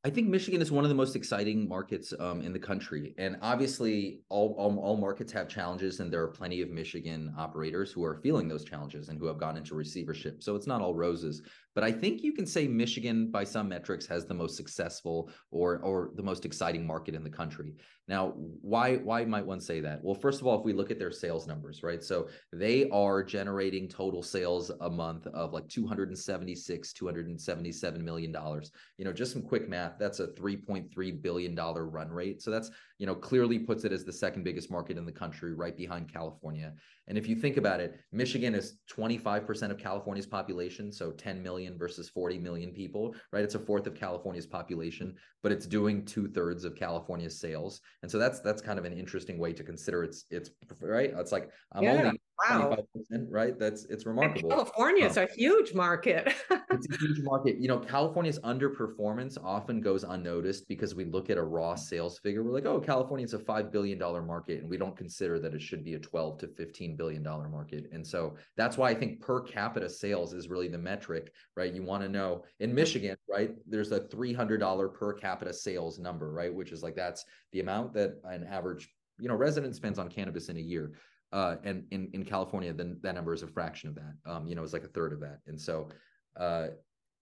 I 0.04 0.10
think 0.10 0.28
Michigan 0.28 0.60
is 0.60 0.72
one 0.72 0.84
of 0.84 0.88
the 0.88 0.96
most 0.96 1.14
exciting 1.14 1.68
markets 1.68 2.12
um, 2.18 2.40
in 2.42 2.52
the 2.52 2.58
country, 2.58 3.14
and 3.18 3.36
obviously, 3.40 4.22
all, 4.30 4.52
all, 4.58 4.76
all 4.80 4.96
markets 4.96 5.30
have 5.30 5.48
challenges, 5.48 6.00
and 6.00 6.12
there 6.12 6.20
are 6.20 6.28
plenty 6.28 6.60
of 6.60 6.70
Michigan 6.70 7.32
operators 7.38 7.92
who 7.92 8.02
are 8.02 8.16
feeling 8.16 8.48
those 8.48 8.64
challenges 8.64 9.10
and 9.10 9.18
who 9.20 9.26
have 9.26 9.38
gone 9.38 9.56
into 9.56 9.76
receivership. 9.76 10.42
So 10.42 10.56
it's 10.56 10.66
not 10.66 10.80
all 10.80 10.92
roses. 10.92 11.42
But 11.74 11.84
I 11.84 11.92
think 11.92 12.22
you 12.22 12.32
can 12.32 12.46
say 12.46 12.68
Michigan, 12.68 13.30
by 13.30 13.44
some 13.44 13.68
metrics, 13.68 14.06
has 14.06 14.26
the 14.26 14.34
most 14.34 14.56
successful 14.56 15.30
or 15.50 15.78
or 15.78 16.10
the 16.14 16.22
most 16.22 16.44
exciting 16.44 16.86
market 16.86 17.14
in 17.14 17.24
the 17.24 17.30
country. 17.30 17.74
Now, 18.08 18.32
why 18.60 18.96
why 18.96 19.24
might 19.24 19.46
one 19.46 19.60
say 19.60 19.80
that? 19.80 20.02
Well, 20.02 20.14
first 20.14 20.40
of 20.40 20.46
all, 20.46 20.58
if 20.58 20.64
we 20.64 20.72
look 20.72 20.90
at 20.90 20.98
their 20.98 21.10
sales 21.12 21.46
numbers, 21.46 21.82
right? 21.82 22.02
So 22.02 22.28
they 22.52 22.90
are 22.90 23.22
generating 23.22 23.88
total 23.88 24.22
sales 24.22 24.70
a 24.80 24.90
month 24.90 25.26
of 25.28 25.52
like 25.52 25.68
276, 25.68 26.92
277 26.92 28.04
million 28.04 28.32
dollars. 28.32 28.70
You 28.98 29.04
know, 29.04 29.12
just 29.12 29.32
some 29.32 29.42
quick 29.42 29.68
math, 29.68 29.94
that's 29.98 30.20
a 30.20 30.28
3.3 30.28 31.22
billion 31.22 31.54
dollar 31.54 31.86
run 31.86 32.10
rate. 32.10 32.42
So 32.42 32.50
that's, 32.50 32.70
you 33.02 33.06
know, 33.06 33.16
clearly 33.16 33.58
puts 33.58 33.82
it 33.82 33.90
as 33.90 34.04
the 34.04 34.12
second 34.12 34.44
biggest 34.44 34.70
market 34.70 34.96
in 34.96 35.04
the 35.04 35.10
country, 35.10 35.54
right 35.54 35.76
behind 35.76 36.08
California. 36.08 36.72
And 37.08 37.18
if 37.18 37.26
you 37.26 37.34
think 37.34 37.56
about 37.56 37.80
it, 37.80 37.98
Michigan 38.12 38.54
is 38.54 38.78
25% 38.96 39.72
of 39.72 39.76
California's 39.76 40.24
population, 40.24 40.92
so 40.92 41.10
10 41.10 41.42
million 41.42 41.76
versus 41.76 42.08
40 42.08 42.38
million 42.38 42.70
people, 42.70 43.16
right? 43.32 43.42
It's 43.42 43.56
a 43.56 43.58
fourth 43.58 43.88
of 43.88 43.96
California's 43.96 44.46
population, 44.46 45.16
but 45.42 45.50
it's 45.50 45.66
doing 45.66 46.04
two 46.04 46.28
thirds 46.28 46.64
of 46.64 46.76
California's 46.76 47.40
sales. 47.40 47.80
And 48.02 48.08
so 48.08 48.18
that's 48.18 48.38
that's 48.38 48.62
kind 48.62 48.78
of 48.78 48.84
an 48.84 48.92
interesting 48.92 49.36
way 49.36 49.52
to 49.52 49.64
consider 49.64 50.04
it's 50.04 50.26
it's 50.30 50.50
right. 50.80 51.12
It's 51.16 51.32
like 51.32 51.50
I'm 51.72 51.82
yeah. 51.82 51.92
only 51.94 52.20
wow. 52.48 52.76
25%, 53.12 53.26
right? 53.30 53.58
That's 53.58 53.84
it's 53.86 54.06
remarkable. 54.06 54.50
California 54.50 55.06
is 55.06 55.16
um, 55.16 55.24
a 55.24 55.34
huge 55.34 55.74
market. 55.74 56.32
it's 56.70 56.86
a 56.90 56.96
huge 56.98 57.20
market. 57.22 57.58
You 57.58 57.68
know, 57.68 57.78
California's 57.78 58.38
underperformance 58.40 59.36
often 59.42 59.80
goes 59.80 60.04
unnoticed 60.04 60.68
because 60.68 60.94
we 60.94 61.04
look 61.04 61.30
at 61.30 61.38
a 61.38 61.42
raw 61.42 61.74
sales 61.74 62.18
figure. 62.18 62.42
We're 62.42 62.52
like, 62.52 62.66
oh, 62.66 62.80
California's 62.80 63.34
a 63.34 63.38
five 63.38 63.72
billion 63.72 63.98
dollar 63.98 64.22
market, 64.22 64.60
and 64.60 64.70
we 64.70 64.76
don't 64.76 64.96
consider 64.96 65.38
that 65.40 65.54
it 65.54 65.62
should 65.62 65.84
be 65.84 65.94
a 65.94 65.98
12 65.98 66.38
to 66.38 66.48
15 66.48 66.96
billion 66.96 67.22
dollar 67.22 67.48
market. 67.48 67.86
And 67.92 68.06
so 68.06 68.36
that's 68.56 68.76
why 68.76 68.90
I 68.90 68.94
think 68.94 69.20
per 69.20 69.40
capita 69.40 69.88
sales 69.88 70.32
is 70.32 70.48
really 70.48 70.68
the 70.68 70.78
metric, 70.78 71.32
right? 71.56 71.72
You 71.72 71.82
want 71.82 72.02
to 72.02 72.08
know 72.08 72.44
in 72.60 72.74
Michigan, 72.74 73.16
right? 73.30 73.50
There's 73.68 73.92
a 73.92 74.00
$300 74.00 74.94
per 74.94 75.12
capita 75.14 75.52
sales 75.52 75.98
number, 75.98 76.32
right? 76.32 76.52
Which 76.52 76.72
is 76.72 76.82
like 76.82 76.96
that's 76.96 77.24
the 77.52 77.60
amount 77.60 77.92
that 77.94 78.20
an 78.24 78.44
average 78.44 78.88
you 79.18 79.28
know 79.28 79.34
resident 79.34 79.76
spends 79.76 79.98
on 79.98 80.08
cannabis 80.08 80.48
in 80.48 80.56
a 80.56 80.60
year 80.60 80.92
uh, 81.32 81.56
and 81.64 81.84
in 81.90 82.10
in 82.12 82.24
California, 82.24 82.72
then 82.72 82.98
that 83.02 83.14
number 83.14 83.32
is 83.32 83.42
a 83.42 83.46
fraction 83.46 83.88
of 83.88 83.94
that. 83.94 84.14
Um, 84.26 84.46
you 84.46 84.54
know, 84.54 84.62
it's 84.62 84.72
like 84.72 84.84
a 84.84 84.88
third 84.88 85.12
of 85.12 85.20
that. 85.20 85.40
And 85.46 85.60
so, 85.60 85.88
uh, 86.36 86.68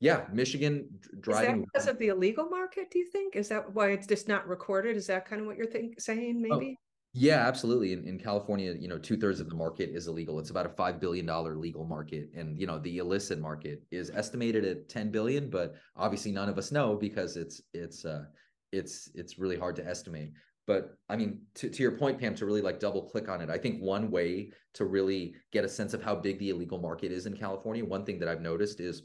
yeah, 0.01 0.25
Michigan 0.33 0.89
driving 1.21 1.61
is 1.61 1.67
because 1.73 1.89
of 1.89 1.99
the 1.99 2.09
illegal 2.09 2.49
market. 2.49 2.91
Do 2.91 2.99
you 2.99 3.09
think 3.11 3.37
is 3.37 3.49
that 3.49 3.73
why 3.73 3.91
it's 3.91 4.07
just 4.07 4.29
not 4.29 4.49
recorded? 4.49 4.97
Is 4.97 5.07
that 5.07 5.27
kind 5.27 5.41
of 5.41 5.47
what 5.47 5.57
you're 5.57 5.67
think, 5.67 6.01
saying? 6.01 6.43
Oh, 6.51 6.57
maybe. 6.57 6.77
Oh, 6.77 6.85
yeah, 7.13 7.47
absolutely. 7.47 7.93
In, 7.93 8.05
in 8.05 8.19
California, 8.19 8.75
you 8.79 8.87
know, 8.87 8.97
two 8.97 9.17
thirds 9.17 9.41
of 9.41 9.49
the 9.49 9.55
market 9.57 9.91
is 9.91 10.07
illegal. 10.07 10.39
It's 10.39 10.51
about 10.51 10.67
a 10.67 10.71
five 10.71 11.01
billion 11.01 11.27
dollar 11.27 11.57
legal 11.57 11.85
market, 11.85 12.31
and 12.37 12.59
you 12.59 12.67
know, 12.67 12.79
the 12.79 12.99
illicit 12.99 13.41
market 13.41 13.83
is 13.91 14.11
estimated 14.11 14.65
at 14.65 14.89
ten 14.89 15.11
billion. 15.11 15.51
But 15.51 15.75
obviously, 15.97 16.33
none 16.33 16.49
of 16.49 16.57
us 16.57 16.73
know 16.73 16.97
because 16.97 17.37
it's 17.37 17.63
it's 17.75 18.05
uh, 18.05 18.25
it's 18.73 19.11
it's 19.15 19.39
really 19.39 19.59
hard 19.59 19.77
to 19.77 19.87
estimate 19.87 20.33
but 20.67 20.95
i 21.09 21.17
mean 21.17 21.41
to, 21.55 21.69
to 21.69 21.83
your 21.83 21.93
point 21.93 22.19
pam 22.19 22.35
to 22.35 22.47
really 22.47 22.63
like 22.63 22.81
double 22.81 23.09
click 23.09 23.29
on 23.29 23.41
it 23.41 23.51
i 23.51 23.59
think 23.59 23.81
one 23.81 24.11
way 24.11 24.51
to 24.75 24.85
really 24.85 25.35
get 25.53 25.65
a 25.65 25.69
sense 25.69 25.95
of 25.95 26.03
how 26.03 26.15
big 26.15 26.39
the 26.39 26.51
illegal 26.51 26.79
market 26.79 27.13
is 27.13 27.27
in 27.27 27.37
california 27.37 27.85
one 27.85 28.05
thing 28.05 28.19
that 28.19 28.29
i've 28.29 28.41
noticed 28.41 28.81
is 28.81 29.03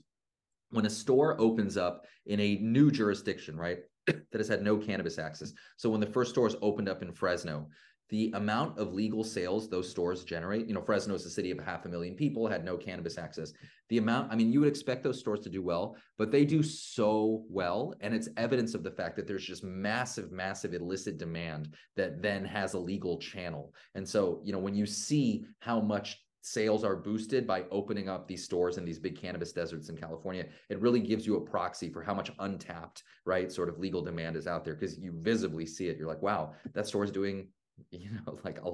when 0.72 0.86
a 0.86 0.90
store 0.90 1.40
opens 1.40 1.78
up 1.78 2.06
in 2.26 2.40
a 2.40 2.58
new 2.58 2.92
jurisdiction 2.92 3.56
right 3.56 3.80
that 4.06 4.38
has 4.38 4.48
had 4.48 4.62
no 4.62 4.78
cannabis 4.78 5.18
access. 5.18 5.54
So 5.78 5.90
when 5.90 6.00
the 6.00 6.08
first 6.08 6.32
stores 6.32 6.56
opened 6.62 6.90
up 6.90 7.02
in 7.02 7.12
fresno 7.12 7.68
the 8.10 8.32
amount 8.36 8.78
of 8.78 8.94
legal 8.94 9.24
sales 9.24 9.68
those 9.68 9.90
stores 9.90 10.24
generate, 10.24 10.68
you 10.68 10.74
know, 10.74 10.82
Fresno 10.82 11.16
is 11.16 11.26
a 11.26 11.30
city 11.30 11.50
of 11.50 11.60
half 11.60 11.86
a 11.86 11.90
million 11.90 12.16
people, 12.16 12.48
had 12.48 12.64
no 12.64 12.78
cannabis 12.78 13.18
access. 13.18 13.52
The 13.90 13.98
amount, 13.98 14.32
I 14.32 14.36
mean, 14.36 14.52
you 14.52 14.60
would 14.60 14.70
expect 14.70 15.04
those 15.04 15.20
stores 15.20 15.40
to 15.42 15.50
do 15.50 15.64
well, 15.64 15.96
but 16.18 16.32
they 16.32 16.46
do 16.46 16.62
so 16.62 17.46
well. 17.50 17.96
And 18.02 18.14
it's 18.14 18.30
evidence 18.38 18.76
of 18.76 18.84
the 18.84 18.92
fact 18.92 19.16
that 19.16 19.28
there's 19.28 19.46
just 19.46 19.64
massive, 19.64 20.32
massive 20.32 20.74
illicit 20.74 21.18
demand 21.18 21.74
that 21.96 22.22
then 22.22 22.46
has 22.46 22.74
a 22.74 22.80
legal 22.80 23.18
channel. 23.18 23.74
And 23.96 24.08
so, 24.08 24.42
you 24.44 24.54
know, 24.54 24.60
when 24.60 24.76
you 24.76 24.86
see 24.86 25.46
how 25.60 25.80
much 25.80 26.22
sales 26.42 26.84
are 26.84 26.96
boosted 26.96 27.48
by 27.48 27.64
opening 27.72 28.08
up 28.08 28.28
these 28.28 28.44
stores 28.44 28.78
in 28.78 28.86
these 28.86 29.00
big 29.00 29.20
cannabis 29.20 29.52
deserts 29.52 29.90
in 29.90 29.98
California, 29.98 30.46
it 30.70 30.80
really 30.80 31.00
gives 31.00 31.26
you 31.26 31.38
a 31.38 31.42
proxy 31.42 31.90
for 31.90 32.04
how 32.04 32.14
much 32.14 32.32
untapped, 32.38 33.02
right, 33.26 33.52
sort 33.52 33.68
of 33.68 33.80
legal 33.80 34.04
demand 34.04 34.36
is 34.36 34.46
out 34.46 34.64
there 34.64 34.76
because 34.76 35.00
you 35.00 35.12
visibly 35.22 35.66
see 35.66 35.88
it. 35.88 35.98
You're 35.98 36.08
like, 36.08 36.22
wow, 36.22 36.54
that 36.76 36.86
store 36.86 37.04
is 37.04 37.10
doing 37.10 37.48
you 37.92 38.10
know 38.12 38.38
like 38.44 38.60
a 38.64 38.70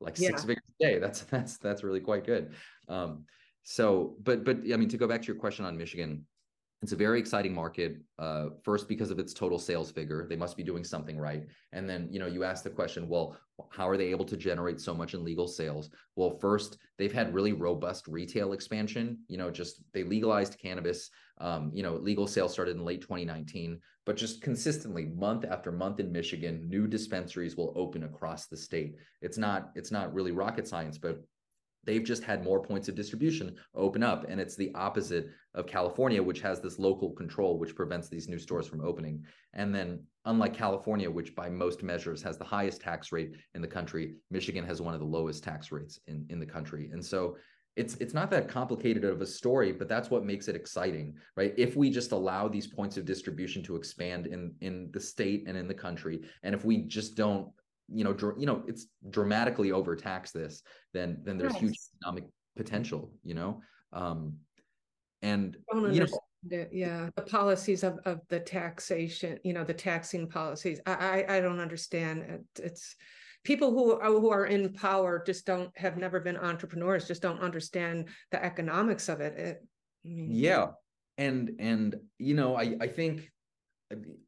like 0.00 0.18
yeah. 0.18 0.28
six 0.28 0.44
figures 0.44 0.64
a 0.80 0.84
day 0.84 0.98
that's 0.98 1.20
that's 1.22 1.58
that's 1.58 1.82
really 1.82 2.00
quite 2.00 2.24
good 2.24 2.52
um 2.88 3.24
so 3.62 4.16
but 4.22 4.44
but 4.44 4.58
i 4.72 4.76
mean 4.76 4.88
to 4.88 4.96
go 4.96 5.08
back 5.08 5.22
to 5.22 5.26
your 5.26 5.36
question 5.36 5.64
on 5.64 5.76
michigan 5.76 6.26
it's 6.82 6.92
a 6.92 6.96
very 6.96 7.18
exciting 7.18 7.54
market 7.54 7.96
uh, 8.18 8.46
first 8.62 8.86
because 8.86 9.10
of 9.10 9.18
its 9.18 9.32
total 9.32 9.58
sales 9.58 9.90
figure. 9.90 10.26
They 10.28 10.36
must 10.36 10.56
be 10.56 10.62
doing 10.62 10.84
something 10.84 11.18
right. 11.18 11.46
And 11.72 11.88
then 11.88 12.08
you 12.10 12.18
know 12.18 12.26
you 12.26 12.44
ask 12.44 12.62
the 12.62 12.70
question 12.70 13.08
well 13.08 13.36
how 13.70 13.88
are 13.88 13.96
they 13.96 14.10
able 14.10 14.26
to 14.26 14.36
generate 14.36 14.80
so 14.80 14.94
much 14.94 15.14
in 15.14 15.24
legal 15.24 15.48
sales? 15.48 15.90
Well 16.16 16.38
first 16.38 16.76
they've 16.98 17.12
had 17.12 17.34
really 17.34 17.52
robust 17.52 18.06
retail 18.06 18.52
expansion. 18.52 19.18
You 19.28 19.38
know 19.38 19.50
just 19.50 19.82
they 19.94 20.02
legalized 20.02 20.58
cannabis. 20.58 21.10
Um, 21.38 21.70
you 21.74 21.82
know 21.82 21.94
legal 21.94 22.26
sales 22.26 22.52
started 22.52 22.76
in 22.76 22.84
late 22.84 23.02
2019 23.02 23.78
but 24.06 24.16
just 24.16 24.40
consistently 24.40 25.06
month 25.06 25.44
after 25.44 25.70
month 25.70 26.00
in 26.00 26.10
michigan 26.10 26.66
new 26.66 26.86
dispensaries 26.86 27.56
will 27.56 27.74
open 27.76 28.04
across 28.04 28.46
the 28.46 28.56
state. 28.56 28.96
It's 29.22 29.38
not 29.38 29.70
it's 29.74 29.90
not 29.90 30.14
really 30.14 30.32
rocket 30.32 30.68
science 30.68 30.98
but 30.98 31.22
they've 31.86 32.04
just 32.04 32.24
had 32.24 32.44
more 32.44 32.60
points 32.60 32.88
of 32.88 32.94
distribution 32.94 33.56
open 33.74 34.02
up. 34.02 34.26
And 34.28 34.40
it's 34.40 34.56
the 34.56 34.72
opposite 34.74 35.28
of 35.54 35.66
california 35.66 36.22
which 36.22 36.40
has 36.40 36.60
this 36.60 36.78
local 36.78 37.10
control 37.12 37.58
which 37.58 37.74
prevents 37.74 38.08
these 38.08 38.28
new 38.28 38.38
stores 38.38 38.66
from 38.66 38.82
opening. 38.82 39.24
And 39.54 39.74
then 39.74 40.02
unlike 40.24 40.54
california 40.54 41.10
which 41.10 41.34
by 41.34 41.48
most 41.48 41.82
measures 41.82 42.22
has 42.22 42.36
the 42.36 42.44
highest 42.44 42.80
tax 42.80 43.12
rate 43.12 43.32
in 43.54 43.62
the 43.62 43.68
country 43.68 44.16
michigan 44.30 44.66
has 44.66 44.82
one 44.82 44.94
of 44.94 45.00
the 45.00 45.06
lowest 45.06 45.42
tax 45.44 45.72
rates 45.72 46.00
in, 46.06 46.26
in 46.28 46.38
the 46.40 46.46
country. 46.46 46.90
And 46.92 47.04
so 47.04 47.36
it's 47.76 47.94
it's 47.96 48.14
not 48.14 48.30
that 48.30 48.48
complicated 48.48 49.04
of 49.04 49.20
a 49.20 49.26
story 49.26 49.70
but 49.70 49.88
that's 49.88 50.10
what 50.10 50.24
makes 50.24 50.48
it 50.48 50.56
exciting 50.56 51.14
right? 51.36 51.54
If 51.56 51.76
we 51.76 51.90
just 51.90 52.12
allow 52.12 52.48
these 52.48 52.66
points 52.66 52.96
of 52.96 53.04
distribution 53.04 53.62
to 53.64 53.76
expand 53.76 54.26
in 54.26 54.54
in 54.60 54.90
the 54.92 55.00
state 55.00 55.44
and 55.46 55.56
in 55.56 55.68
the 55.68 55.74
country 55.74 56.22
and 56.42 56.54
if 56.54 56.64
we 56.64 56.78
just 56.78 57.16
don't 57.16 57.48
you 57.92 58.04
know, 58.04 58.12
dr- 58.12 58.38
you 58.38 58.46
know, 58.46 58.62
it's 58.66 58.86
dramatically 59.10 59.72
overtax 59.72 60.32
this, 60.32 60.62
then 60.92 61.18
then 61.22 61.38
there's 61.38 61.54
huge 61.56 61.78
economic 61.96 62.24
potential, 62.56 63.12
you 63.22 63.34
know. 63.34 63.60
Um, 63.92 64.36
and 65.22 65.56
you 65.70 66.00
know, 66.00 66.06
it. 66.50 66.70
yeah, 66.72 67.08
the 67.16 67.22
policies 67.22 67.84
of 67.84 67.98
of 68.04 68.20
the 68.28 68.40
taxation, 68.40 69.38
you 69.44 69.52
know, 69.52 69.64
the 69.64 69.74
taxing 69.74 70.28
policies. 70.28 70.80
I 70.86 71.24
I, 71.28 71.36
I 71.36 71.40
don't 71.40 71.60
understand. 71.60 72.22
It, 72.22 72.64
it's 72.64 72.96
people 73.44 73.70
who 73.70 73.92
are, 73.92 74.10
who 74.10 74.30
are 74.30 74.46
in 74.46 74.72
power 74.72 75.22
just 75.24 75.46
don't 75.46 75.70
have 75.78 75.96
never 75.96 76.20
been 76.20 76.36
entrepreneurs, 76.36 77.06
just 77.06 77.22
don't 77.22 77.40
understand 77.40 78.08
the 78.32 78.44
economics 78.44 79.08
of 79.08 79.20
it. 79.20 79.38
it 79.38 79.58
I 80.04 80.08
mean, 80.08 80.28
yeah, 80.30 80.68
and 81.16 81.52
and 81.58 81.96
you 82.18 82.34
know, 82.34 82.56
I 82.56 82.76
I 82.80 82.88
think 82.88 83.30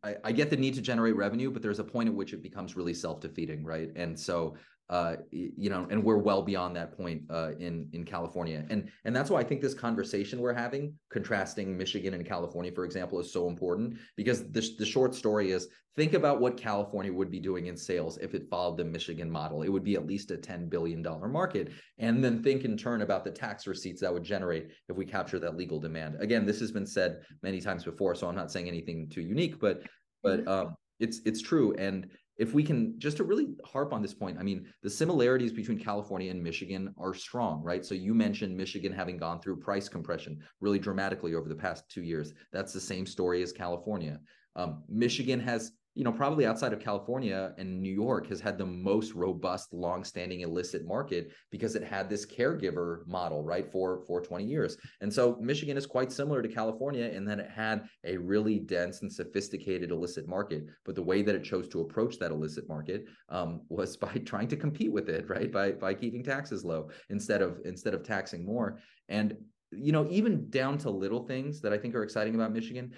I, 0.05 0.17
I, 0.25 0.33
get 0.33 0.51
the 0.51 0.57
need 0.57 0.75
to 0.75 0.81
generate 0.81 1.17
revenue, 1.17 1.51
but 1.51 1.63
there's 1.63 1.81
a 1.81 1.85
point 1.85 2.09
at 2.09 2.15
which 2.15 2.33
it 2.33 2.43
becomes 2.43 2.77
really 2.77 2.95
self-defeating, 2.95 3.65
right? 3.65 3.91
And 3.97 4.19
so 4.19 4.55
uh, 4.91 5.17
you 5.31 5.69
know, 5.69 5.87
and 5.91 6.03
we're 6.03 6.17
well 6.17 6.41
beyond 6.43 6.75
that 6.75 6.97
point 6.97 7.23
uh, 7.29 7.51
in 7.59 7.89
in 7.93 8.05
California, 8.05 8.65
and 8.71 8.91
and 9.05 9.15
that's 9.15 9.29
why 9.29 9.39
I 9.41 9.45
think 9.45 9.61
this 9.61 9.75
conversation 9.75 10.41
we're 10.41 10.55
having, 10.55 10.95
contrasting 11.11 11.77
Michigan 11.77 12.15
and 12.15 12.25
California, 12.25 12.73
for 12.73 12.87
example, 12.87 13.21
is 13.21 13.31
so 13.31 13.49
important 13.49 13.99
because 14.17 14.51
the 14.51 14.67
the 14.79 14.87
short 14.87 15.15
story 15.15 15.51
is 15.51 15.69
think 15.95 16.15
about 16.15 16.41
what 16.41 16.57
California 16.57 17.13
would 17.13 17.31
be 17.31 17.39
doing 17.39 17.67
in 17.67 17.77
sales 17.77 18.17
if 18.19 18.35
it 18.35 18.49
followed 18.49 18.79
the 18.79 18.85
Michigan 18.85 19.31
model. 19.31 19.63
It 19.63 19.69
would 19.69 19.85
be 19.85 19.97
at 19.97 20.07
least 20.07 20.31
a 20.31 20.39
ten 20.39 20.71
billion 20.71 21.03
dollar 21.03 21.29
market, 21.29 21.71
and 21.99 22.25
then 22.25 22.43
think 22.43 22.65
in 22.65 22.79
turn 22.79 23.03
about 23.03 23.25
the 23.25 23.31
tax 23.31 23.67
receipts 23.67 24.01
that 24.01 24.13
would 24.13 24.25
generate 24.25 24.69
if 24.89 24.97
we 24.97 25.05
capture 25.05 25.39
that 25.39 25.57
legal 25.57 25.79
demand. 25.79 26.17
Again, 26.19 26.47
this 26.47 26.61
has 26.61 26.73
been 26.73 26.87
said 26.87 27.21
many 27.43 27.61
times 27.61 27.85
before, 27.85 28.15
so 28.15 28.27
I'm 28.27 28.37
not 28.37 28.51
saying 28.51 28.69
anything 28.69 29.11
too 29.11 29.23
unique, 29.23 29.61
but 29.61 29.83
but 30.23 30.41
mm-hmm. 30.41 30.49
um, 30.49 30.77
it's 30.99 31.21
it's 31.27 31.43
true 31.43 31.75
and 31.75 32.09
if 32.39 32.55
we 32.55 32.63
can 32.63 32.99
just 32.99 33.17
to 33.17 33.25
really 33.25 33.49
harp 33.65 33.93
on 33.93 34.01
this 34.01 34.15
point, 34.15 34.39
I 34.39 34.45
mean, 34.45 34.67
the 34.83 34.91
similarities 34.91 35.53
between 35.53 35.79
California 35.79 36.31
and 36.31 36.43
Michigan 36.43 36.95
are 36.97 37.13
strong, 37.13 37.63
right? 37.63 37.85
So 37.85 37.95
you 37.95 38.15
mentioned 38.15 38.57
Michigan 38.57 38.93
having 38.93 39.17
gone 39.17 39.41
through 39.41 39.57
price 39.59 39.89
compression 39.89 40.39
really 40.61 40.79
dramatically 40.79 41.35
over 41.35 41.49
the 41.49 41.55
past 41.55 41.89
two 41.89 42.03
years. 42.03 42.33
That's 42.53 42.73
the 42.73 42.81
same 42.81 43.07
story 43.07 43.43
as 43.43 43.53
California. 43.53 44.21
Um, 44.55 44.85
Michigan 44.89 45.41
has 45.41 45.73
you 45.99 46.05
know, 46.05 46.13
probably 46.13 46.47
outside 46.47 46.73
of 46.73 46.79
California 46.79 47.53
and 47.59 47.83
New 47.83 47.93
York 47.93 48.29
has 48.29 48.41
had 48.41 48.57
the 48.57 48.65
most 48.65 49.15
robust, 49.15 49.75
long-standing 49.75 50.43
illicit 50.43 50.87
market 50.87 51.33
because 51.51 51.75
it 51.75 51.83
had 51.83 52.09
this 52.09 52.25
caregiver 52.25 53.05
model, 53.09 53.43
right, 53.43 53.69
for 53.73 54.05
for 54.07 54.21
20 54.21 54.45
years. 54.45 54.77
And 55.01 55.13
so 55.13 55.37
Michigan 55.41 55.77
is 55.77 55.87
quite 55.87 56.13
similar 56.13 56.41
to 56.41 56.49
California 56.49 57.07
in 57.07 57.25
that 57.25 57.41
it 57.41 57.51
had 57.51 57.89
a 58.05 58.17
really 58.17 58.61
dense 58.61 59.03
and 59.03 59.13
sophisticated 59.13 59.91
illicit 59.91 60.29
market. 60.29 60.67
But 60.85 60.95
the 60.95 61.03
way 61.03 61.23
that 61.23 61.35
it 61.35 61.43
chose 61.43 61.67
to 61.71 61.81
approach 61.81 62.21
that 62.21 62.31
illicit 62.31 62.69
market 62.69 63.07
um, 63.29 63.63
was 63.69 63.97
by 64.07 64.13
trying 64.25 64.47
to 64.49 64.57
compete 64.57 64.93
with 64.93 65.09
it, 65.09 65.29
right, 65.29 65.51
by 65.51 65.73
by 65.73 65.95
keeping 65.95 66.23
taxes 66.23 66.65
low 66.65 66.91
instead 67.11 67.43
of 67.43 67.59
instead 67.65 67.93
of 67.93 68.05
taxing 68.05 68.47
more. 68.47 68.79
And 69.09 69.37
you 69.71 69.93
know, 69.93 70.07
even 70.11 70.49
down 70.49 70.79
to 70.79 70.91
little 70.91 71.27
things 71.27 71.61
that 71.61 71.73
I 71.73 71.79
think 71.79 71.95
are 71.95 72.03
exciting 72.03 72.35
about 72.35 72.53
Michigan, 72.53 72.93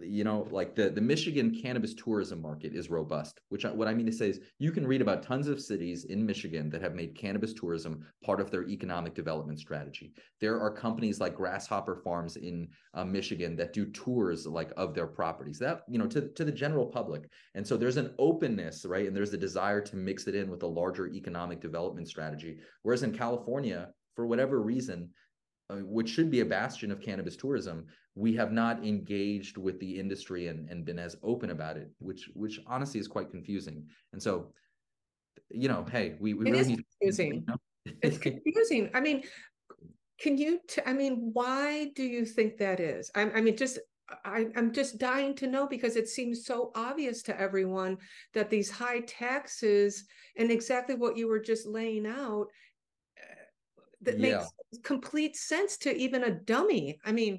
you 0.00 0.24
know, 0.24 0.46
like 0.50 0.74
the 0.74 0.90
the 0.90 1.00
Michigan 1.00 1.54
cannabis 1.54 1.94
tourism 1.94 2.40
market 2.40 2.74
is 2.74 2.90
robust. 2.90 3.40
Which 3.48 3.64
I, 3.64 3.70
what 3.70 3.88
I 3.88 3.94
mean 3.94 4.06
to 4.06 4.12
say 4.12 4.30
is, 4.30 4.40
you 4.58 4.72
can 4.72 4.86
read 4.86 5.02
about 5.02 5.22
tons 5.22 5.48
of 5.48 5.60
cities 5.60 6.04
in 6.04 6.24
Michigan 6.24 6.70
that 6.70 6.82
have 6.82 6.94
made 6.94 7.16
cannabis 7.16 7.52
tourism 7.52 8.06
part 8.24 8.40
of 8.40 8.50
their 8.50 8.68
economic 8.68 9.14
development 9.14 9.58
strategy. 9.58 10.12
There 10.40 10.60
are 10.60 10.70
companies 10.70 11.20
like 11.20 11.36
Grasshopper 11.36 11.96
Farms 11.96 12.36
in 12.36 12.68
uh, 12.94 13.04
Michigan 13.04 13.56
that 13.56 13.72
do 13.72 13.86
tours 13.86 14.46
like 14.46 14.72
of 14.76 14.94
their 14.94 15.06
properties 15.06 15.58
that 15.58 15.82
you 15.88 15.98
know 15.98 16.06
to 16.06 16.28
to 16.28 16.44
the 16.44 16.52
general 16.52 16.86
public. 16.86 17.30
And 17.54 17.66
so 17.66 17.76
there's 17.76 17.96
an 17.96 18.14
openness, 18.18 18.84
right? 18.84 19.06
And 19.06 19.16
there's 19.16 19.34
a 19.34 19.38
desire 19.38 19.80
to 19.80 19.96
mix 19.96 20.26
it 20.26 20.34
in 20.34 20.50
with 20.50 20.62
a 20.62 20.66
larger 20.66 21.08
economic 21.08 21.60
development 21.60 22.08
strategy. 22.08 22.58
Whereas 22.82 23.02
in 23.02 23.12
California, 23.12 23.90
for 24.16 24.26
whatever 24.26 24.60
reason, 24.60 25.10
uh, 25.70 25.76
which 25.76 26.10
should 26.10 26.30
be 26.30 26.40
a 26.40 26.44
bastion 26.44 26.90
of 26.90 27.00
cannabis 27.00 27.36
tourism, 27.36 27.86
we 28.14 28.34
have 28.34 28.52
not 28.52 28.84
engaged 28.84 29.56
with 29.56 29.78
the 29.80 29.98
industry 29.98 30.48
and, 30.48 30.68
and 30.68 30.84
been 30.84 30.98
as 30.98 31.16
open 31.22 31.50
about 31.50 31.76
it, 31.76 31.90
which 31.98 32.30
which 32.34 32.60
honestly 32.66 33.00
is 33.00 33.08
quite 33.08 33.30
confusing. 33.30 33.86
And 34.12 34.22
so, 34.22 34.52
you 35.50 35.68
know, 35.68 35.86
hey, 35.90 36.16
we, 36.20 36.34
we 36.34 36.46
it 36.46 36.50
really 36.50 36.60
is 36.60 36.68
need 36.68 36.84
confusing. 36.98 37.30
To, 37.30 37.36
you 37.36 37.44
know? 37.46 37.94
it's 38.02 38.18
confusing. 38.18 38.90
I 38.94 39.00
mean, 39.00 39.22
can 40.20 40.36
you? 40.36 40.60
T- 40.68 40.82
I 40.84 40.92
mean, 40.92 41.30
why 41.32 41.90
do 41.94 42.02
you 42.02 42.24
think 42.24 42.58
that 42.58 42.80
is? 42.80 43.10
I, 43.14 43.22
I 43.30 43.40
mean, 43.40 43.56
just 43.56 43.78
I, 44.24 44.48
am 44.56 44.72
just 44.72 44.98
dying 44.98 45.34
to 45.36 45.46
know 45.46 45.66
because 45.66 45.96
it 45.96 46.08
seems 46.08 46.44
so 46.44 46.72
obvious 46.74 47.22
to 47.22 47.40
everyone 47.40 47.98
that 48.34 48.50
these 48.50 48.70
high 48.70 49.00
taxes 49.00 50.04
and 50.36 50.50
exactly 50.50 50.96
what 50.96 51.16
you 51.16 51.28
were 51.28 51.40
just 51.40 51.66
laying 51.66 52.06
out 52.06 52.48
that 54.02 54.18
yeah. 54.18 54.38
makes 54.38 54.50
complete 54.82 55.36
sense 55.36 55.76
to 55.78 55.94
even 55.96 56.24
a 56.24 56.30
dummy. 56.30 56.98
I 57.04 57.12
mean, 57.12 57.34
uh, 57.34 57.38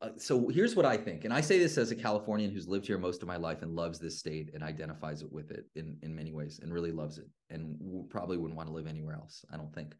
Uh, 0.00 0.10
so 0.16 0.48
here's 0.48 0.76
what 0.76 0.86
I 0.86 0.96
think, 0.96 1.24
and 1.24 1.34
I 1.34 1.40
say 1.40 1.58
this 1.58 1.76
as 1.76 1.90
a 1.90 1.96
Californian 1.96 2.52
who's 2.52 2.68
lived 2.68 2.86
here 2.86 2.98
most 2.98 3.22
of 3.22 3.28
my 3.28 3.36
life 3.36 3.62
and 3.62 3.74
loves 3.74 3.98
this 3.98 4.18
state 4.18 4.50
and 4.54 4.62
identifies 4.62 5.22
it 5.22 5.32
with 5.32 5.50
it 5.50 5.66
in 5.74 5.96
in 6.02 6.14
many 6.14 6.32
ways 6.32 6.60
and 6.62 6.72
really 6.72 6.92
loves 6.92 7.18
it 7.18 7.26
and 7.50 7.76
probably 8.08 8.36
wouldn't 8.36 8.56
want 8.56 8.68
to 8.68 8.74
live 8.74 8.86
anywhere 8.86 9.14
else. 9.14 9.44
I 9.52 9.56
don't 9.56 9.74
think. 9.74 9.94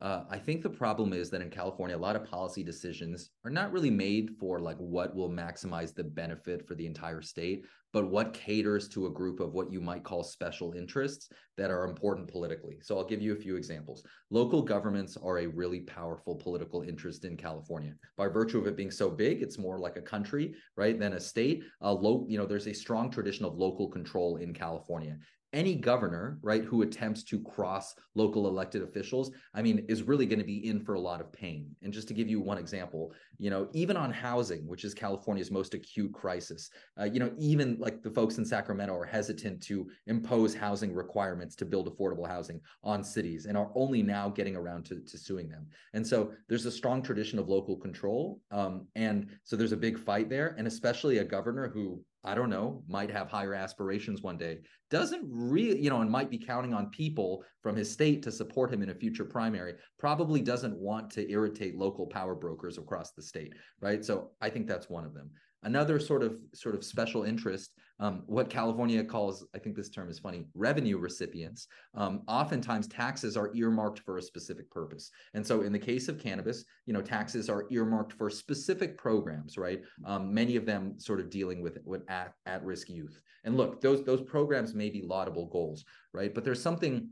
Uh, 0.00 0.24
I 0.30 0.38
think 0.38 0.62
the 0.62 0.70
problem 0.70 1.12
is 1.12 1.28
that 1.30 1.42
in 1.42 1.50
California, 1.50 1.96
a 1.96 1.98
lot 1.98 2.16
of 2.16 2.24
policy 2.24 2.62
decisions 2.62 3.30
are 3.44 3.50
not 3.50 3.70
really 3.70 3.90
made 3.90 4.30
for 4.40 4.58
like 4.58 4.78
what 4.78 5.14
will 5.14 5.28
maximize 5.28 5.94
the 5.94 6.04
benefit 6.04 6.66
for 6.66 6.74
the 6.74 6.86
entire 6.86 7.20
state, 7.20 7.66
but 7.92 8.08
what 8.08 8.32
caters 8.32 8.88
to 8.88 9.06
a 9.06 9.10
group 9.10 9.40
of 9.40 9.52
what 9.52 9.70
you 9.70 9.78
might 9.78 10.02
call 10.02 10.22
special 10.22 10.72
interests 10.72 11.28
that 11.58 11.70
are 11.70 11.84
important 11.84 12.28
politically. 12.28 12.78
So 12.80 12.96
I'll 12.96 13.04
give 13.04 13.20
you 13.20 13.34
a 13.34 13.36
few 13.36 13.56
examples. 13.56 14.02
Local 14.30 14.62
governments 14.62 15.18
are 15.22 15.40
a 15.40 15.46
really 15.46 15.80
powerful 15.80 16.34
political 16.34 16.80
interest 16.80 17.26
in 17.26 17.36
California. 17.36 17.92
By 18.16 18.28
virtue 18.28 18.58
of 18.58 18.66
it 18.66 18.76
being 18.76 18.90
so 18.90 19.10
big, 19.10 19.42
it's 19.42 19.58
more 19.58 19.78
like 19.78 19.96
a 19.96 20.02
country, 20.02 20.54
right, 20.76 20.98
than 20.98 21.12
a 21.12 21.20
state. 21.20 21.64
Uh, 21.82 21.92
low, 21.92 22.24
you 22.26 22.38
know, 22.38 22.46
there's 22.46 22.68
a 22.68 22.72
strong 22.72 23.10
tradition 23.10 23.44
of 23.44 23.58
local 23.58 23.88
control 23.88 24.36
in 24.36 24.54
California 24.54 25.18
any 25.52 25.74
governor, 25.74 26.38
right, 26.42 26.64
who 26.64 26.82
attempts 26.82 27.24
to 27.24 27.40
cross 27.42 27.94
local 28.14 28.46
elected 28.46 28.82
officials, 28.82 29.30
I 29.54 29.62
mean, 29.62 29.84
is 29.88 30.02
really 30.02 30.26
going 30.26 30.38
to 30.38 30.44
be 30.44 30.68
in 30.68 30.80
for 30.80 30.94
a 30.94 31.00
lot 31.00 31.20
of 31.20 31.32
pain. 31.32 31.74
And 31.82 31.92
just 31.92 32.08
to 32.08 32.14
give 32.14 32.28
you 32.28 32.40
one 32.40 32.58
example, 32.58 33.12
you 33.38 33.50
know, 33.50 33.68
even 33.72 33.96
on 33.96 34.12
housing, 34.12 34.66
which 34.66 34.84
is 34.84 34.94
California's 34.94 35.50
most 35.50 35.74
acute 35.74 36.12
crisis, 36.12 36.70
uh, 37.00 37.04
you 37.04 37.18
know, 37.18 37.32
even 37.38 37.76
like 37.78 38.02
the 38.02 38.10
folks 38.10 38.38
in 38.38 38.44
Sacramento 38.44 38.94
are 38.94 39.04
hesitant 39.04 39.62
to 39.64 39.88
impose 40.06 40.54
housing 40.54 40.94
requirements 40.94 41.56
to 41.56 41.64
build 41.64 41.88
affordable 41.88 42.26
housing 42.26 42.60
on 42.84 43.02
cities 43.02 43.46
and 43.46 43.56
are 43.56 43.70
only 43.74 44.02
now 44.02 44.28
getting 44.28 44.56
around 44.56 44.84
to, 44.84 45.00
to 45.00 45.18
suing 45.18 45.48
them. 45.48 45.66
And 45.94 46.06
so 46.06 46.32
there's 46.48 46.66
a 46.66 46.70
strong 46.70 47.02
tradition 47.02 47.38
of 47.38 47.48
local 47.48 47.76
control. 47.76 48.40
Um, 48.50 48.86
and 48.94 49.28
so 49.42 49.56
there's 49.56 49.72
a 49.72 49.76
big 49.76 49.98
fight 49.98 50.28
there, 50.28 50.54
and 50.58 50.66
especially 50.66 51.18
a 51.18 51.24
governor 51.24 51.68
who 51.68 52.02
I 52.22 52.34
don't 52.34 52.50
know, 52.50 52.82
might 52.86 53.10
have 53.10 53.28
higher 53.28 53.54
aspirations 53.54 54.20
one 54.20 54.36
day, 54.36 54.58
doesn't 54.90 55.24
really, 55.26 55.80
you 55.80 55.88
know, 55.88 56.02
and 56.02 56.10
might 56.10 56.30
be 56.30 56.38
counting 56.38 56.74
on 56.74 56.90
people 56.90 57.42
from 57.62 57.76
his 57.76 57.90
state 57.90 58.22
to 58.24 58.32
support 58.32 58.72
him 58.72 58.82
in 58.82 58.90
a 58.90 58.94
future 58.94 59.24
primary, 59.24 59.74
probably 59.98 60.42
doesn't 60.42 60.76
want 60.76 61.10
to 61.10 61.30
irritate 61.30 61.76
local 61.76 62.06
power 62.06 62.34
brokers 62.34 62.76
across 62.76 63.12
the 63.12 63.22
state, 63.22 63.54
right? 63.80 64.04
So 64.04 64.32
I 64.40 64.50
think 64.50 64.66
that's 64.66 64.90
one 64.90 65.04
of 65.04 65.14
them. 65.14 65.30
Another 65.62 65.98
sort 65.98 66.22
of 66.22 66.38
sort 66.54 66.74
of 66.74 66.84
special 66.84 67.24
interest, 67.24 67.72
um, 68.00 68.22
what 68.26 68.48
California 68.48 69.04
calls, 69.04 69.46
I 69.54 69.58
think 69.58 69.76
this 69.76 69.90
term 69.90 70.08
is 70.08 70.18
funny, 70.18 70.46
revenue 70.54 70.98
recipients. 70.98 71.68
Um, 71.94 72.22
oftentimes, 72.26 72.88
taxes 72.88 73.36
are 73.36 73.54
earmarked 73.54 74.00
for 74.00 74.16
a 74.16 74.22
specific 74.22 74.70
purpose, 74.70 75.10
and 75.34 75.46
so 75.46 75.60
in 75.60 75.72
the 75.72 75.78
case 75.78 76.08
of 76.08 76.18
cannabis, 76.18 76.64
you 76.86 76.94
know, 76.94 77.02
taxes 77.02 77.50
are 77.50 77.66
earmarked 77.70 78.14
for 78.14 78.30
specific 78.30 78.96
programs, 78.96 79.58
right? 79.58 79.82
Um, 80.04 80.32
many 80.32 80.56
of 80.56 80.64
them 80.64 80.98
sort 80.98 81.20
of 81.20 81.30
dealing 81.30 81.62
with 81.62 81.78
with 81.84 82.02
at 82.10 82.32
at 82.46 82.64
risk 82.64 82.88
youth. 82.88 83.20
And 83.44 83.56
look, 83.56 83.80
those 83.80 84.02
those 84.04 84.22
programs 84.22 84.74
may 84.74 84.88
be 84.88 85.02
laudable 85.02 85.46
goals, 85.46 85.84
right? 86.14 86.34
But 86.34 86.44
there's 86.44 86.62
something 86.62 87.10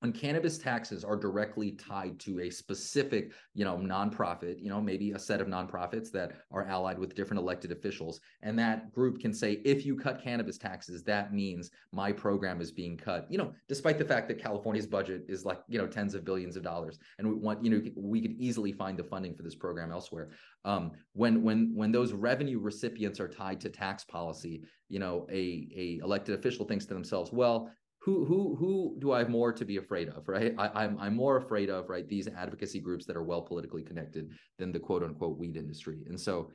when 0.00 0.12
cannabis 0.12 0.58
taxes 0.58 1.04
are 1.04 1.16
directly 1.16 1.72
tied 1.72 2.18
to 2.18 2.40
a 2.40 2.50
specific 2.50 3.32
you 3.54 3.64
know 3.64 3.76
nonprofit 3.76 4.56
you 4.60 4.68
know 4.68 4.80
maybe 4.80 5.12
a 5.12 5.18
set 5.18 5.40
of 5.40 5.46
nonprofits 5.46 6.10
that 6.10 6.32
are 6.50 6.66
allied 6.66 6.98
with 6.98 7.14
different 7.14 7.40
elected 7.40 7.70
officials 7.70 8.20
and 8.42 8.58
that 8.58 8.92
group 8.92 9.20
can 9.20 9.32
say 9.32 9.60
if 9.64 9.86
you 9.86 9.96
cut 9.96 10.22
cannabis 10.22 10.58
taxes 10.58 11.02
that 11.04 11.32
means 11.32 11.70
my 11.92 12.12
program 12.12 12.60
is 12.60 12.72
being 12.72 12.96
cut. 12.96 13.26
You 13.30 13.38
know 13.38 13.52
despite 13.68 13.98
the 13.98 14.04
fact 14.04 14.28
that 14.28 14.38
california's 14.38 14.86
budget 14.86 15.24
is 15.28 15.44
like 15.44 15.60
you 15.68 15.78
know 15.78 15.86
tens 15.86 16.14
of 16.14 16.24
billions 16.24 16.56
of 16.56 16.62
dollars 16.62 16.98
and 17.18 17.28
we 17.28 17.34
want 17.34 17.62
you 17.64 17.70
know 17.70 17.82
we 17.96 18.20
could 18.20 18.32
easily 18.32 18.72
find 18.72 18.98
the 18.98 19.04
funding 19.04 19.34
for 19.34 19.42
this 19.42 19.54
program 19.54 19.92
elsewhere. 19.92 20.30
Um, 20.64 20.92
when 21.12 21.42
when 21.42 21.72
when 21.74 21.92
those 21.92 22.12
revenue 22.12 22.58
recipients 22.58 23.20
are 23.20 23.28
tied 23.28 23.60
to 23.60 23.68
tax 23.68 24.04
policy 24.04 24.64
you 24.88 24.98
know 24.98 25.26
a 25.30 25.68
a 25.74 26.00
elected 26.02 26.38
official 26.38 26.66
thinks 26.66 26.84
to 26.86 26.94
themselves 26.94 27.32
well 27.32 27.70
who 28.00 28.24
who 28.24 28.56
who 28.56 28.96
do 28.98 29.12
I 29.12 29.18
have 29.18 29.28
more 29.28 29.52
to 29.52 29.64
be 29.64 29.76
afraid 29.76 30.08
of, 30.08 30.26
right? 30.26 30.54
I, 30.58 30.66
am 30.66 30.72
I'm, 30.74 30.98
I'm 30.98 31.16
more 31.16 31.36
afraid 31.36 31.68
of 31.68 31.88
right 31.88 32.08
these 32.08 32.28
advocacy 32.28 32.80
groups 32.80 33.04
that 33.06 33.16
are 33.16 33.22
well 33.22 33.42
politically 33.42 33.82
connected 33.82 34.30
than 34.58 34.72
the 34.72 34.80
quote 34.80 35.02
unquote 35.02 35.38
weed 35.38 35.56
industry, 35.56 35.98
and 36.06 36.18
so 36.18 36.50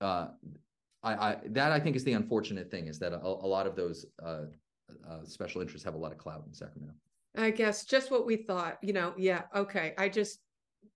uh, 0.00 0.28
I, 1.02 1.14
I 1.14 1.36
that 1.46 1.72
I 1.72 1.80
think 1.80 1.96
is 1.96 2.04
the 2.04 2.12
unfortunate 2.12 2.70
thing 2.70 2.86
is 2.86 2.98
that 3.00 3.12
a, 3.12 3.20
a 3.20 3.48
lot 3.48 3.66
of 3.66 3.74
those 3.74 4.06
uh, 4.24 4.44
uh, 5.08 5.24
special 5.24 5.60
interests 5.60 5.84
have 5.84 5.94
a 5.94 5.98
lot 5.98 6.12
of 6.12 6.18
clout 6.18 6.44
in 6.46 6.54
Sacramento. 6.54 6.94
I 7.36 7.50
guess 7.50 7.84
just 7.84 8.10
what 8.10 8.24
we 8.24 8.36
thought, 8.36 8.78
you 8.82 8.92
know. 8.92 9.14
Yeah, 9.16 9.42
okay. 9.54 9.94
I 9.98 10.08
just 10.08 10.40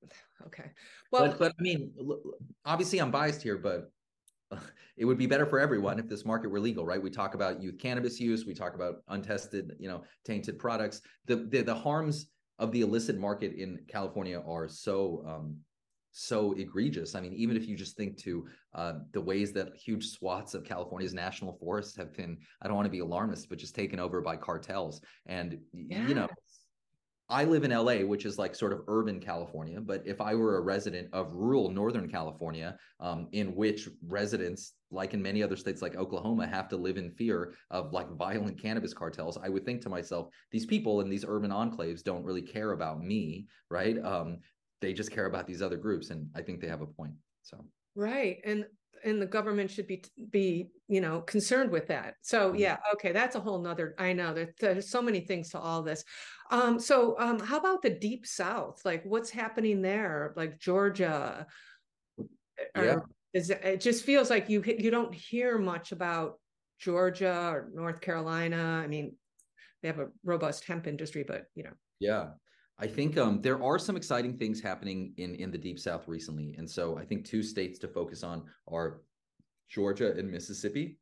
okay. 0.47 0.71
Well, 1.11 1.27
but, 1.27 1.39
but 1.39 1.55
I 1.59 1.63
mean, 1.63 1.93
obviously 2.65 3.01
I'm 3.01 3.11
biased 3.11 3.43
here, 3.43 3.59
but 3.59 3.91
it 4.97 5.05
would 5.05 5.19
be 5.19 5.27
better 5.27 5.47
for 5.47 5.59
everyone 5.59 5.99
if 5.99 6.09
this 6.09 6.25
market 6.25 6.51
were 6.51 6.61
legal, 6.61 6.85
right? 6.85 7.03
We 7.03 7.11
talk 7.11 7.35
about 7.35 7.63
youth 7.63 7.79
cannabis 7.79 8.21
use, 8.21 8.47
we 8.47 8.55
talk 8.55 8.75
about 8.75 8.97
untested, 9.09 9.73
you 9.79 9.89
know, 9.89 10.05
tainted 10.25 10.59
products. 10.59 11.01
The 11.27 11.37
the, 11.37 11.63
the 11.63 11.75
harms 11.75 12.27
of 12.59 12.73
the 12.73 12.83
illicit 12.83 13.19
market 13.19 13.55
in 13.55 13.79
California 13.89 14.41
are 14.41 14.69
so 14.69 15.25
um, 15.27 15.57
so 16.13 16.53
egregious. 16.53 17.15
I 17.15 17.21
mean, 17.21 17.33
even 17.33 17.57
if 17.57 17.67
you 17.67 17.77
just 17.77 17.97
think 17.97 18.19
to 18.19 18.47
uh, 18.75 18.93
the 19.13 19.21
ways 19.21 19.53
that 19.53 19.75
huge 19.75 20.11
swaths 20.11 20.55
of 20.55 20.63
California's 20.63 21.15
national 21.15 21.55
forests 21.55 21.97
have 21.97 22.13
been, 22.15 22.37
I 22.61 22.69
don't 22.69 22.77
want 22.77 22.87
to 22.87 22.91
be 22.91 23.01
alarmist, 23.01 23.49
but 23.49 23.59
just 23.59 23.75
taken 23.75 23.99
over 23.99 24.21
by 24.21 24.37
cartels. 24.37 25.01
And, 25.27 25.59
you 25.73 26.15
know, 26.15 26.29
I 27.33 27.45
live 27.45 27.65
in 27.65 27.71
LA, 27.71 28.05
which 28.07 28.27
is 28.27 28.39
like 28.39 28.55
sort 28.55 28.75
of 28.75 28.83
urban 28.89 29.19
California. 29.19 29.81
But 29.81 30.03
if 30.07 30.21
I 30.21 30.35
were 30.35 30.59
a 30.59 30.61
resident 30.61 31.09
of 31.15 31.33
rural 31.33 31.71
Northern 31.71 32.09
California, 32.09 32.77
um, 33.01 33.29
in 33.33 33.55
which 33.55 33.89
residents, 34.07 34.75
like 34.91 35.15
in 35.15 35.23
many 35.23 35.43
other 35.43 35.57
states 35.57 35.81
like 35.81 35.97
Oklahoma, 35.97 36.47
have 36.47 36.69
to 36.69 36.77
live 36.77 36.99
in 36.99 37.11
fear 37.11 37.55
of 37.71 37.93
like 37.93 38.11
violent 38.11 38.61
cannabis 38.61 38.93
cartels, 38.93 39.39
I 39.43 39.49
would 39.49 39.65
think 39.65 39.81
to 39.83 39.89
myself, 39.89 40.29
these 40.51 40.67
people 40.67 41.01
in 41.01 41.09
these 41.09 41.25
urban 41.27 41.51
enclaves 41.51 42.05
don't 42.05 42.25
really 42.25 42.43
care 42.43 42.73
about 42.73 43.03
me, 43.03 43.47
right? 43.71 43.97
Um, 44.05 44.41
they 44.83 44.93
just 44.93 45.11
care 45.11 45.27
about 45.27 45.47
these 45.47 45.63
other 45.63 45.79
groups. 45.79 46.11
And 46.11 46.29
I 46.37 46.43
think 46.43 46.61
they 46.61 46.69
have 46.69 46.83
a 46.83 46.87
point. 46.87 47.15
So, 47.43 47.65
right. 47.97 48.41
And 48.45 48.67
and 49.05 49.21
the 49.21 49.27
government 49.27 49.71
should 49.71 49.87
be 49.87 50.05
be 50.31 50.69
you 50.89 51.01
know 51.01 51.21
concerned 51.21 51.71
with 51.71 51.89
that. 51.89 52.15
So 52.23 52.49
mm-hmm. 52.49 52.59
yeah 52.59 52.77
okay 52.95 53.13
that's 53.13 53.37
a 53.37 53.41
whole 53.41 53.61
nother 53.61 53.95
i 53.99 54.13
know 54.13 54.35
there, 54.35 54.55
there's 54.61 54.91
so 54.91 55.03
many 55.03 55.21
things 55.21 55.51
to 55.51 55.59
all 55.59 55.83
this. 55.83 56.05
Um 56.51 56.79
so 56.79 57.17
um 57.19 57.39
how 57.39 57.59
about 57.59 57.83
the 57.83 57.91
deep 57.91 58.27
south? 58.27 58.83
Like 58.85 59.05
what's 59.05 59.31
happening 59.31 59.83
there? 59.83 60.33
Like 60.37 60.59
georgia 60.59 61.47
or 62.77 62.85
yeah. 62.85 62.99
is 63.35 63.51
it, 63.51 63.61
it 63.65 63.81
just 63.81 64.05
feels 64.05 64.31
like 64.31 64.49
you 64.49 64.63
you 64.67 64.91
don't 64.91 65.15
hear 65.15 65.59
much 65.59 65.93
about 65.93 66.39
georgia 66.79 67.51
or 67.51 67.71
north 67.75 68.01
carolina. 68.01 68.81
I 68.85 68.87
mean 68.87 69.17
they 69.83 69.89
have 69.89 69.99
a 69.99 70.09
robust 70.25 70.65
hemp 70.65 70.87
industry 70.87 71.25
but 71.27 71.47
you 71.55 71.65
know. 71.65 71.75
Yeah 71.99 72.29
I 72.79 72.87
think 72.87 73.17
um, 73.17 73.41
there 73.41 73.63
are 73.63 73.79
some 73.79 73.97
exciting 73.97 74.37
things 74.37 74.61
happening 74.61 75.13
in 75.17 75.35
in 75.37 75.51
the 75.51 75.59
Deep 75.59 75.79
South 75.79 76.09
recently, 76.09 76.55
and 76.59 76.69
so 76.69 76.99
I 76.99 77.05
think 77.05 77.25
two 77.25 77.43
states 77.43 77.79
to 77.81 77.89
focus 77.89 78.23
on 78.23 78.45
are 78.67 79.03
Georgia 79.69 80.13
and 80.13 80.31
Mississippi. 80.31 80.99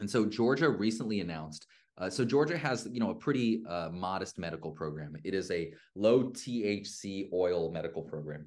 And 0.00 0.10
so 0.10 0.26
Georgia 0.26 0.68
recently 0.68 1.20
announced. 1.20 1.66
Uh, 1.98 2.10
so 2.10 2.24
Georgia 2.24 2.58
has 2.58 2.88
you 2.90 3.00
know 3.00 3.10
a 3.10 3.14
pretty 3.14 3.62
uh, 3.68 3.90
modest 3.90 4.38
medical 4.38 4.70
program. 4.70 5.16
It 5.24 5.34
is 5.34 5.50
a 5.50 5.72
low 5.94 6.24
THC 6.24 7.32
oil 7.32 7.70
medical 7.70 8.02
program. 8.02 8.46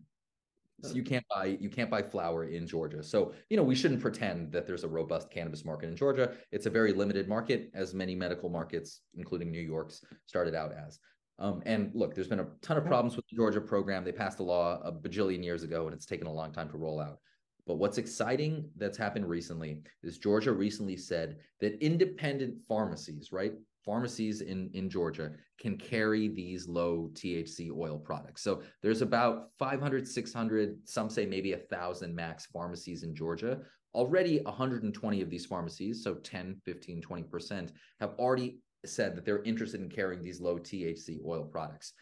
So 0.82 0.94
you 0.94 1.04
can't 1.04 1.26
buy 1.30 1.58
you 1.60 1.70
can't 1.70 1.90
buy 1.90 2.02
flower 2.02 2.46
in 2.46 2.66
Georgia. 2.66 3.04
So 3.04 3.34
you 3.50 3.58
know 3.58 3.64
we 3.64 3.76
shouldn't 3.76 4.02
pretend 4.02 4.52
that 4.54 4.66
there's 4.66 4.84
a 4.84 4.88
robust 4.88 5.30
cannabis 5.30 5.66
market 5.66 5.90
in 5.90 5.96
Georgia. 5.96 6.34
It's 6.52 6.68
a 6.68 6.70
very 6.70 6.94
limited 6.94 7.28
market, 7.28 7.70
as 7.74 7.94
many 7.94 8.16
medical 8.16 8.50
markets, 8.50 9.02
including 9.16 9.52
New 9.52 9.62
York's, 9.62 10.04
started 10.26 10.56
out 10.56 10.72
as. 10.72 11.00
Um, 11.40 11.64
and 11.66 11.92
look, 11.94 12.14
there's 12.14 12.28
been 12.28 12.42
a 12.42 12.48
ton 12.62 12.78
of 12.78 12.86
problems 12.86 13.16
with 13.16 13.26
the 13.30 13.36
Georgia 13.36 13.62
program. 13.62 14.04
They 14.04 14.12
passed 14.12 14.40
a 14.40 14.44
law 14.44 14.80
a 14.84 14.92
bajillion 14.92 15.44
years 15.44 15.64
ago, 15.64 15.86
and 15.86 15.94
it's 15.94 16.06
taken 16.06 16.28
a 16.28 16.34
long 16.34 16.52
time 16.52 16.70
to 16.70 16.78
roll 16.78 17.00
out. 17.00 17.20
But 17.66 17.76
what's 17.76 17.98
exciting 17.98 18.70
that's 18.76 18.98
happened 18.98 19.28
recently 19.28 19.82
is 20.04 20.18
Georgia 20.18 20.52
recently 20.52 20.98
said 20.98 21.38
that 21.62 21.82
independent 21.84 22.56
pharmacies, 22.68 23.32
right, 23.32 23.54
pharmacies 23.86 24.42
in, 24.42 24.70
in 24.74 24.90
Georgia 24.90 25.32
can 25.60 25.78
carry 25.78 26.28
these 26.28 26.68
low 26.68 27.10
THC 27.14 27.72
oil 27.72 27.98
products. 27.98 28.42
So 28.42 28.62
there's 28.82 29.02
about 29.02 29.50
500, 29.60 30.08
600, 30.08 30.78
some 30.84 31.10
say 31.10 31.26
maybe 31.26 31.54
a 31.54 31.58
thousand 31.58 32.14
max 32.14 32.48
pharmacies 32.48 33.04
in 33.04 33.16
Georgia. 33.16 33.60
Already 33.94 34.40
120 34.40 35.22
of 35.22 35.30
these 35.30 35.46
pharmacies, 35.46 36.04
so 36.04 36.16
10, 36.16 36.62
15, 36.66 37.02
20%, 37.02 37.70
have 38.00 38.12
already 38.20 38.60
said 38.86 39.16
that 39.16 39.26
they're 39.26 39.44
interested 39.44 39.82
in 39.82 39.90
carrying 39.90 40.22
these 40.22 40.40
low 40.40 40.58
THC 40.58 41.20
oil 41.26 41.44
products. 41.44 41.94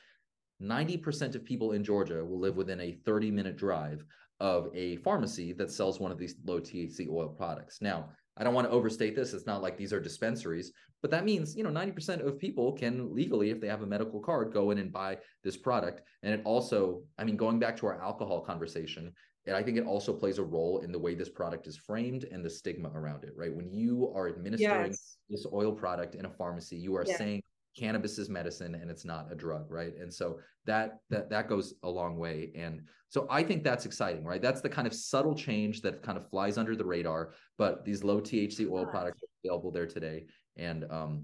90% 0.62 1.36
of 1.36 1.46
people 1.46 1.74
in 1.74 1.84
Georgia 1.84 2.24
will 2.24 2.40
live 2.40 2.56
within 2.56 2.82
a 2.82 2.94
30 3.06 3.32
minute 3.32 3.58
drive 3.58 4.04
of 4.40 4.70
a 4.76 4.98
pharmacy 4.98 5.54
that 5.54 5.72
sells 5.72 6.00
one 6.00 6.12
of 6.12 6.18
these 6.18 6.36
low 6.46 6.60
THC 6.60 7.10
oil 7.10 7.30
products. 7.30 7.82
Now, 7.82 8.10
I 8.38 8.44
don't 8.44 8.54
want 8.54 8.68
to 8.68 8.74
overstate 8.74 9.16
this. 9.16 9.34
It's 9.34 9.48
not 9.48 9.64
like 9.64 9.78
these 9.78 9.94
are 9.94 10.00
dispensaries, 10.00 10.72
but 11.02 11.10
that 11.12 11.26
means, 11.26 11.56
you 11.56 11.64
know, 11.64 11.72
90% 11.72 12.26
of 12.26 12.38
people 12.38 12.72
can 12.72 13.14
legally, 13.14 13.50
if 13.50 13.60
they 13.60 13.68
have 13.68 13.82
a 13.82 13.88
medical 13.88 14.20
card, 14.20 14.54
go 14.54 14.70
in 14.70 14.78
and 14.78 14.92
buy 14.92 15.18
this 15.44 15.58
product. 15.58 16.02
And 16.22 16.34
it 16.34 16.42
also, 16.46 17.02
I 17.18 17.24
mean, 17.24 17.36
going 17.36 17.58
back 17.58 17.78
to 17.78 17.88
our 17.88 18.00
alcohol 18.00 18.42
conversation, 18.42 19.12
and 19.48 19.56
I 19.56 19.64
think 19.64 19.78
it 19.78 19.86
also 19.86 20.14
plays 20.14 20.38
a 20.38 20.44
role 20.44 20.80
in 20.80 20.92
the 20.92 21.00
way 21.00 21.16
this 21.16 21.30
product 21.30 21.68
is 21.68 21.78
framed 21.78 22.26
and 22.26 22.44
the 22.44 22.50
stigma 22.50 22.90
around 22.94 23.24
it, 23.24 23.34
right? 23.36 23.54
When 23.54 23.72
you 23.72 24.12
are 24.16 24.28
administering 24.28 24.88
yes. 24.88 25.18
this 25.30 25.46
oil 25.52 25.72
product 25.72 26.16
in 26.16 26.26
a 26.26 26.30
pharmacy, 26.30 26.76
you 26.76 26.96
are 26.96 27.06
yes. 27.06 27.18
saying 27.18 27.42
cannabis 27.78 28.18
is 28.18 28.30
medicine 28.30 28.76
and 28.76 28.90
it's 28.90 29.06
not 29.06 29.32
a 29.32 29.36
drug 29.36 29.70
right 29.70 29.96
and 29.98 30.12
so 30.12 30.40
that 30.66 31.00
that 31.10 31.30
that 31.30 31.48
goes 31.48 31.76
a 31.84 31.90
long 31.90 32.18
way 32.18 32.52
and 32.56 32.82
so 33.10 33.28
i 33.30 33.44
think 33.44 33.64
that's 33.64 33.86
exciting 33.86 34.24
right 34.24 34.42
that's 34.42 34.62
the 34.62 34.70
kind 34.70 34.88
of 34.88 34.94
subtle 34.94 35.36
change 35.36 35.82
that 35.82 36.02
kind 36.02 36.18
of 36.18 36.28
flies 36.30 36.58
under 36.58 36.76
the 36.76 36.84
radar 36.84 37.34
but 37.58 37.86
these 37.86 38.04
low 38.04 38.20
thc 38.20 38.68
oil 38.70 38.86
products 38.86 39.22
are 39.22 39.28
available 39.46 39.72
there 39.72 39.86
today 39.86 40.26
and 40.56 40.86
um 40.90 41.24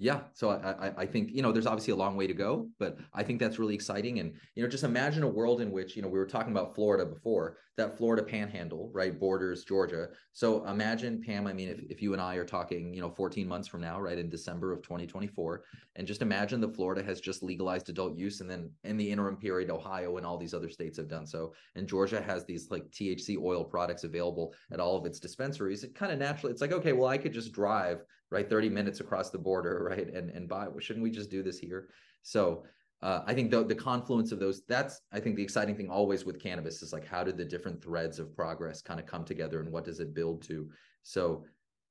yeah 0.00 0.20
so 0.32 0.48
I, 0.48 0.88
I, 0.88 0.92
I 1.02 1.06
think 1.06 1.30
you 1.30 1.42
know 1.42 1.52
there's 1.52 1.66
obviously 1.66 1.92
a 1.92 1.96
long 1.96 2.16
way 2.16 2.26
to 2.26 2.32
go 2.32 2.66
but 2.78 2.96
i 3.12 3.22
think 3.22 3.38
that's 3.38 3.58
really 3.58 3.74
exciting. 3.74 4.18
And 4.18 4.32
you 4.54 4.62
know 4.62 4.68
just 4.68 4.82
imagine 4.82 5.22
a 5.22 5.28
world 5.28 5.60
in 5.60 5.70
which 5.70 5.94
you 5.94 6.02
know 6.02 6.08
we 6.08 6.18
were 6.18 6.26
talking 6.26 6.52
about 6.52 6.74
florida 6.74 7.04
before 7.04 7.58
that 7.76 7.98
florida 7.98 8.22
panhandle 8.22 8.90
right 8.92 9.20
borders 9.20 9.62
georgia. 9.62 10.08
So 10.32 10.66
imagine 10.66 11.22
pam 11.22 11.46
i 11.46 11.52
mean 11.52 11.68
if, 11.68 11.80
if 11.90 12.02
you 12.02 12.14
and 12.14 12.22
i 12.22 12.36
are 12.36 12.46
talking 12.46 12.94
you 12.94 13.02
know 13.02 13.10
14 13.10 13.46
months 13.46 13.68
from 13.68 13.82
now 13.82 14.00
right 14.00 14.18
in 14.18 14.30
december 14.30 14.72
of 14.72 14.82
2024 14.82 15.64
and 15.96 16.06
just 16.06 16.22
imagine 16.22 16.62
that 16.62 16.74
florida 16.74 17.02
has 17.02 17.20
just 17.20 17.42
legalized 17.42 17.90
adult 17.90 18.16
use 18.16 18.40
and 18.40 18.48
then 18.48 18.70
in 18.84 18.96
the 18.96 19.10
interim 19.10 19.36
period 19.36 19.70
ohio 19.70 20.16
and 20.16 20.24
all 20.24 20.38
these 20.38 20.54
other 20.54 20.70
states 20.70 20.96
have 20.96 21.08
done 21.08 21.26
so. 21.26 21.52
And 21.74 21.86
georgia 21.86 22.22
has 22.22 22.46
these 22.46 22.70
like 22.70 22.90
thc 22.90 23.36
oil 23.36 23.64
products 23.64 24.04
available 24.04 24.54
at 24.72 24.80
all 24.80 24.96
of 24.96 25.04
its 25.04 25.20
dispensaries. 25.20 25.84
It 25.84 25.94
kind 25.94 26.10
of 26.10 26.18
naturally 26.18 26.52
it's 26.52 26.62
like 26.62 26.72
okay 26.72 26.94
well 26.94 27.08
i 27.08 27.18
could 27.18 27.34
just 27.34 27.52
drive 27.52 28.02
right 28.30 28.48
30 28.48 28.68
minutes 28.68 29.00
across 29.00 29.30
the 29.30 29.38
border 29.38 29.86
right 29.90 30.12
and 30.12 30.30
and 30.30 30.48
buy 30.48 30.68
well, 30.68 30.80
shouldn't 30.80 31.02
we 31.02 31.10
just 31.10 31.30
do 31.30 31.42
this 31.42 31.58
here 31.58 31.88
so 32.22 32.64
uh, 33.02 33.22
I 33.26 33.32
think 33.32 33.50
the, 33.50 33.64
the 33.64 33.74
confluence 33.74 34.30
of 34.30 34.38
those, 34.38 34.62
that's, 34.66 35.00
I 35.10 35.20
think 35.20 35.36
the 35.36 35.42
exciting 35.42 35.74
thing 35.74 35.88
always 35.88 36.26
with 36.26 36.40
cannabis 36.40 36.82
is 36.82 36.92
like, 36.92 37.06
how 37.06 37.24
did 37.24 37.38
the 37.38 37.44
different 37.44 37.82
threads 37.82 38.18
of 38.18 38.36
progress 38.36 38.82
kind 38.82 39.00
of 39.00 39.06
come 39.06 39.24
together 39.24 39.60
and 39.60 39.72
what 39.72 39.84
does 39.84 40.00
it 40.00 40.14
build 40.14 40.42
to? 40.42 40.68
So 41.02 41.46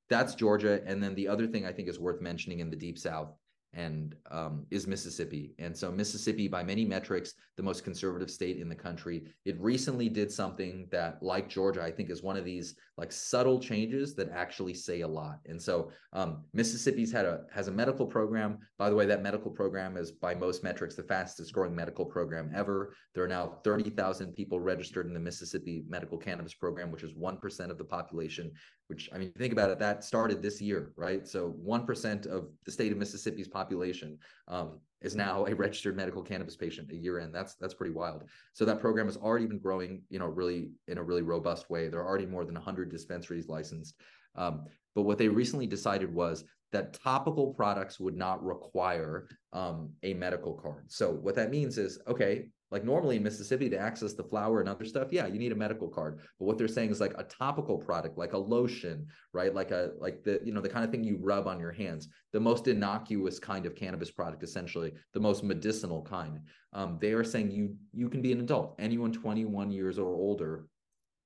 that's 0.08 0.36
Georgia. 0.36 0.82
And 0.86 1.02
then 1.02 1.16
the 1.16 1.26
other 1.26 1.48
thing 1.48 1.66
I 1.66 1.72
think 1.72 1.88
is 1.88 1.98
worth 1.98 2.20
mentioning 2.20 2.60
in 2.60 2.70
the 2.70 2.76
deep 2.76 2.96
South 2.96 3.34
and 3.72 4.16
um, 4.30 4.66
is 4.70 4.86
Mississippi. 4.86 5.54
And 5.58 5.76
so 5.76 5.92
Mississippi, 5.92 6.48
by 6.48 6.62
many 6.62 6.84
metrics, 6.84 7.34
the 7.56 7.62
most 7.62 7.84
conservative 7.84 8.30
state 8.30 8.56
in 8.56 8.68
the 8.68 8.74
country. 8.74 9.24
It 9.44 9.60
recently 9.60 10.08
did 10.08 10.32
something 10.32 10.88
that, 10.90 11.22
like 11.22 11.48
Georgia, 11.48 11.82
I 11.82 11.90
think 11.90 12.10
is 12.10 12.22
one 12.22 12.36
of 12.36 12.44
these 12.44 12.74
like 12.96 13.12
subtle 13.12 13.60
changes 13.60 14.14
that 14.14 14.30
actually 14.30 14.74
say 14.74 15.02
a 15.02 15.08
lot. 15.08 15.38
And 15.46 15.60
so 15.60 15.90
um, 16.12 16.44
Mississippi's 16.52 17.12
had 17.12 17.26
a 17.26 17.42
has 17.52 17.68
a 17.68 17.72
medical 17.72 18.06
program. 18.06 18.58
By 18.78 18.90
the 18.90 18.96
way, 18.96 19.06
that 19.06 19.22
medical 19.22 19.50
program 19.50 19.96
is 19.96 20.10
by 20.10 20.34
most 20.34 20.64
metrics 20.64 20.96
the 20.96 21.02
fastest 21.02 21.52
growing 21.52 21.74
medical 21.74 22.04
program 22.04 22.50
ever. 22.54 22.94
There 23.14 23.24
are 23.24 23.28
now 23.28 23.58
30,000 23.62 24.32
people 24.32 24.58
registered 24.58 25.06
in 25.06 25.14
the 25.14 25.20
Mississippi 25.20 25.84
Medical 25.88 26.18
Cannabis 26.18 26.54
Program, 26.54 26.90
which 26.90 27.02
is 27.02 27.12
1% 27.12 27.70
of 27.70 27.78
the 27.78 27.84
population 27.84 28.50
which 28.90 29.08
I 29.14 29.18
mean, 29.18 29.32
think 29.38 29.52
about 29.52 29.70
it, 29.70 29.78
that 29.78 30.02
started 30.02 30.42
this 30.42 30.60
year, 30.60 30.92
right? 30.96 31.26
So 31.26 31.54
1% 31.64 32.26
of 32.26 32.48
the 32.66 32.72
state 32.72 32.90
of 32.90 32.98
Mississippi's 32.98 33.46
population 33.46 34.18
um, 34.48 34.80
is 35.00 35.14
now 35.14 35.46
a 35.46 35.54
registered 35.54 35.96
medical 35.96 36.22
cannabis 36.22 36.56
patient 36.56 36.90
a 36.90 36.96
year 36.96 37.20
in. 37.20 37.30
That's 37.30 37.54
that's 37.54 37.72
pretty 37.72 37.94
wild. 37.94 38.24
So 38.52 38.64
that 38.64 38.80
program 38.80 39.06
has 39.06 39.16
already 39.16 39.46
been 39.46 39.60
growing, 39.60 40.02
you 40.10 40.18
know, 40.18 40.26
really 40.26 40.72
in 40.88 40.98
a 40.98 41.02
really 41.02 41.22
robust 41.22 41.70
way. 41.70 41.88
There 41.88 42.00
are 42.00 42.08
already 42.08 42.26
more 42.26 42.44
than 42.44 42.54
100 42.54 42.90
dispensaries 42.90 43.48
licensed. 43.48 43.94
Um, 44.34 44.66
but 44.96 45.02
what 45.02 45.18
they 45.18 45.28
recently 45.28 45.68
decided 45.68 46.12
was 46.12 46.44
that 46.72 46.92
topical 46.92 47.54
products 47.54 48.00
would 48.00 48.16
not 48.16 48.44
require 48.44 49.28
um, 49.52 49.90
a 50.02 50.14
medical 50.14 50.54
card. 50.54 50.90
So 50.90 51.10
what 51.12 51.36
that 51.36 51.50
means 51.50 51.78
is, 51.78 52.00
okay, 52.08 52.48
like 52.70 52.84
normally 52.84 53.16
in 53.16 53.22
Mississippi 53.22 53.68
to 53.68 53.78
access 53.78 54.12
the 54.12 54.22
flower 54.22 54.60
and 54.60 54.68
other 54.68 54.84
stuff, 54.84 55.08
yeah, 55.10 55.26
you 55.26 55.38
need 55.38 55.52
a 55.52 55.56
medical 55.56 55.88
card. 55.88 56.20
But 56.38 56.44
what 56.44 56.56
they're 56.56 56.68
saying 56.68 56.90
is 56.90 57.00
like 57.00 57.14
a 57.18 57.24
topical 57.24 57.76
product, 57.76 58.16
like 58.16 58.32
a 58.32 58.38
lotion, 58.38 59.06
right? 59.32 59.54
Like 59.54 59.70
a 59.72 59.90
like 59.98 60.22
the 60.22 60.40
you 60.44 60.52
know 60.52 60.60
the 60.60 60.68
kind 60.68 60.84
of 60.84 60.90
thing 60.90 61.02
you 61.02 61.18
rub 61.20 61.46
on 61.46 61.58
your 61.58 61.72
hands, 61.72 62.08
the 62.32 62.40
most 62.40 62.68
innocuous 62.68 63.38
kind 63.38 63.66
of 63.66 63.74
cannabis 63.74 64.10
product, 64.10 64.42
essentially 64.42 64.92
the 65.12 65.20
most 65.20 65.42
medicinal 65.42 66.02
kind. 66.02 66.40
Um, 66.72 66.98
they 67.00 67.12
are 67.12 67.24
saying 67.24 67.50
you 67.50 67.74
you 67.92 68.08
can 68.08 68.22
be 68.22 68.32
an 68.32 68.40
adult, 68.40 68.76
anyone 68.78 69.12
21 69.12 69.70
years 69.72 69.98
or 69.98 70.14
older 70.14 70.66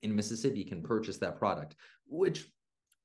in 0.02 0.14
Mississippi 0.14 0.64
can 0.64 0.82
purchase 0.82 1.18
that 1.18 1.38
product, 1.38 1.76
which 2.06 2.46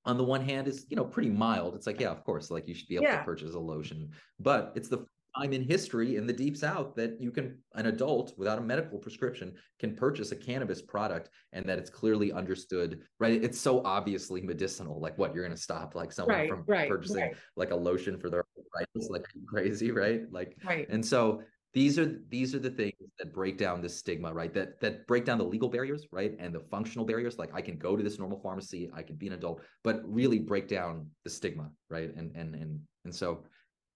on 0.06 0.18
the 0.18 0.24
one 0.24 0.42
hand 0.42 0.68
is 0.68 0.86
you 0.90 0.96
know 0.96 1.04
pretty 1.04 1.30
mild 1.30 1.76
it's 1.76 1.86
like 1.86 2.00
yeah 2.00 2.10
of 2.10 2.24
course 2.24 2.50
like 2.50 2.68
you 2.68 2.74
should 2.74 2.88
be 2.88 2.96
able 2.96 3.04
yeah. 3.04 3.18
to 3.18 3.24
purchase 3.26 3.54
a 3.54 3.60
lotion 3.60 4.10
but 4.40 4.72
it's 4.74 4.88
the 4.88 5.06
time 5.38 5.54
in 5.54 5.64
history 5.64 6.16
in 6.16 6.26
the 6.26 6.34
deep 6.34 6.58
south 6.58 6.96
that 6.96 7.20
you 7.20 7.32
can 7.32 7.58
an 7.76 7.88
adult 7.88 8.34
without 8.38 8.58
a 8.58 8.62
medical 8.62 8.98
prescription 8.98 9.54
can 9.80 9.96
purchase 9.96 10.32
a 10.32 10.36
cannabis 10.36 10.82
product 10.82 11.30
and 11.54 11.68
that 11.68 11.78
it's 11.78 11.90
clearly 11.90 12.32
understood 12.32 13.02
right? 13.20 13.44
It's 13.44 13.60
so 13.60 13.84
obviously 13.86 14.42
medicinal 14.42 15.00
like 15.00 15.18
what 15.18 15.34
you're 15.34 15.44
going 15.44 15.56
to 15.56 15.62
stop 15.62 15.96
like 15.96 16.12
someone 16.12 16.36
right, 16.36 16.50
from 16.50 16.64
right, 16.68 16.90
purchasing 16.90 17.22
right. 17.22 17.36
like 17.56 17.72
a 17.72 17.76
lotion 17.76 18.20
for 18.20 18.30
their 18.30 18.44
right 18.76 18.88
it's 18.96 19.10
like 19.10 19.26
crazy 19.48 19.92
right? 19.92 20.22
Like 20.32 20.58
right. 20.66 20.88
and 20.90 21.06
so 21.06 21.42
these 21.74 22.00
are 22.00 22.20
these 22.30 22.56
are 22.56 22.60
the 22.60 22.72
things 22.72 22.94
that 23.20 23.32
break 23.32 23.58
down 23.58 23.82
the 23.82 23.90
stigma 23.90 24.34
right? 24.34 24.54
That 24.54 24.80
that 24.82 25.06
break 25.06 25.26
down 25.26 25.38
the 25.38 25.46
legal 25.46 25.70
barriers 25.70 26.08
right? 26.12 26.36
And 26.40 26.54
the 26.54 26.62
functional 26.72 27.06
barriers 27.06 27.38
like 27.38 27.54
i 27.54 27.62
can 27.62 27.78
go 27.78 27.96
to 27.96 28.04
this 28.04 28.18
normal 28.18 28.40
pharmacy 28.40 28.90
i 28.94 29.04
can 29.04 29.16
be 29.16 29.28
an 29.28 29.34
adult 29.34 29.62
but 29.84 30.02
really 30.06 30.40
break 30.40 30.68
down 30.68 31.08
the 31.24 31.30
stigma 31.30 31.70
right? 31.90 32.16
And 32.16 32.36
and 32.36 32.56
and 32.56 32.80
and 33.06 33.14
so 33.14 33.44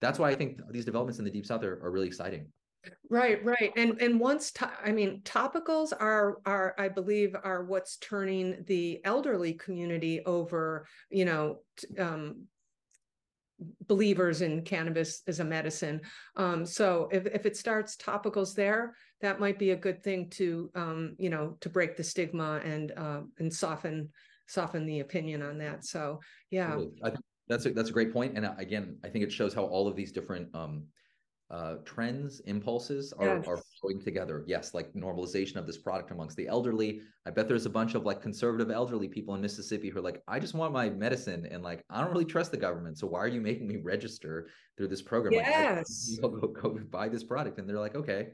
that's 0.00 0.18
why 0.18 0.30
I 0.30 0.34
think 0.34 0.60
these 0.70 0.84
developments 0.84 1.18
in 1.18 1.24
the 1.24 1.30
deep 1.30 1.46
south 1.46 1.62
are, 1.64 1.84
are 1.84 1.90
really 1.90 2.06
exciting. 2.06 2.46
Right, 3.08 3.42
right, 3.44 3.72
and 3.76 4.00
and 4.02 4.20
once 4.20 4.52
to, 4.52 4.70
I 4.84 4.92
mean 4.92 5.22
topicals 5.24 5.92
are 5.98 6.38
are 6.44 6.74
I 6.78 6.88
believe 6.88 7.34
are 7.42 7.64
what's 7.64 7.96
turning 7.96 8.62
the 8.66 9.00
elderly 9.04 9.54
community 9.54 10.20
over. 10.26 10.86
You 11.10 11.24
know, 11.24 11.58
um, 11.98 12.44
believers 13.86 14.42
in 14.42 14.62
cannabis 14.62 15.22
as 15.26 15.40
a 15.40 15.44
medicine. 15.44 16.00
Um, 16.36 16.66
so 16.66 17.08
if, 17.12 17.26
if 17.26 17.46
it 17.46 17.56
starts 17.56 17.96
topicals 17.96 18.54
there, 18.54 18.94
that 19.20 19.40
might 19.40 19.58
be 19.58 19.70
a 19.70 19.76
good 19.76 20.02
thing 20.02 20.28
to 20.30 20.70
um, 20.74 21.16
you 21.18 21.30
know 21.30 21.56
to 21.60 21.68
break 21.68 21.96
the 21.96 22.04
stigma 22.04 22.60
and 22.64 22.92
uh, 22.96 23.20
and 23.38 23.52
soften 23.52 24.10
soften 24.46 24.86
the 24.86 25.00
opinion 25.00 25.42
on 25.42 25.58
that. 25.58 25.84
So 25.84 26.20
yeah, 26.50 26.76
I 27.02 27.10
think 27.10 27.24
that's 27.48 27.66
a 27.66 27.70
that's 27.70 27.90
a 27.90 27.92
great 27.92 28.12
point, 28.12 28.36
and 28.36 28.46
uh, 28.46 28.54
again, 28.58 28.98
I 29.04 29.08
think 29.08 29.24
it 29.24 29.32
shows 29.32 29.54
how 29.54 29.64
all 29.64 29.86
of 29.86 29.96
these 29.96 30.12
different 30.12 30.54
um, 30.54 30.84
uh, 31.50 31.76
trends, 31.84 32.40
impulses 32.46 33.12
are 33.12 33.36
yes. 33.36 33.46
are 33.46 33.58
flowing 33.80 34.00
together. 34.02 34.44
Yes, 34.46 34.72
like 34.72 34.92
normalization 34.94 35.56
of 35.56 35.66
this 35.66 35.76
product 35.76 36.10
amongst 36.10 36.36
the 36.36 36.48
elderly. 36.48 37.02
I 37.26 37.30
bet 37.30 37.48
there's 37.48 37.66
a 37.66 37.70
bunch 37.70 37.94
of 37.94 38.04
like 38.04 38.22
conservative 38.22 38.70
elderly 38.70 39.08
people 39.08 39.34
in 39.34 39.40
Mississippi 39.40 39.90
who 39.90 39.98
are 39.98 40.02
like, 40.02 40.22
I 40.26 40.40
just 40.40 40.54
want 40.54 40.72
my 40.72 40.88
medicine, 40.88 41.46
and 41.50 41.62
like 41.62 41.84
I 41.90 42.00
don't 42.00 42.12
really 42.12 42.24
trust 42.24 42.50
the 42.50 42.56
government, 42.56 42.98
so 42.98 43.06
why 43.06 43.20
are 43.20 43.28
you 43.28 43.40
making 43.40 43.68
me 43.68 43.76
register 43.76 44.48
through 44.76 44.88
this 44.88 45.02
program? 45.02 45.34
Yes, 45.34 46.18
like, 46.20 46.32
go, 46.40 46.48
go, 46.48 46.48
go 46.48 46.80
buy 46.90 47.08
this 47.08 47.24
product, 47.24 47.58
and 47.58 47.68
they're 47.68 47.78
like, 47.78 47.94
okay, 47.94 48.28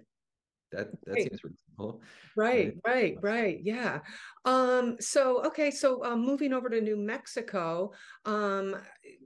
that 0.72 0.88
that 1.04 1.12
right. 1.12 1.22
seems 1.22 1.44
reasonable 1.44 2.00
right 2.36 2.74
right 2.86 3.16
right 3.22 3.60
yeah 3.62 3.98
um 4.44 4.96
so 5.00 5.44
okay 5.44 5.70
so 5.70 6.04
um, 6.04 6.24
moving 6.24 6.52
over 6.52 6.68
to 6.68 6.80
new 6.80 6.96
mexico 6.96 7.90
um 8.24 8.76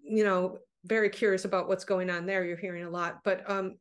you 0.02 0.24
know 0.24 0.58
very 0.84 1.08
curious 1.08 1.44
about 1.44 1.68
what's 1.68 1.84
going 1.84 2.10
on 2.10 2.26
there 2.26 2.44
you're 2.44 2.56
hearing 2.56 2.84
a 2.84 2.90
lot 2.90 3.20
but 3.24 3.48
um 3.50 3.74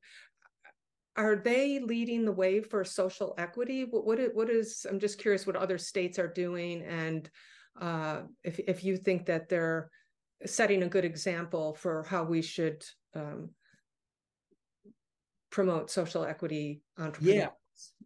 are 1.16 1.36
they 1.36 1.80
leading 1.80 2.26
the 2.26 2.32
way 2.32 2.60
for 2.60 2.84
social 2.84 3.36
equity? 3.38 3.86
What 3.86 4.06
what, 4.06 4.20
what 4.34 4.50
is 4.50 4.86
I'm 4.90 5.00
just 5.00 5.20
curious 5.20 5.46
what 5.46 5.56
other 5.56 5.78
states 5.78 6.18
are 6.18 6.28
doing 6.28 6.82
and 6.82 7.30
uh, 7.80 8.22
if 8.44 8.60
if 8.60 8.84
you 8.84 8.98
think 8.98 9.26
that 9.28 9.50
they're 9.50 9.90
setting 10.46 10.84
a 10.84 10.90
good 10.90 11.06
example 11.06 11.74
for 11.76 12.04
how 12.04 12.24
we 12.24 12.42
should 12.42 12.84
um, 13.16 13.50
promote 15.54 15.92
social 15.92 16.26
equity 16.26 16.82
entrepreneurs. 16.98 17.36
Yeah. 17.36 17.48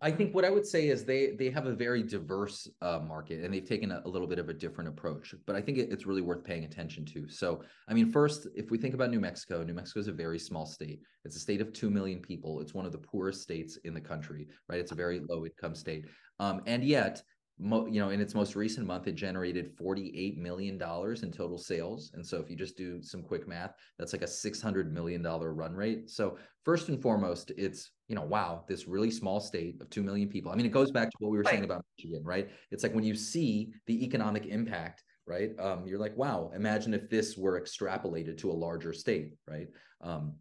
I 0.02 0.12
think 0.12 0.34
what 0.34 0.46
I 0.46 0.50
would 0.50 0.66
say 0.66 0.88
is 0.88 1.04
they 1.04 1.32
they 1.32 1.50
have 1.50 1.66
a 1.66 1.74
very 1.74 2.02
diverse 2.02 2.70
uh, 2.82 3.00
market 3.00 3.44
and 3.44 3.54
they've 3.54 3.68
taken 3.68 3.92
a, 3.92 4.02
a, 4.06 4.10
little 4.10 4.28
bit 4.28 4.40
of 4.40 4.48
a 4.48 4.54
different 4.54 4.90
approach. 4.90 5.36
But 5.46 5.56
I 5.56 5.62
think 5.62 5.78
it, 5.78 5.92
it's 5.92 6.06
really 6.06 6.22
worth 6.22 6.44
paying 6.44 6.64
attention 6.64 7.06
to. 7.08 7.28
So, 7.28 7.64
I 7.88 7.94
mean, 7.94 8.10
first, 8.10 8.48
if 8.56 8.72
we 8.72 8.78
think 8.78 8.94
about 8.94 9.10
New 9.10 9.20
Mexico, 9.20 9.64
New 9.64 9.74
Mexico 9.74 10.00
is 10.00 10.08
a 10.08 10.14
very 10.14 10.40
small 10.40 10.66
state. 10.66 11.02
It's 11.26 11.36
a 11.36 11.40
state 11.40 11.62
of 11.62 11.74
two 11.74 11.90
million 11.90 12.20
people. 12.20 12.62
It's 12.62 12.74
one 12.74 12.86
of 12.86 12.92
the 12.92 12.98
poorest 12.98 13.42
states 13.42 13.78
in 13.84 13.94
the 13.94 14.02
country, 14.02 14.48
right? 14.70 14.80
It's 14.80 14.94
a 14.94 14.96
very 14.96 15.20
low 15.20 15.46
income 15.46 15.76
state, 15.76 16.06
um, 16.40 16.62
and 16.66 16.84
yet 16.84 17.22
Mo, 17.60 17.88
you 17.88 18.00
know, 18.00 18.10
in 18.12 18.22
its 18.22 18.36
most 18.36 18.56
recent 18.56 18.86
month, 18.86 19.08
it 19.08 19.16
generated 19.16 19.76
$48 19.76 20.38
million 20.38 20.76
in 20.76 21.32
total 21.32 21.58
sales. 21.58 22.12
And 22.14 22.26
so 22.26 22.38
if 22.38 22.50
you 22.52 22.56
just 22.56 22.78
do 22.78 23.02
some 23.02 23.24
quick 23.24 23.48
math, 23.48 23.74
that's 23.98 24.14
like 24.14 24.22
a 24.22 24.26
$600 24.26 24.92
million 24.92 25.24
run 25.24 25.74
rate. 25.74 26.10
So 26.10 26.38
first 26.64 26.90
and 26.90 27.02
foremost, 27.02 27.52
it's, 27.58 27.92
you 28.08 28.16
know, 28.16 28.22
wow, 28.22 28.64
this 28.68 28.88
really 28.88 29.10
small 29.10 29.40
state 29.40 29.82
of 29.82 29.90
2 29.90 30.04
million 30.04 30.30
people. 30.30 30.52
I 30.52 30.56
mean, 30.56 30.68
it 30.68 30.72
goes 30.72 30.92
back 30.92 31.10
to 31.10 31.18
what 31.20 31.32
we 31.32 31.38
were 31.38 31.44
right. 31.44 31.52
saying 31.52 31.64
about 31.64 31.84
Michigan, 31.98 32.24
right? 32.24 32.50
It's 32.70 32.84
like 32.84 32.94
when 32.94 33.04
you 33.04 33.16
see 33.16 33.74
the 33.88 34.06
economic 34.06 34.46
impact, 34.46 35.04
right? 35.26 35.52
Um, 35.60 35.88
you're 35.88 36.00
like, 36.00 36.16
wow, 36.16 36.52
imagine 36.56 36.94
if 36.94 37.10
this 37.10 37.38
were 37.38 37.60
extrapolated 37.60 38.38
to 38.40 38.52
a 38.52 38.54
larger 38.54 38.94
state, 38.94 39.34
right? 39.48 39.68
Um, 40.02 40.36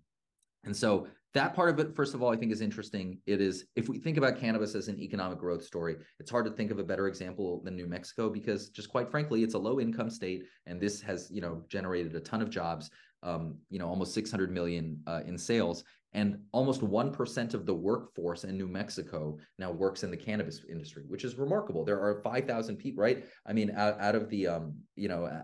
and 0.64 0.77
so 0.77 1.07
that 1.37 1.55
part 1.55 1.68
of 1.68 1.78
it, 1.78 1.95
first 1.95 2.14
of 2.14 2.22
all, 2.22 2.32
I 2.32 2.37
think 2.37 2.51
is 2.51 2.62
interesting. 2.62 3.18
It 3.26 3.43
is, 3.43 3.66
if 3.76 3.91
we 3.91 3.99
think 3.99 4.16
about 4.16 4.39
cannabis 4.39 4.74
as 4.74 4.89
an 4.89 4.99
economic 4.99 5.39
growth 5.39 5.62
story, 5.62 5.97
it's 6.18 6.30
hard 6.30 6.47
to 6.47 6.51
think 6.51 6.70
of 6.70 6.78
a 6.78 6.84
better 6.84 7.09
example 7.09 7.61
than 7.62 7.76
New 7.76 7.87
Mexico 7.87 8.30
because, 8.30 8.70
just 8.70 8.89
quite 8.89 9.11
frankly, 9.11 9.43
it's 9.43 9.55
a 9.55 9.59
low 9.59 9.78
income 9.78 10.09
state, 10.09 10.45
and 10.64 10.80
this 10.80 11.03
has, 11.03 11.30
you 11.30 11.43
know, 11.43 11.62
generated 11.68 12.14
a 12.16 12.20
ton 12.20 12.41
of 12.41 12.51
jobs. 12.51 12.91
Um, 13.22 13.57
you 13.70 13.78
know, 13.78 13.89
almost 13.89 14.14
600 14.14 14.53
million 14.53 15.01
uh, 15.07 15.22
in 15.26 15.37
sales, 15.37 15.82
and 16.12 16.39
almost 16.53 16.80
1% 16.80 17.55
of 17.55 17.66
the 17.66 17.74
workforce 17.74 18.45
in 18.45 18.57
New 18.57 18.68
Mexico 18.68 19.37
now 19.59 19.70
works 19.70 20.05
in 20.05 20.11
the 20.11 20.16
cannabis 20.16 20.62
industry, 20.70 21.05
which 21.09 21.24
is 21.24 21.34
remarkable. 21.37 21.84
There 21.84 22.01
are 22.01 22.22
5,000 22.22 22.76
people, 22.76 23.03
right? 23.03 23.24
I 23.45 23.53
mean, 23.53 23.72
out, 23.72 23.99
out 24.01 24.14
of 24.14 24.28
the, 24.30 24.47
um, 24.47 24.74
you 24.95 25.09
know, 25.09 25.43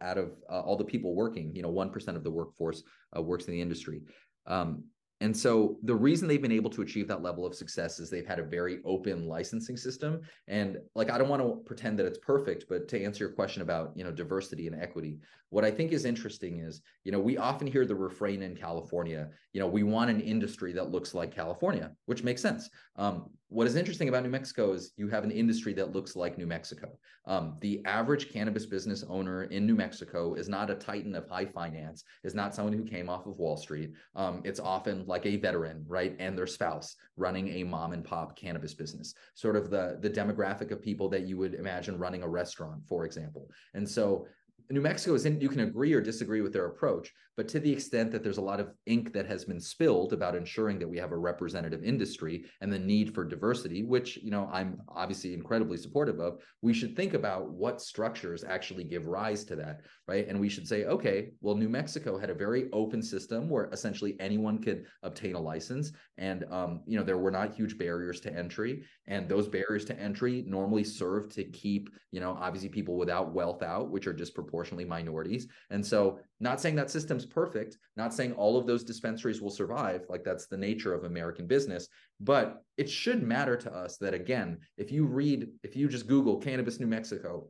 out 0.00 0.18
of 0.18 0.32
uh, 0.48 0.60
all 0.60 0.76
the 0.76 0.84
people 0.84 1.14
working, 1.14 1.54
you 1.56 1.62
know, 1.62 1.72
1% 1.72 2.08
of 2.14 2.22
the 2.22 2.30
workforce 2.30 2.82
uh, 3.16 3.20
works 3.20 3.46
in 3.46 3.52
the 3.52 3.60
industry. 3.60 4.02
Um, 4.46 4.84
and 5.20 5.36
so 5.36 5.78
the 5.84 5.94
reason 5.94 6.26
they've 6.26 6.42
been 6.42 6.52
able 6.52 6.70
to 6.70 6.82
achieve 6.82 7.06
that 7.08 7.22
level 7.22 7.46
of 7.46 7.54
success 7.54 7.98
is 7.98 8.10
they've 8.10 8.26
had 8.26 8.40
a 8.40 8.44
very 8.44 8.80
open 8.84 9.26
licensing 9.26 9.76
system. 9.76 10.20
And 10.48 10.78
like 10.94 11.10
I 11.10 11.18
don't 11.18 11.28
want 11.28 11.40
to 11.40 11.62
pretend 11.64 11.98
that 11.98 12.06
it's 12.06 12.18
perfect, 12.18 12.66
but 12.68 12.88
to 12.88 13.02
answer 13.02 13.24
your 13.24 13.32
question 13.32 13.62
about, 13.62 13.92
you 13.94 14.02
know, 14.02 14.10
diversity 14.10 14.66
and 14.66 14.80
equity, 14.80 15.18
what 15.50 15.64
I 15.64 15.70
think 15.70 15.92
is 15.92 16.04
interesting 16.04 16.58
is, 16.58 16.82
you 17.04 17.12
know, 17.12 17.20
we 17.20 17.38
often 17.38 17.68
hear 17.68 17.86
the 17.86 17.94
refrain 17.94 18.42
in 18.42 18.56
California, 18.56 19.28
you 19.52 19.60
know, 19.60 19.68
we 19.68 19.84
want 19.84 20.10
an 20.10 20.20
industry 20.20 20.72
that 20.72 20.90
looks 20.90 21.14
like 21.14 21.34
California, 21.34 21.92
which 22.06 22.24
makes 22.24 22.42
sense. 22.42 22.68
Um, 22.96 23.30
what 23.54 23.68
is 23.68 23.76
interesting 23.76 24.08
about 24.08 24.24
New 24.24 24.30
Mexico 24.30 24.72
is 24.72 24.90
you 24.96 25.08
have 25.08 25.22
an 25.22 25.30
industry 25.30 25.72
that 25.74 25.92
looks 25.92 26.16
like 26.16 26.36
New 26.36 26.46
Mexico. 26.46 26.98
Um, 27.24 27.56
the 27.60 27.80
average 27.84 28.32
cannabis 28.32 28.66
business 28.66 29.04
owner 29.08 29.44
in 29.44 29.64
New 29.64 29.76
Mexico 29.76 30.34
is 30.34 30.48
not 30.48 30.70
a 30.70 30.74
titan 30.74 31.14
of 31.14 31.28
high 31.28 31.44
finance, 31.44 32.02
is 32.24 32.34
not 32.34 32.52
someone 32.52 32.72
who 32.72 32.82
came 32.82 33.08
off 33.08 33.26
of 33.26 33.38
Wall 33.38 33.56
Street. 33.56 33.92
Um, 34.16 34.40
it's 34.42 34.58
often 34.58 35.06
like 35.06 35.24
a 35.24 35.36
veteran, 35.36 35.84
right, 35.86 36.16
and 36.18 36.36
their 36.36 36.48
spouse 36.48 36.96
running 37.16 37.46
a 37.50 37.62
mom 37.62 37.92
and 37.92 38.04
pop 38.04 38.36
cannabis 38.36 38.74
business, 38.74 39.14
sort 39.34 39.54
of 39.54 39.70
the 39.70 39.98
the 40.00 40.10
demographic 40.10 40.72
of 40.72 40.82
people 40.82 41.08
that 41.10 41.22
you 41.22 41.38
would 41.38 41.54
imagine 41.54 41.96
running 41.96 42.24
a 42.24 42.28
restaurant, 42.28 42.82
for 42.88 43.04
example. 43.04 43.48
And 43.74 43.88
so 43.88 44.26
New 44.68 44.80
Mexico 44.80 45.14
is 45.14 45.26
in, 45.26 45.40
you 45.40 45.48
can 45.48 45.60
agree 45.60 45.92
or 45.92 46.00
disagree 46.00 46.40
with 46.40 46.52
their 46.52 46.66
approach, 46.66 47.12
but 47.36 47.48
to 47.48 47.60
the 47.60 47.72
extent 47.72 48.12
that 48.12 48.22
there's 48.22 48.38
a 48.38 48.42
lot 48.42 48.60
of 48.60 48.72
ink 48.86 49.12
that 49.12 49.26
has 49.26 49.44
been 49.44 49.60
spilled 49.60 50.12
about 50.12 50.36
ensuring 50.36 50.78
that 50.78 50.88
we 50.88 50.98
have 50.98 51.12
a 51.12 51.16
representative 51.16 51.82
industry 51.82 52.44
and 52.60 52.72
the 52.72 52.78
need 52.78 53.14
for 53.14 53.24
diversity, 53.24 53.82
which, 53.82 54.16
you 54.18 54.30
know, 54.30 54.48
I'm 54.52 54.80
obviously 54.88 55.34
incredibly 55.34 55.76
supportive 55.76 56.20
of, 56.20 56.38
we 56.62 56.72
should 56.72 56.96
think 56.96 57.14
about 57.14 57.50
what 57.50 57.80
structures 57.80 58.44
actually 58.44 58.84
give 58.84 59.06
rise 59.06 59.44
to 59.44 59.56
that, 59.56 59.80
right? 60.06 60.26
And 60.28 60.40
we 60.40 60.48
should 60.48 60.68
say, 60.68 60.84
okay, 60.84 61.32
well, 61.40 61.54
New 61.54 61.68
Mexico 61.68 62.18
had 62.18 62.30
a 62.30 62.34
very 62.34 62.68
open 62.72 63.02
system 63.02 63.48
where 63.48 63.66
essentially 63.72 64.16
anyone 64.20 64.62
could 64.62 64.86
obtain 65.02 65.34
a 65.34 65.40
license. 65.40 65.92
And, 66.18 66.44
um, 66.50 66.82
you 66.86 66.98
know, 66.98 67.04
there 67.04 67.18
were 67.18 67.30
not 67.30 67.54
huge 67.54 67.76
barriers 67.76 68.20
to 68.20 68.32
entry. 68.32 68.84
And 69.06 69.28
those 69.28 69.48
barriers 69.48 69.84
to 69.86 69.98
entry 69.98 70.44
normally 70.46 70.84
serve 70.84 71.28
to 71.34 71.44
keep, 71.44 71.90
you 72.12 72.20
know, 72.20 72.36
obviously 72.40 72.68
people 72.68 72.96
without 72.96 73.32
wealth 73.32 73.62
out, 73.62 73.90
which 73.90 74.06
are 74.06 74.12
disproportionately 74.12 74.84
minorities. 74.84 75.48
And 75.70 75.84
so 75.84 76.20
not 76.44 76.60
saying 76.60 76.76
that 76.76 76.90
system's 76.90 77.24
perfect, 77.24 77.78
not 77.96 78.12
saying 78.12 78.34
all 78.34 78.58
of 78.58 78.66
those 78.66 78.84
dispensaries 78.84 79.40
will 79.40 79.50
survive, 79.50 80.04
like 80.10 80.22
that's 80.22 80.46
the 80.46 80.56
nature 80.56 80.92
of 80.92 81.04
American 81.04 81.46
business, 81.46 81.88
but 82.20 82.62
it 82.76 82.88
should 82.88 83.22
matter 83.22 83.56
to 83.56 83.72
us 83.72 83.96
that 83.96 84.12
again, 84.12 84.58
if 84.76 84.92
you 84.92 85.06
read, 85.06 85.48
if 85.62 85.74
you 85.74 85.88
just 85.88 86.06
Google 86.06 86.36
cannabis 86.36 86.78
New 86.78 86.86
Mexico, 86.86 87.48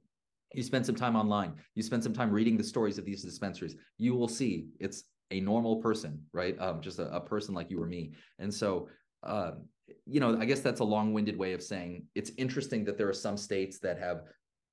you 0.55 0.63
spend 0.63 0.87
some 0.87 0.95
time 0.95 1.17
online, 1.17 1.55
you 1.75 1.83
spend 1.83 2.05
some 2.05 2.13
time 2.13 2.31
reading 2.31 2.57
the 2.57 2.63
stories 2.63 2.97
of 2.97 3.05
these 3.05 3.25
dispensaries, 3.25 3.75
you 3.99 4.15
will 4.15 4.29
see 4.29 4.69
it's 4.79 5.03
a 5.33 5.41
normal 5.41 5.77
person, 5.83 6.23
right? 6.33 6.57
Um, 6.61 6.81
just 6.81 7.01
a, 7.01 7.13
a 7.13 7.21
person 7.21 7.53
like 7.53 7.73
you 7.73 7.83
or 7.83 7.87
me. 7.87 8.13
And 8.39 8.55
so 8.55 8.89
uh, 9.25 9.53
you 10.07 10.21
know, 10.21 10.39
I 10.39 10.45
guess 10.45 10.61
that's 10.61 10.81
a 10.81 10.85
long-winded 10.85 11.37
way 11.37 11.53
of 11.53 11.63
saying 11.63 12.07
it's 12.15 12.31
interesting 12.39 12.85
that 12.85 12.97
there 12.97 13.09
are 13.09 13.15
some 13.15 13.37
states 13.37 13.79
that 13.81 13.99
have 13.99 14.23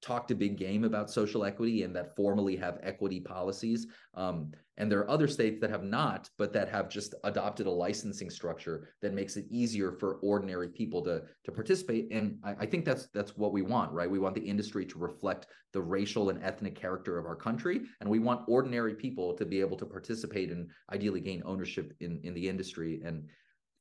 talked 0.02 0.32
a 0.32 0.36
big 0.36 0.58
game 0.58 0.84
about 0.84 1.12
social 1.12 1.46
equity 1.46 1.84
and 1.84 1.96
that 1.96 2.16
formally 2.16 2.56
have 2.56 2.80
equity 2.82 3.20
policies. 3.20 3.88
Um, 4.16 4.52
and 4.78 4.92
there 4.92 5.00
are 5.00 5.10
other 5.10 5.28
states 5.28 5.60
that 5.62 5.70
have 5.70 5.84
not, 5.84 6.30
but 6.40 6.52
that 6.54 6.68
have 6.70 6.90
just 6.90 7.14
adopted 7.24 7.68
a 7.68 7.72
licensing 7.72 8.32
structure 8.32 8.90
that 9.02 9.14
makes 9.14 9.38
it 9.38 9.46
easier 9.52 9.92
for 9.92 10.16
ordinary 10.24 10.70
people 10.70 11.04
to, 11.04 11.22
to 11.44 11.52
participate. 11.52 12.12
And 12.12 12.40
I, 12.44 12.56
I 12.62 12.66
think 12.66 12.84
that's 12.84 13.08
that's 13.14 13.38
what 13.38 13.54
we 13.54 13.62
want, 13.62 13.92
right? 13.92 14.10
We 14.10 14.18
want 14.18 14.34
the 14.34 14.42
industry 14.42 14.86
to 14.88 14.98
reflect 14.98 15.48
the 15.72 15.82
racial 15.82 16.30
and 16.30 16.44
ethnic 16.44 16.76
character 16.76 17.20
of 17.20 17.26
our 17.26 17.36
country, 17.36 17.82
and 18.00 18.10
we 18.10 18.20
want 18.20 18.42
ordinary 18.48 18.96
people 18.96 19.34
to 19.36 19.46
be 19.46 19.60
able 19.60 19.78
to 19.78 19.86
participate 19.86 20.50
and 20.50 20.70
ideally 20.92 21.22
gain 21.22 21.44
ownership 21.46 21.94
in 22.00 22.20
in 22.24 22.34
the 22.34 22.50
industry. 22.50 23.02
And 23.06 23.28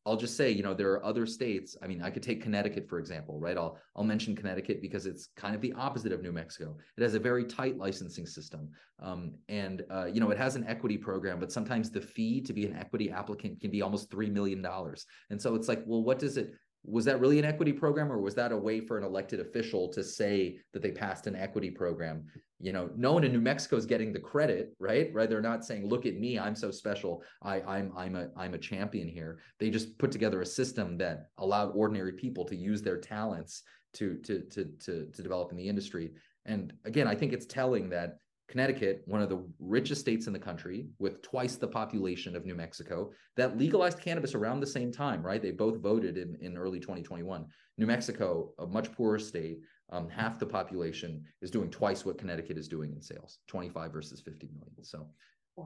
I'll 0.07 0.17
just 0.17 0.37
say, 0.37 0.51
you 0.51 0.63
know, 0.63 0.73
there 0.73 0.93
are 0.93 1.05
other 1.05 1.27
states. 1.27 1.77
I 1.83 1.87
mean, 1.87 2.03
I 2.03 2.11
could 2.11 2.23
take 2.23 2.43
Connecticut 2.43 2.89
for 2.89 2.99
example, 2.99 3.39
right? 3.39 3.57
I'll 3.57 3.79
I'll 3.95 4.05
mention 4.05 4.35
Connecticut 4.35 4.81
because 4.81 5.05
it's 5.07 5.29
kind 5.37 5.55
of 5.55 5.61
the 5.61 5.75
opposite 5.75 6.13
of 6.13 6.23
New 6.23 6.33
Mexico. 6.33 6.77
It 6.97 7.03
has 7.03 7.15
a 7.15 7.19
very 7.19 7.45
tight 7.45 7.77
licensing 7.77 8.27
system, 8.27 8.71
um, 9.01 9.35
and 9.49 9.83
uh, 9.91 10.07
you 10.07 10.21
know, 10.21 10.31
it 10.31 10.39
has 10.39 10.57
an 10.57 10.67
equity 10.67 10.97
program, 10.97 11.39
but 11.39 11.53
sometimes 11.53 11.91
the 11.91 12.01
fee 12.01 12.41
to 12.43 12.53
be 12.53 12.67
an 12.67 12.77
equity 12.77 13.11
applicant 13.11 13.61
can 13.61 13.71
be 13.71 13.83
almost 13.83 14.11
three 14.11 14.31
million 14.31 14.63
dollars. 14.63 15.05
And 15.29 15.41
so 15.41 15.55
it's 15.55 15.69
like, 15.69 15.83
well, 15.87 16.03
what 16.03 16.19
does 16.19 16.37
it? 16.39 16.55
Was 16.85 17.05
that 17.05 17.21
really 17.21 17.39
an 17.39 17.45
equity 17.45 17.73
program 17.73 18.11
or 18.11 18.21
was 18.21 18.35
that 18.35 18.53
a 18.53 18.57
way 18.57 18.81
for 18.81 18.97
an 18.97 19.05
elected 19.05 19.41
official 19.41 19.89
to 19.89 20.03
say 20.03 20.59
that 20.73 20.83
they 20.83 20.91
passed 20.91 21.27
an 21.27 21.37
equity 21.37 21.71
program? 21.71 22.25
You 22.59 22.73
know 22.73 22.91
no 22.97 23.13
one 23.13 23.25
in 23.25 23.33
new 23.33 23.41
mexico 23.41 23.77
is 23.77 23.87
getting 23.87 24.13
the 24.13 24.21
credit 24.21 24.75
right? 24.79 25.11
Right? 25.13 25.29
They're 25.29 25.41
not 25.41 25.65
saying 25.65 25.87
look 25.87 26.07
at 26.07 26.17
me 26.17 26.39
i'm 26.39 26.55
so 26.55 26.71
special. 26.71 27.23
I 27.43 27.61
i'm 27.63 27.93
i'm 27.97 28.17
a 28.17 28.29
i'm 28.37 28.55
a 28.55 28.59
champion 28.59 29.09
here. 29.09 29.41
They 29.59 29.71
just 29.71 29.99
put 29.99 30.11
together 30.11 30.41
a 30.43 30.47
system 30.47 30.99
that 30.99 31.29
allowed 31.39 31.73
ordinary 31.75 32.13
people 32.13 32.45
to 32.47 32.57
use 32.57 32.83
their 32.83 32.99
talents 32.99 33.63
to 33.95 34.17
to 34.19 34.41
to 34.51 34.65
to, 34.81 35.07
to 35.07 35.23
develop 35.23 35.51
in 35.51 35.57
the 35.57 35.69
industry. 35.69 36.13
And 36.47 36.73
again 36.85 37.07
i 37.07 37.15
think 37.15 37.33
it's 37.33 37.47
telling 37.47 37.91
that 37.91 38.19
Connecticut, 38.51 39.03
one 39.07 39.23
of 39.23 39.29
the 39.29 39.43
richest 39.61 40.01
states 40.01 40.27
in 40.27 40.33
the 40.33 40.39
country 40.39 40.89
with 40.99 41.23
twice 41.23 41.55
the 41.55 41.69
population 41.69 42.35
of 42.35 42.45
New 42.45 42.57
Mexico, 42.57 43.13
that 43.37 43.57
legalized 43.57 44.01
cannabis 44.01 44.35
around 44.35 44.59
the 44.59 44.67
same 44.67 44.91
time, 44.91 45.23
right? 45.23 45.41
They 45.41 45.53
both 45.53 45.77
voted 45.77 46.19
in, 46.19 46.37
in 46.41 46.59
early 46.59 46.81
2021. 46.81 47.47
New 47.79 47.87
Mexico, 47.87 48.53
a 48.59 48.67
much 48.67 48.93
poorer 48.93 49.21
state, 49.21 49.61
um, 49.91 50.09
half 50.09 50.41
the 50.41 50.47
population 50.47 51.25
is 51.41 51.51
doing 51.51 51.71
twice 51.71 52.05
what 52.05 52.19
Connecticut 52.19 52.59
is 52.59 52.67
doing 52.67 52.93
in 52.93 53.01
sales 53.01 53.39
25 53.47 53.93
versus 53.93 54.21
50 54.21 54.49
million. 54.49 54.83
So, 54.83 55.07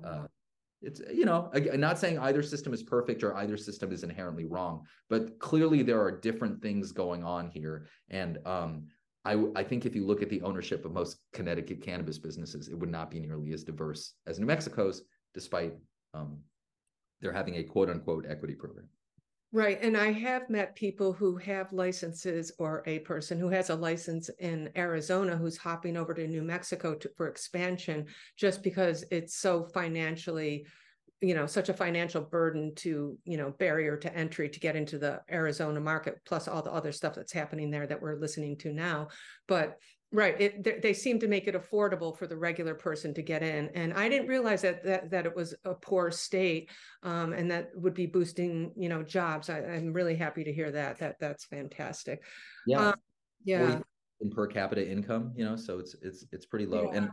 uh, 0.04 0.26
it's 0.82 1.00
you 1.12 1.24
know 1.24 1.50
I'm 1.54 1.80
not 1.80 1.98
saying 1.98 2.18
either 2.18 2.42
system 2.42 2.74
is 2.74 2.82
perfect 2.82 3.22
or 3.22 3.34
either 3.36 3.56
system 3.56 3.90
is 3.90 4.02
inherently 4.02 4.44
wrong 4.44 4.84
but 5.08 5.38
clearly 5.38 5.82
there 5.82 6.02
are 6.02 6.10
different 6.10 6.60
things 6.60 6.92
going 6.92 7.24
on 7.24 7.48
here 7.48 7.86
and 8.10 8.38
um, 8.44 8.88
I, 9.24 9.42
I 9.56 9.64
think 9.64 9.86
if 9.86 9.94
you 9.94 10.06
look 10.06 10.22
at 10.22 10.28
the 10.28 10.42
ownership 10.42 10.84
of 10.84 10.92
most 10.92 11.18
Connecticut 11.32 11.82
cannabis 11.82 12.18
businesses, 12.18 12.68
it 12.68 12.78
would 12.78 12.90
not 12.90 13.10
be 13.10 13.20
nearly 13.20 13.52
as 13.52 13.64
diverse 13.64 14.14
as 14.26 14.38
New 14.38 14.46
Mexico's, 14.46 15.02
despite 15.32 15.74
um, 16.12 16.38
they're 17.20 17.32
having 17.32 17.56
a 17.56 17.62
quote 17.62 17.88
unquote 17.88 18.26
equity 18.28 18.54
program. 18.54 18.88
Right. 19.50 19.78
And 19.80 19.96
I 19.96 20.10
have 20.10 20.50
met 20.50 20.74
people 20.74 21.12
who 21.12 21.36
have 21.36 21.72
licenses 21.72 22.50
or 22.58 22.82
a 22.86 22.98
person 23.00 23.38
who 23.38 23.48
has 23.50 23.70
a 23.70 23.76
license 23.76 24.28
in 24.40 24.68
Arizona 24.76 25.36
who's 25.36 25.56
hopping 25.56 25.96
over 25.96 26.12
to 26.12 26.26
New 26.26 26.42
Mexico 26.42 26.92
to, 26.96 27.08
for 27.16 27.28
expansion 27.28 28.06
just 28.36 28.64
because 28.64 29.04
it's 29.12 29.36
so 29.36 29.64
financially 29.72 30.66
you 31.24 31.34
know 31.34 31.46
such 31.46 31.68
a 31.68 31.74
financial 31.74 32.20
burden 32.20 32.74
to 32.74 33.16
you 33.24 33.36
know 33.36 33.50
barrier 33.58 33.96
to 33.96 34.14
entry 34.14 34.48
to 34.48 34.60
get 34.60 34.76
into 34.76 34.98
the 34.98 35.20
Arizona 35.30 35.80
market 35.80 36.20
plus 36.26 36.48
all 36.48 36.62
the 36.62 36.72
other 36.72 36.92
stuff 36.92 37.14
that's 37.14 37.32
happening 37.32 37.70
there 37.70 37.86
that 37.86 38.00
we're 38.00 38.16
listening 38.16 38.56
to 38.58 38.72
now. 38.72 39.08
But 39.48 39.78
right 40.12 40.40
it, 40.40 40.82
they 40.82 40.92
seem 40.92 41.18
to 41.18 41.26
make 41.26 41.48
it 41.48 41.56
affordable 41.56 42.16
for 42.16 42.26
the 42.26 42.36
regular 42.36 42.74
person 42.74 43.14
to 43.14 43.22
get 43.22 43.42
in. 43.42 43.70
And 43.74 43.94
I 43.94 44.08
didn't 44.08 44.28
realize 44.28 44.62
that 44.62 44.84
that, 44.84 45.10
that 45.10 45.26
it 45.26 45.34
was 45.34 45.54
a 45.64 45.74
poor 45.74 46.10
state 46.10 46.70
um, 47.02 47.32
and 47.32 47.50
that 47.50 47.70
would 47.74 47.94
be 47.94 48.06
boosting 48.06 48.72
you 48.76 48.88
know 48.88 49.02
jobs. 49.02 49.48
I, 49.48 49.60
am 49.60 49.92
really 49.92 50.16
happy 50.16 50.44
to 50.44 50.52
hear 50.52 50.70
that 50.72 50.98
that 50.98 51.16
that's 51.18 51.46
fantastic. 51.46 52.22
Yeah. 52.66 52.88
Um, 52.88 52.94
yeah. 53.44 53.80
in 54.20 54.30
per 54.30 54.46
capita 54.46 54.88
income 54.88 55.32
you 55.36 55.44
know 55.44 55.56
so 55.56 55.78
it's 55.78 55.96
it's 56.02 56.26
it's 56.32 56.46
pretty 56.46 56.66
low. 56.66 56.90
Yeah. 56.92 56.98
and 56.98 57.10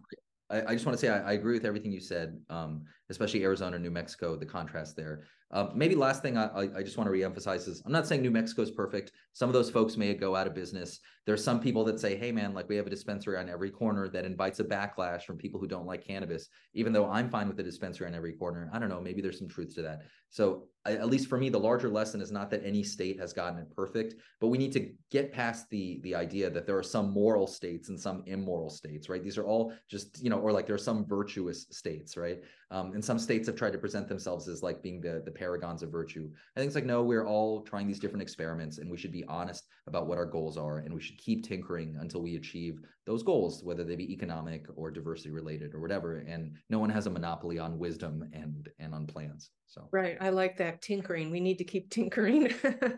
I, 0.52 0.72
I, 0.72 0.74
just 0.74 0.86
want 0.86 0.98
to 0.98 1.02
say 1.06 1.10
I, 1.10 1.30
I, 1.30 1.34
agree 1.34 1.54
with 1.54 1.66
everything 1.66 1.92
you 1.92 2.00
said, 2.00 2.40
um, 2.50 2.84
especially 3.10 3.44
Arizona, 3.44 3.80
New 3.80 3.92
Mexico, 3.92 4.36
the 4.36 4.46
contrast 4.46 4.96
there. 4.96 5.24
Uh, 5.52 5.70
maybe 5.76 5.96
last 5.96 6.22
thing 6.22 6.38
I, 6.38 6.70
I 6.78 6.82
just 6.82 6.98
want 6.98 7.10
to 7.10 7.14
reemphasize 7.14 7.68
is 7.68 7.82
I'm 7.86 7.92
not 7.92 8.08
saying 8.08 8.22
New 8.22 8.32
Mexico 8.32 8.62
is 8.62 8.72
perfect. 8.72 9.12
Some 9.34 9.50
of 9.50 9.54
those 9.54 9.70
folks 9.70 9.98
may 9.98 10.14
go 10.14 10.36
out 10.36 10.48
of 10.48 10.56
business. 10.56 11.00
There's 11.26 11.44
some 11.44 11.60
people 11.60 11.84
that 11.86 12.00
say, 12.00 12.16
hey, 12.16 12.32
man, 12.32 12.54
like 12.54 12.70
we 12.70 12.78
have 12.78 12.88
a 12.88 12.90
dispensary 12.90 13.38
on 13.38 13.50
every 13.50 13.70
corner 13.70 14.08
that 14.10 14.26
invites 14.26 14.60
a 14.60 14.64
backlash 14.64 15.24
from 15.24 15.38
people 15.38 15.60
who 15.60 15.68
don't 15.68 15.86
like 15.86 16.06
cannabis, 16.06 16.48
even 16.74 16.94
though 16.94 17.10
I'm 17.10 17.30
fine 17.30 17.48
with 17.48 17.58
the 17.58 17.64
dispensary 17.64 18.08
on 18.08 18.16
every 18.16 18.34
corner. 18.34 18.70
I 18.74 18.80
don't 18.80 18.90
know. 18.90 19.02
Maybe 19.02 19.22
there's 19.22 19.40
some 19.40 19.50
truth 19.50 19.76
to 19.76 19.82
that. 19.82 20.04
So, 20.30 20.68
I, 20.86 20.94
at 20.94 21.10
least 21.10 21.28
for 21.28 21.38
me, 21.38 21.50
the 21.50 21.60
larger 21.60 21.90
lesson 21.90 22.22
is 22.22 22.32
not 22.32 22.50
that 22.50 22.66
any 22.66 22.82
state 22.82 23.20
has 23.20 23.34
gotten 23.34 23.60
it 23.60 23.70
perfect, 23.76 24.16
but 24.40 24.48
we 24.48 24.58
need 24.58 24.72
to 24.72 24.90
get 25.12 25.32
past 25.32 25.70
the 25.70 26.00
the 26.02 26.16
idea 26.16 26.50
that 26.50 26.66
there 26.66 26.78
are 26.78 26.82
some 26.82 27.12
moral 27.12 27.46
states 27.46 27.90
and 27.90 28.00
some 28.00 28.24
immoral 28.26 28.70
states, 28.70 29.08
right? 29.08 29.24
These 29.24 29.38
are 29.38 29.46
all 29.46 29.74
just, 29.88 30.24
you 30.24 30.30
know, 30.32 30.40
or 30.40 30.52
like 30.52 30.66
there 30.66 30.76
are 30.76 30.80
some 30.80 31.06
virtuous 31.06 31.68
states, 31.70 32.18
right? 32.18 32.40
Um, 32.72 32.94
and 32.94 33.04
some 33.04 33.20
states 33.20 33.48
have 33.48 33.58
tried 33.58 33.74
to 33.74 33.78
present 33.78 34.08
themselves 34.08 34.48
as 34.48 34.64
like 34.64 34.82
being 34.82 35.02
the 35.02 35.22
the 35.26 35.32
paragons 35.32 35.84
of 35.84 35.92
virtue. 35.92 36.30
I 36.56 36.60
think 36.60 36.68
it's 36.68 36.76
like, 36.76 36.86
no, 36.86 37.04
we're 37.04 37.28
all 37.28 37.62
trying 37.62 37.86
these 37.86 38.00
different 38.00 38.24
experiments 38.24 38.78
and 38.78 38.90
we 38.90 38.98
should 38.98 39.12
be 39.12 39.26
honest 39.26 39.68
about 39.88 40.08
what 40.08 40.18
our 40.18 40.26
goals 40.26 40.58
are 40.58 40.80
and 40.80 40.94
we 40.94 41.02
should 41.02 41.18
keep 41.18 41.46
tinkering 41.46 41.98
until 42.00 42.22
we 42.22 42.38
achieve 42.38 42.80
those 43.06 43.24
goals, 43.24 43.62
whether 43.64 43.84
they 43.84 43.98
be 43.98 44.14
economic 44.14 44.68
or 44.76 44.90
diversity 44.90 45.32
related 45.32 45.74
or 45.74 45.82
whatever. 45.82 46.20
And 46.20 46.56
no 46.70 46.80
one 46.80 46.90
has 46.90 47.08
a 47.08 47.10
monopoly 47.10 47.60
on 47.60 47.78
wisdom 47.78 48.30
and 48.32 48.70
and 48.80 48.96
on 48.96 49.06
plans. 49.06 49.50
So 49.68 49.90
right, 49.92 50.18
I 50.22 50.30
like 50.30 50.58
that 50.58 50.82
tinkering. 50.82 51.30
We 51.30 51.42
need 51.42 51.58
to 51.58 51.66
keep 51.66 51.90
tinkering. 51.90 52.54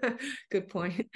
Good 0.52 0.70
point. 0.70 1.08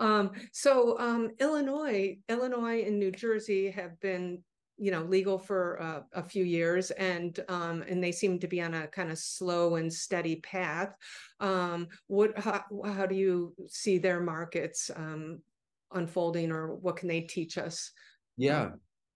Um, 0.00 0.32
so 0.52 0.98
um, 0.98 1.30
Illinois, 1.38 2.18
Illinois, 2.28 2.82
and 2.84 2.98
New 2.98 3.12
Jersey 3.12 3.70
have 3.70 3.98
been 4.00 4.42
you 4.80 4.90
know 4.90 5.02
legal 5.02 5.38
for 5.38 5.80
uh, 5.80 6.00
a 6.14 6.22
few 6.22 6.44
years 6.44 6.90
and 6.92 7.38
um, 7.48 7.82
and 7.86 8.02
they 8.02 8.12
seem 8.12 8.38
to 8.38 8.48
be 8.48 8.62
on 8.62 8.74
a 8.74 8.86
kind 8.88 9.10
of 9.10 9.18
slow 9.18 9.76
and 9.76 9.92
steady 9.92 10.36
path. 10.36 10.96
Um, 11.38 11.88
what 12.06 12.38
how, 12.38 12.64
how 12.84 13.06
do 13.06 13.14
you 13.14 13.54
see 13.68 13.98
their 13.98 14.20
markets 14.20 14.90
um, 14.96 15.40
unfolding 15.92 16.50
or 16.50 16.74
what 16.76 16.96
can 16.96 17.08
they 17.08 17.20
teach 17.20 17.58
us? 17.58 17.92
Yeah. 18.36 18.70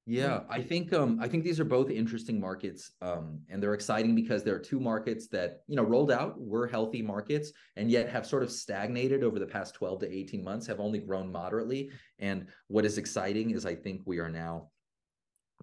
yeah 0.06 0.40
i 0.50 0.60
think 0.60 0.92
um 0.92 1.18
i 1.18 1.26
think 1.26 1.42
these 1.44 1.58
are 1.58 1.64
both 1.64 1.88
interesting 1.88 2.38
markets 2.38 2.92
um 3.00 3.40
and 3.48 3.62
they're 3.62 3.72
exciting 3.72 4.14
because 4.14 4.44
there 4.44 4.54
are 4.54 4.58
two 4.58 4.78
markets 4.78 5.28
that 5.28 5.62
you 5.66 5.76
know 5.76 5.82
rolled 5.82 6.12
out 6.12 6.38
were 6.38 6.66
healthy 6.66 7.00
markets 7.00 7.50
and 7.76 7.90
yet 7.90 8.10
have 8.10 8.26
sort 8.26 8.42
of 8.42 8.52
stagnated 8.52 9.24
over 9.24 9.38
the 9.38 9.46
past 9.46 9.74
12 9.74 10.00
to 10.00 10.12
18 10.12 10.44
months 10.44 10.66
have 10.66 10.78
only 10.78 10.98
grown 10.98 11.32
moderately. 11.32 11.90
And 12.18 12.48
what 12.68 12.84
is 12.84 12.98
exciting 12.98 13.52
is 13.52 13.64
i 13.64 13.74
think 13.74 14.02
we 14.04 14.18
are 14.18 14.28
now 14.28 14.68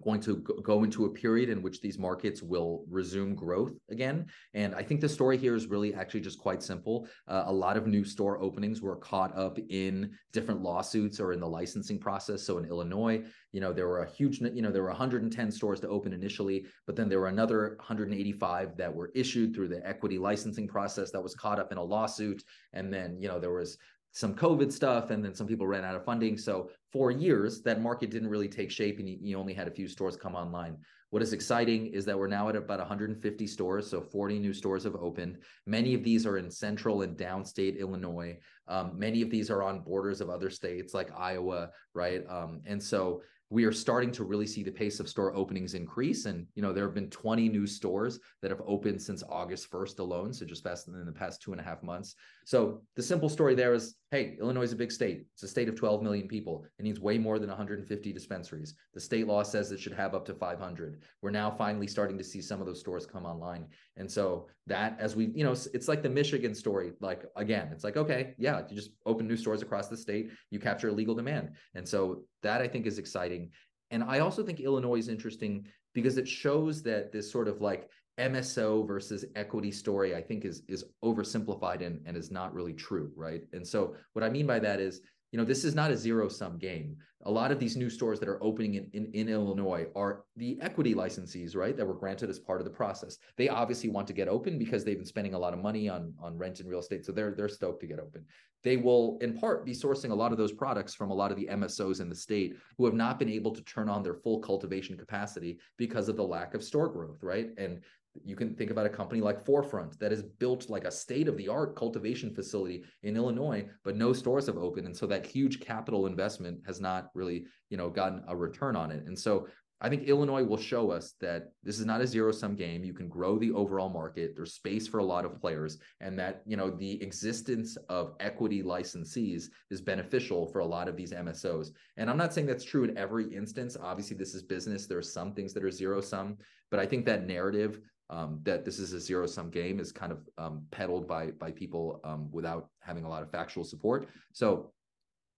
going 0.02 0.20
to 0.20 0.36
go 0.62 0.84
into 0.84 1.06
a 1.06 1.10
period 1.10 1.48
in 1.48 1.62
which 1.62 1.80
these 1.80 1.98
markets 1.98 2.42
will 2.42 2.84
resume 2.88 3.34
growth 3.34 3.72
again. 3.90 4.26
And 4.54 4.74
I 4.74 4.82
think 4.82 5.00
the 5.00 5.08
story 5.08 5.38
here 5.38 5.54
is 5.54 5.66
really 5.66 5.94
actually 5.94 6.20
just 6.20 6.38
quite 6.38 6.62
simple. 6.62 7.08
Uh, 7.28 7.44
a 7.46 7.52
lot 7.52 7.76
of 7.76 7.86
new 7.86 8.04
store 8.04 8.40
openings 8.40 8.80
were 8.80 8.96
caught 8.96 9.36
up 9.36 9.58
in 9.68 10.12
different 10.32 10.62
lawsuits 10.62 11.20
or 11.20 11.32
in 11.32 11.40
the 11.40 11.48
licensing 11.48 11.98
process. 11.98 12.42
So 12.42 12.58
in 12.58 12.64
Illinois, 12.64 13.24
you 13.52 13.60
know, 13.60 13.72
there 13.72 13.88
were 13.88 14.02
a 14.02 14.10
huge, 14.10 14.40
you 14.40 14.62
know, 14.62 14.72
there 14.72 14.82
were 14.82 14.88
110 14.88 15.50
stores 15.50 15.80
to 15.80 15.88
open 15.88 16.12
initially, 16.12 16.66
but 16.86 16.96
then 16.96 17.08
there 17.08 17.20
were 17.20 17.28
another 17.28 17.76
185 17.78 18.76
that 18.76 18.94
were 18.94 19.10
issued 19.14 19.54
through 19.54 19.68
the 19.68 19.86
equity 19.86 20.18
licensing 20.18 20.66
process 20.66 21.10
that 21.10 21.22
was 21.22 21.34
caught 21.34 21.58
up 21.58 21.72
in 21.72 21.78
a 21.78 21.82
lawsuit. 21.82 22.42
And 22.72 22.92
then, 22.92 23.20
you 23.20 23.28
know, 23.28 23.38
there 23.38 23.52
was 23.52 23.78
some 24.12 24.34
COVID 24.34 24.70
stuff, 24.70 25.10
and 25.10 25.24
then 25.24 25.34
some 25.34 25.46
people 25.46 25.66
ran 25.66 25.84
out 25.84 25.96
of 25.96 26.04
funding. 26.04 26.36
So 26.36 26.70
for 26.92 27.10
years, 27.10 27.62
that 27.62 27.80
market 27.80 28.10
didn't 28.10 28.28
really 28.28 28.48
take 28.48 28.70
shape, 28.70 28.98
and 28.98 29.08
you, 29.08 29.38
only 29.38 29.54
had 29.54 29.68
a 29.68 29.70
few 29.70 29.88
stores 29.88 30.16
come 30.16 30.34
online. 30.34 30.76
What 31.10 31.22
is 31.22 31.32
exciting 31.32 31.88
is 31.88 32.04
that 32.04 32.18
we're 32.18 32.26
now 32.26 32.48
at 32.48 32.56
about 32.56 32.78
150 32.78 33.46
stores, 33.46 33.90
so 33.90 34.00
40 34.00 34.38
new 34.38 34.52
stores 34.52 34.84
have 34.84 34.96
opened. 34.96 35.38
Many 35.66 35.94
of 35.94 36.04
these 36.04 36.26
are 36.26 36.36
in 36.36 36.50
central 36.50 37.02
and 37.02 37.16
downstate 37.16 37.78
Illinois. 37.78 38.38
Um, 38.68 38.98
many 38.98 39.22
of 39.22 39.30
these 39.30 39.50
are 39.50 39.62
on 39.62 39.80
borders 39.80 40.20
of 40.20 40.30
other 40.30 40.50
states 40.50 40.94
like 40.94 41.10
Iowa, 41.18 41.70
right? 41.94 42.24
Um, 42.28 42.60
and 42.66 42.82
so 42.82 43.22
we 43.52 43.64
are 43.64 43.72
starting 43.72 44.10
to 44.10 44.24
really 44.24 44.46
see 44.46 44.62
the 44.62 44.70
pace 44.70 44.98
of 44.98 45.06
store 45.06 45.36
openings 45.36 45.74
increase. 45.74 46.24
And, 46.24 46.46
you 46.54 46.62
know, 46.62 46.72
there 46.72 46.84
have 46.84 46.94
been 46.94 47.10
20 47.10 47.50
new 47.50 47.66
stores 47.66 48.18
that 48.40 48.50
have 48.50 48.62
opened 48.66 49.02
since 49.02 49.22
August 49.28 49.70
1st 49.70 49.98
alone. 49.98 50.32
So 50.32 50.46
just 50.46 50.64
past 50.64 50.88
in 50.88 51.04
the 51.04 51.12
past 51.12 51.42
two 51.42 51.52
and 51.52 51.60
a 51.60 51.64
half 51.64 51.82
months. 51.82 52.14
So 52.44 52.82
the 52.96 53.02
simple 53.02 53.28
story 53.28 53.54
there 53.54 53.72
is, 53.74 53.94
hey, 54.10 54.36
Illinois 54.40 54.62
is 54.62 54.72
a 54.72 54.76
big 54.76 54.92
state. 54.92 55.24
It's 55.34 55.42
a 55.42 55.48
state 55.48 55.68
of 55.68 55.76
12 55.76 56.02
million 56.02 56.28
people. 56.28 56.64
It 56.78 56.82
needs 56.82 57.00
way 57.00 57.18
more 57.18 57.38
than 57.38 57.48
150 57.48 58.12
dispensaries. 58.12 58.74
The 58.94 59.00
state 59.00 59.26
law 59.26 59.42
says 59.42 59.70
it 59.70 59.80
should 59.80 59.92
have 59.92 60.14
up 60.14 60.24
to 60.26 60.34
500. 60.34 61.02
We're 61.22 61.30
now 61.30 61.50
finally 61.50 61.86
starting 61.86 62.18
to 62.18 62.24
see 62.24 62.40
some 62.40 62.60
of 62.60 62.66
those 62.66 62.80
stores 62.80 63.06
come 63.06 63.24
online. 63.24 63.66
And 63.96 64.10
so 64.10 64.48
that 64.66 64.96
as 64.98 65.16
we, 65.16 65.26
you 65.34 65.44
know, 65.44 65.52
it's 65.52 65.88
like 65.88 66.02
the 66.02 66.10
Michigan 66.10 66.54
story. 66.54 66.92
Like 67.00 67.24
again, 67.36 67.70
it's 67.72 67.84
like, 67.84 67.96
okay, 67.96 68.34
yeah, 68.38 68.62
you 68.68 68.76
just 68.76 68.90
open 69.06 69.26
new 69.26 69.36
stores 69.36 69.62
across 69.62 69.88
the 69.88 69.96
state, 69.96 70.30
you 70.50 70.58
capture 70.58 70.88
illegal 70.88 71.14
demand. 71.14 71.50
And 71.74 71.88
so 71.88 72.22
that 72.42 72.60
I 72.60 72.68
think 72.68 72.86
is 72.86 72.98
exciting. 72.98 73.50
And 73.90 74.02
I 74.02 74.20
also 74.20 74.42
think 74.42 74.60
Illinois 74.60 74.98
is 74.98 75.08
interesting 75.08 75.66
because 75.94 76.16
it 76.16 76.26
shows 76.26 76.82
that 76.82 77.12
this 77.12 77.30
sort 77.30 77.48
of 77.48 77.60
like 77.60 77.90
MSO 78.18 78.86
versus 78.86 79.24
equity 79.34 79.70
story, 79.70 80.14
I 80.14 80.22
think 80.22 80.44
is 80.44 80.62
is 80.68 80.84
oversimplified 81.02 81.84
and, 81.84 82.00
and 82.06 82.16
is 82.16 82.30
not 82.30 82.54
really 82.54 82.74
true, 82.74 83.10
right? 83.16 83.42
And 83.52 83.66
so 83.66 83.94
what 84.12 84.24
I 84.24 84.28
mean 84.28 84.46
by 84.46 84.58
that 84.58 84.80
is 84.80 85.00
you 85.32 85.38
know, 85.38 85.44
this 85.44 85.64
is 85.64 85.74
not 85.74 85.90
a 85.90 85.96
zero 85.96 86.28
sum 86.28 86.58
game. 86.58 86.96
A 87.24 87.30
lot 87.30 87.50
of 87.50 87.58
these 87.58 87.76
new 87.76 87.88
stores 87.88 88.20
that 88.20 88.28
are 88.28 88.42
opening 88.42 88.74
in, 88.74 88.90
in, 88.92 89.10
in, 89.14 89.28
Illinois 89.28 89.86
are 89.96 90.24
the 90.36 90.58
equity 90.60 90.94
licensees, 90.94 91.56
right? 91.56 91.74
That 91.76 91.86
were 91.86 91.94
granted 91.94 92.28
as 92.28 92.38
part 92.38 92.60
of 92.60 92.64
the 92.64 92.70
process. 92.70 93.16
They 93.38 93.48
obviously 93.48 93.88
want 93.88 94.06
to 94.08 94.12
get 94.12 94.28
open 94.28 94.58
because 94.58 94.84
they've 94.84 94.98
been 94.98 95.06
spending 95.06 95.32
a 95.32 95.38
lot 95.38 95.54
of 95.54 95.60
money 95.60 95.88
on, 95.88 96.12
on 96.20 96.36
rent 96.36 96.60
and 96.60 96.68
real 96.68 96.80
estate. 96.80 97.06
So 97.06 97.12
they're 97.12 97.32
they're 97.32 97.48
stoked 97.48 97.80
to 97.80 97.86
get 97.86 97.98
open. 97.98 98.26
They 98.62 98.76
will 98.76 99.18
in 99.22 99.38
part 99.38 99.64
be 99.64 99.72
sourcing 99.72 100.10
a 100.10 100.14
lot 100.14 100.32
of 100.32 100.38
those 100.38 100.52
products 100.52 100.94
from 100.94 101.10
a 101.10 101.14
lot 101.14 101.30
of 101.30 101.36
the 101.36 101.46
MSOs 101.46 102.00
in 102.00 102.08
the 102.08 102.14
state 102.14 102.56
who 102.76 102.84
have 102.84 102.94
not 102.94 103.18
been 103.18 103.30
able 103.30 103.52
to 103.52 103.62
turn 103.62 103.88
on 103.88 104.02
their 104.02 104.14
full 104.14 104.40
cultivation 104.40 104.96
capacity 104.96 105.58
because 105.78 106.08
of 106.08 106.16
the 106.16 106.22
lack 106.22 106.54
of 106.54 106.62
store 106.62 106.88
growth, 106.88 107.22
right? 107.22 107.50
And 107.56 107.80
you 108.24 108.36
can 108.36 108.54
think 108.54 108.70
about 108.70 108.86
a 108.86 108.90
company 108.90 109.20
like 109.20 109.44
4Front 109.44 109.98
that 109.98 110.10
has 110.10 110.22
built 110.22 110.68
like 110.68 110.84
a 110.84 110.90
state 110.90 111.28
of 111.28 111.36
the 111.36 111.48
art 111.48 111.76
cultivation 111.76 112.34
facility 112.34 112.84
in 113.02 113.16
Illinois, 113.16 113.66
but 113.84 113.96
no 113.96 114.12
stores 114.12 114.46
have 114.46 114.58
opened. 114.58 114.86
And 114.86 114.96
so 114.96 115.06
that 115.06 115.26
huge 115.26 115.60
capital 115.60 116.06
investment 116.06 116.60
has 116.66 116.80
not 116.80 117.10
really, 117.14 117.46
you 117.70 117.76
know, 117.76 117.88
gotten 117.88 118.22
a 118.28 118.36
return 118.36 118.76
on 118.76 118.90
it. 118.90 119.04
And 119.06 119.18
so 119.18 119.46
I 119.82 119.88
think 119.88 120.04
Illinois 120.04 120.44
will 120.44 120.58
show 120.58 120.92
us 120.92 121.14
that 121.20 121.54
this 121.64 121.80
is 121.80 121.84
not 121.84 122.00
a 122.00 122.06
zero 122.06 122.30
sum 122.30 122.54
game. 122.54 122.84
You 122.84 122.94
can 122.94 123.08
grow 123.08 123.36
the 123.36 123.50
overall 123.50 123.88
market. 123.88 124.34
There's 124.36 124.54
space 124.54 124.86
for 124.86 124.98
a 124.98 125.04
lot 125.04 125.24
of 125.24 125.40
players, 125.40 125.78
and 126.00 126.16
that 126.20 126.42
you 126.46 126.56
know 126.56 126.70
the 126.70 127.02
existence 127.02 127.76
of 127.88 128.14
equity 128.20 128.62
licensees 128.62 129.46
is 129.70 129.80
beneficial 129.80 130.46
for 130.46 130.60
a 130.60 130.64
lot 130.64 130.86
of 130.86 130.96
these 130.96 131.12
MSOs. 131.12 131.70
And 131.96 132.08
I'm 132.08 132.16
not 132.16 132.32
saying 132.32 132.46
that's 132.46 132.62
true 132.62 132.84
in 132.84 132.96
every 132.96 133.34
instance. 133.34 133.76
Obviously, 133.82 134.16
this 134.16 134.36
is 134.36 134.44
business. 134.44 134.86
There 134.86 134.98
are 134.98 135.02
some 135.02 135.34
things 135.34 135.52
that 135.52 135.64
are 135.64 135.70
zero 135.70 136.00
sum, 136.00 136.36
but 136.70 136.78
I 136.78 136.86
think 136.86 137.04
that 137.06 137.26
narrative 137.26 137.80
um, 138.12 138.40
that 138.42 138.64
this 138.64 138.78
is 138.78 138.92
a 138.92 139.00
zero 139.00 139.26
sum 139.26 139.48
game 139.50 139.80
is 139.80 139.90
kind 139.90 140.12
of 140.12 140.28
um, 140.36 140.66
peddled 140.70 141.08
by 141.08 141.30
by 141.32 141.50
people 141.50 142.00
um, 142.04 142.28
without 142.30 142.68
having 142.80 143.04
a 143.04 143.08
lot 143.08 143.22
of 143.22 143.30
factual 143.30 143.64
support. 143.64 144.08
So 144.32 144.70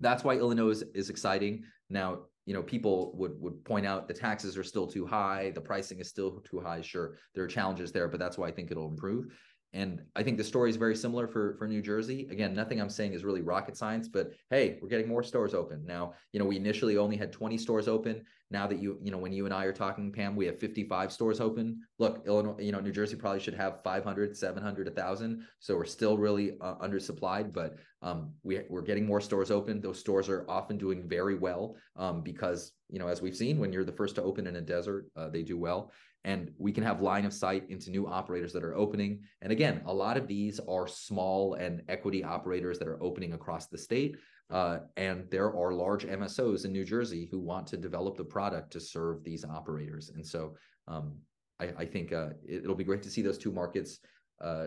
that's 0.00 0.24
why 0.24 0.34
Illinois 0.34 0.70
is, 0.70 0.82
is, 0.92 1.08
exciting. 1.08 1.62
Now, 1.88 2.22
you 2.46 2.52
know, 2.52 2.62
people 2.62 3.12
would 3.16 3.40
would 3.40 3.64
point 3.64 3.86
out 3.86 4.08
the 4.08 4.14
taxes 4.14 4.58
are 4.58 4.64
still 4.64 4.88
too 4.88 5.06
high, 5.06 5.52
the 5.54 5.60
pricing 5.60 6.00
is 6.00 6.08
still 6.08 6.42
too 6.50 6.60
high. 6.60 6.80
Sure, 6.80 7.16
there 7.34 7.44
are 7.44 7.48
challenges 7.48 7.92
there, 7.92 8.08
but 8.08 8.18
that's 8.18 8.36
why 8.36 8.48
I 8.48 8.50
think 8.50 8.72
it'll 8.72 8.88
improve. 8.88 9.32
And 9.74 10.00
I 10.14 10.22
think 10.22 10.38
the 10.38 10.44
story 10.44 10.70
is 10.70 10.76
very 10.76 10.94
similar 10.94 11.26
for 11.26 11.56
for 11.58 11.66
New 11.66 11.82
Jersey. 11.82 12.28
Again, 12.30 12.54
nothing 12.54 12.80
I'm 12.80 12.88
saying 12.88 13.12
is 13.12 13.24
really 13.24 13.42
rocket 13.42 13.76
science, 13.76 14.06
but 14.06 14.32
hey, 14.48 14.78
we're 14.80 14.88
getting 14.88 15.08
more 15.08 15.24
stores 15.24 15.52
open 15.52 15.84
now. 15.84 16.14
You 16.32 16.38
know, 16.38 16.46
we 16.46 16.56
initially 16.56 16.96
only 16.96 17.16
had 17.16 17.32
20 17.32 17.58
stores 17.58 17.88
open. 17.88 18.24
Now 18.52 18.68
that 18.68 18.78
you 18.78 18.98
you 19.02 19.10
know 19.10 19.18
when 19.18 19.32
you 19.32 19.46
and 19.46 19.52
I 19.52 19.64
are 19.64 19.72
talking, 19.72 20.12
Pam, 20.12 20.36
we 20.36 20.46
have 20.46 20.60
55 20.60 21.10
stores 21.10 21.40
open. 21.40 21.80
Look, 21.98 22.22
Illinois, 22.24 22.54
you 22.60 22.70
know, 22.70 22.78
New 22.78 22.92
Jersey 22.92 23.16
probably 23.16 23.40
should 23.40 23.54
have 23.54 23.82
500, 23.82 24.36
700, 24.36 24.86
1,000. 24.86 25.44
So 25.58 25.76
we're 25.76 25.84
still 25.86 26.16
really 26.16 26.56
uh, 26.60 26.76
undersupplied, 26.76 27.52
but 27.52 27.76
um, 28.00 28.32
we 28.44 28.60
we're 28.68 28.82
getting 28.82 29.06
more 29.06 29.20
stores 29.20 29.50
open. 29.50 29.80
Those 29.80 29.98
stores 29.98 30.28
are 30.28 30.48
often 30.48 30.78
doing 30.78 31.08
very 31.08 31.34
well 31.34 31.74
um, 31.96 32.22
because 32.22 32.72
you 32.88 33.00
know 33.00 33.08
as 33.08 33.20
we've 33.20 33.36
seen 33.36 33.58
when 33.58 33.72
you're 33.72 33.84
the 33.84 33.90
first 33.90 34.14
to 34.16 34.22
open 34.22 34.46
in 34.46 34.54
a 34.54 34.60
desert, 34.60 35.10
uh, 35.16 35.28
they 35.30 35.42
do 35.42 35.58
well. 35.58 35.90
And 36.24 36.50
we 36.58 36.72
can 36.72 36.82
have 36.82 37.02
line 37.02 37.24
of 37.24 37.32
sight 37.32 37.64
into 37.68 37.90
new 37.90 38.06
operators 38.06 38.52
that 38.52 38.64
are 38.64 38.74
opening. 38.74 39.20
And 39.42 39.52
again, 39.52 39.82
a 39.84 39.92
lot 39.92 40.16
of 40.16 40.26
these 40.26 40.58
are 40.68 40.86
small 40.86 41.54
and 41.54 41.82
equity 41.88 42.24
operators 42.24 42.78
that 42.78 42.88
are 42.88 43.02
opening 43.02 43.34
across 43.34 43.66
the 43.66 43.78
state. 43.78 44.16
Uh, 44.50 44.78
and 44.96 45.30
there 45.30 45.54
are 45.54 45.72
large 45.72 46.06
MSOs 46.06 46.64
in 46.64 46.72
New 46.72 46.84
Jersey 46.84 47.28
who 47.30 47.40
want 47.40 47.66
to 47.68 47.76
develop 47.76 48.16
the 48.16 48.24
product 48.24 48.72
to 48.72 48.80
serve 48.80 49.22
these 49.22 49.44
operators. 49.44 50.10
And 50.14 50.26
so 50.26 50.54
um, 50.88 51.18
I, 51.60 51.72
I, 51.78 51.84
think 51.86 52.12
uh, 52.12 52.30
it, 52.46 52.66
will 52.66 52.74
be 52.74 52.84
great 52.84 53.02
to 53.02 53.10
see 53.10 53.22
those 53.22 53.38
two 53.38 53.52
markets 53.52 54.00
uh, 54.42 54.66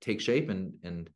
take 0.00 0.20
shape 0.20 0.50
and 0.50 0.72
and 0.82 1.08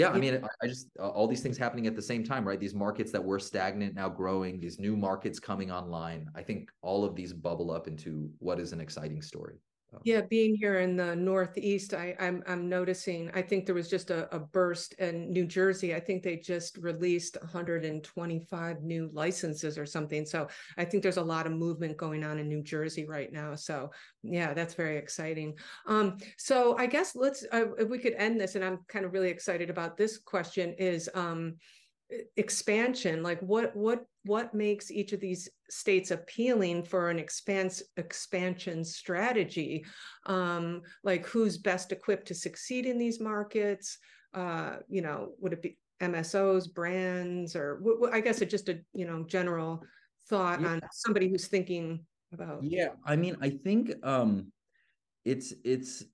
yeah, 0.00 0.10
I 0.10 0.18
mean, 0.18 0.42
I, 0.62 0.66
just 0.66 0.88
uh, 0.98 1.08
all 1.08 1.26
these 1.26 1.42
things 1.42 1.58
happening 1.58 1.86
at 1.86 1.94
the 1.94 2.02
same 2.02 2.24
time, 2.24 2.46
right? 2.46 2.58
These 2.58 2.74
markets 2.74 3.12
that 3.12 3.22
were 3.22 3.38
stagnant 3.38 3.94
now 3.94 4.08
growing, 4.08 4.58
these 4.58 4.78
new 4.78 4.96
markets 4.96 5.38
coming 5.38 5.70
online. 5.70 6.28
I 6.34 6.42
think 6.42 6.70
all 6.82 7.04
of 7.04 7.14
these 7.14 7.32
bubble 7.32 7.70
up 7.70 7.86
into 7.86 8.30
what 8.38 8.58
is 8.58 8.72
an 8.72 8.80
exciting 8.80 9.22
story. 9.22 9.56
Yeah, 10.04 10.20
being 10.22 10.56
here 10.56 10.80
in 10.80 10.96
the 10.96 11.16
Northeast, 11.16 11.94
I, 11.94 12.14
am 12.18 12.42
I'm, 12.46 12.52
I'm 12.52 12.68
noticing. 12.68 13.30
I 13.34 13.42
think 13.42 13.66
there 13.66 13.74
was 13.74 13.88
just 13.88 14.10
a, 14.10 14.34
a, 14.34 14.38
burst 14.38 14.94
in 14.94 15.32
New 15.32 15.46
Jersey. 15.46 15.94
I 15.94 16.00
think 16.00 16.22
they 16.22 16.36
just 16.36 16.76
released 16.78 17.36
125 17.40 18.82
new 18.82 19.10
licenses 19.12 19.76
or 19.76 19.86
something. 19.86 20.24
So 20.24 20.48
I 20.78 20.84
think 20.84 21.02
there's 21.02 21.16
a 21.16 21.22
lot 21.22 21.46
of 21.46 21.52
movement 21.52 21.96
going 21.96 22.24
on 22.24 22.38
in 22.38 22.48
New 22.48 22.62
Jersey 22.62 23.04
right 23.04 23.32
now. 23.32 23.54
So 23.54 23.90
yeah, 24.22 24.54
that's 24.54 24.74
very 24.74 24.96
exciting. 24.96 25.56
Um, 25.86 26.18
so 26.38 26.76
I 26.78 26.86
guess 26.86 27.16
let's 27.16 27.44
uh, 27.52 27.72
if 27.78 27.88
we 27.88 27.98
could 27.98 28.14
end 28.14 28.40
this, 28.40 28.54
and 28.54 28.64
I'm 28.64 28.78
kind 28.88 29.04
of 29.04 29.12
really 29.12 29.30
excited 29.30 29.70
about 29.70 29.96
this 29.96 30.18
question. 30.18 30.74
Is 30.78 31.08
um, 31.14 31.56
expansion 32.36 33.22
like 33.22 33.40
what 33.40 33.74
what 33.76 34.04
what 34.24 34.52
makes 34.52 34.90
each 34.90 35.12
of 35.12 35.20
these 35.20 35.48
states 35.68 36.10
appealing 36.10 36.82
for 36.82 37.10
an 37.10 37.18
expanse 37.18 37.82
expansion 37.96 38.84
strategy 38.84 39.84
um 40.26 40.82
like 41.04 41.26
who's 41.26 41.56
best 41.56 41.92
equipped 41.92 42.26
to 42.26 42.34
succeed 42.34 42.86
in 42.86 42.98
these 42.98 43.20
markets 43.20 43.98
uh 44.34 44.76
you 44.88 45.02
know 45.02 45.30
would 45.38 45.52
it 45.52 45.62
be 45.62 45.78
msos 46.02 46.72
brands 46.72 47.54
or 47.54 47.82
i 48.12 48.20
guess 48.20 48.40
it's 48.40 48.50
just 48.50 48.68
a 48.68 48.80
you 48.92 49.06
know 49.06 49.22
general 49.24 49.82
thought 50.28 50.60
yeah. 50.60 50.68
on 50.68 50.80
somebody 50.92 51.28
who's 51.28 51.46
thinking 51.46 52.04
about 52.32 52.62
yeah 52.62 52.88
i 53.04 53.14
mean 53.14 53.36
i 53.40 53.50
think 53.50 53.92
um 54.02 54.50
it's 55.24 55.54
it's 55.64 56.04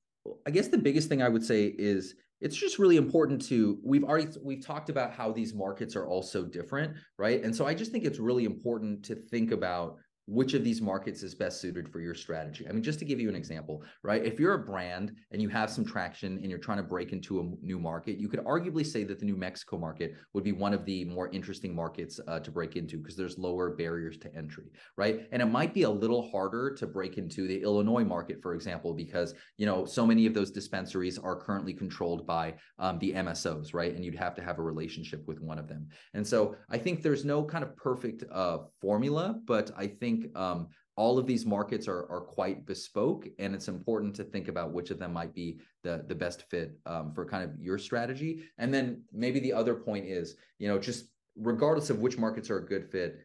i 0.46 0.50
guess 0.50 0.68
the 0.68 0.78
biggest 0.78 1.08
thing 1.08 1.22
i 1.22 1.28
would 1.28 1.44
say 1.44 1.66
is 1.66 2.14
it's 2.40 2.56
just 2.56 2.78
really 2.78 2.96
important 2.96 3.40
to 3.46 3.78
we've 3.82 4.04
already 4.04 4.28
we've 4.42 4.64
talked 4.64 4.90
about 4.90 5.12
how 5.12 5.32
these 5.32 5.54
markets 5.54 5.96
are 5.96 6.06
all 6.06 6.22
so 6.22 6.44
different 6.44 6.94
right? 7.18 7.42
And 7.42 7.54
so 7.54 7.66
i 7.66 7.74
just 7.74 7.92
think 7.92 8.04
it's 8.04 8.18
really 8.18 8.44
important 8.44 9.04
to 9.04 9.14
think 9.14 9.52
about 9.52 9.96
which 10.26 10.54
of 10.54 10.64
these 10.64 10.80
markets 10.80 11.22
is 11.22 11.34
best 11.34 11.60
suited 11.60 11.88
for 11.88 12.00
your 12.00 12.14
strategy. 12.14 12.66
I 12.68 12.72
mean, 12.72 12.82
just 12.82 12.98
to 12.98 13.04
give 13.04 13.20
you 13.20 13.28
an 13.28 13.36
example, 13.36 13.82
right? 14.02 14.24
If 14.24 14.40
you're 14.40 14.54
a 14.54 14.64
brand 14.64 15.12
and 15.30 15.40
you 15.40 15.48
have 15.50 15.70
some 15.70 15.84
traction 15.84 16.38
and 16.38 16.50
you're 16.50 16.58
trying 16.58 16.78
to 16.78 16.82
break 16.82 17.12
into 17.12 17.40
a 17.40 17.64
new 17.64 17.78
market, 17.78 18.18
you 18.18 18.28
could 18.28 18.40
arguably 18.40 18.84
say 18.84 19.04
that 19.04 19.20
the 19.20 19.24
New 19.24 19.36
Mexico 19.36 19.78
market 19.78 20.14
would 20.32 20.44
be 20.44 20.52
one 20.52 20.74
of 20.74 20.84
the 20.84 21.04
more 21.04 21.28
interesting 21.30 21.74
markets 21.74 22.18
uh, 22.26 22.40
to 22.40 22.50
break 22.50 22.76
into 22.76 22.98
because 22.98 23.16
there's 23.16 23.38
lower 23.38 23.70
barriers 23.70 24.16
to 24.18 24.34
entry, 24.34 24.70
right? 24.96 25.28
And 25.30 25.40
it 25.40 25.46
might 25.46 25.72
be 25.72 25.82
a 25.82 25.90
little 25.90 26.28
harder 26.30 26.74
to 26.74 26.86
break 26.86 27.18
into 27.18 27.46
the 27.46 27.62
Illinois 27.62 28.04
market, 28.04 28.42
for 28.42 28.54
example, 28.54 28.94
because 28.94 29.34
you 29.58 29.66
know 29.66 29.84
so 29.84 30.06
many 30.06 30.26
of 30.26 30.34
those 30.34 30.50
dispensaries 30.50 31.18
are 31.18 31.36
currently 31.36 31.72
controlled 31.72 32.26
by 32.26 32.54
um, 32.78 32.98
the 32.98 33.12
MSOs, 33.12 33.74
right? 33.74 33.94
And 33.94 34.04
you'd 34.04 34.14
have 34.16 34.34
to 34.36 34.42
have 34.42 34.58
a 34.58 34.62
relationship 34.62 35.26
with 35.26 35.40
one 35.40 35.58
of 35.58 35.68
them. 35.68 35.88
And 36.14 36.26
so 36.26 36.56
I 36.70 36.78
think 36.78 37.02
there's 37.02 37.24
no 37.24 37.44
kind 37.44 37.62
of 37.62 37.76
perfect 37.76 38.24
uh, 38.32 38.58
formula, 38.80 39.38
but 39.46 39.70
I 39.76 39.86
think 39.86 40.15
think 40.16 40.36
um, 40.36 40.68
all 40.96 41.18
of 41.18 41.26
these 41.26 41.44
markets 41.44 41.88
are 41.88 42.10
are 42.10 42.20
quite 42.20 42.66
bespoke, 42.66 43.28
and 43.38 43.54
it's 43.54 43.68
important 43.68 44.14
to 44.16 44.24
think 44.24 44.48
about 44.48 44.72
which 44.72 44.90
of 44.90 44.98
them 44.98 45.12
might 45.12 45.34
be 45.34 45.60
the 45.82 46.04
the 46.08 46.14
best 46.14 46.42
fit 46.50 46.78
um, 46.86 47.12
for 47.12 47.24
kind 47.24 47.44
of 47.44 47.58
your 47.60 47.78
strategy. 47.78 48.44
And 48.58 48.72
then 48.72 49.02
maybe 49.12 49.40
the 49.40 49.52
other 49.52 49.74
point 49.74 50.06
is, 50.06 50.36
you 50.58 50.68
know, 50.68 50.78
just 50.78 51.06
regardless 51.36 51.90
of 51.90 51.98
which 51.98 52.18
markets 52.18 52.50
are 52.50 52.58
a 52.58 52.66
good 52.66 52.90
fit, 52.90 53.18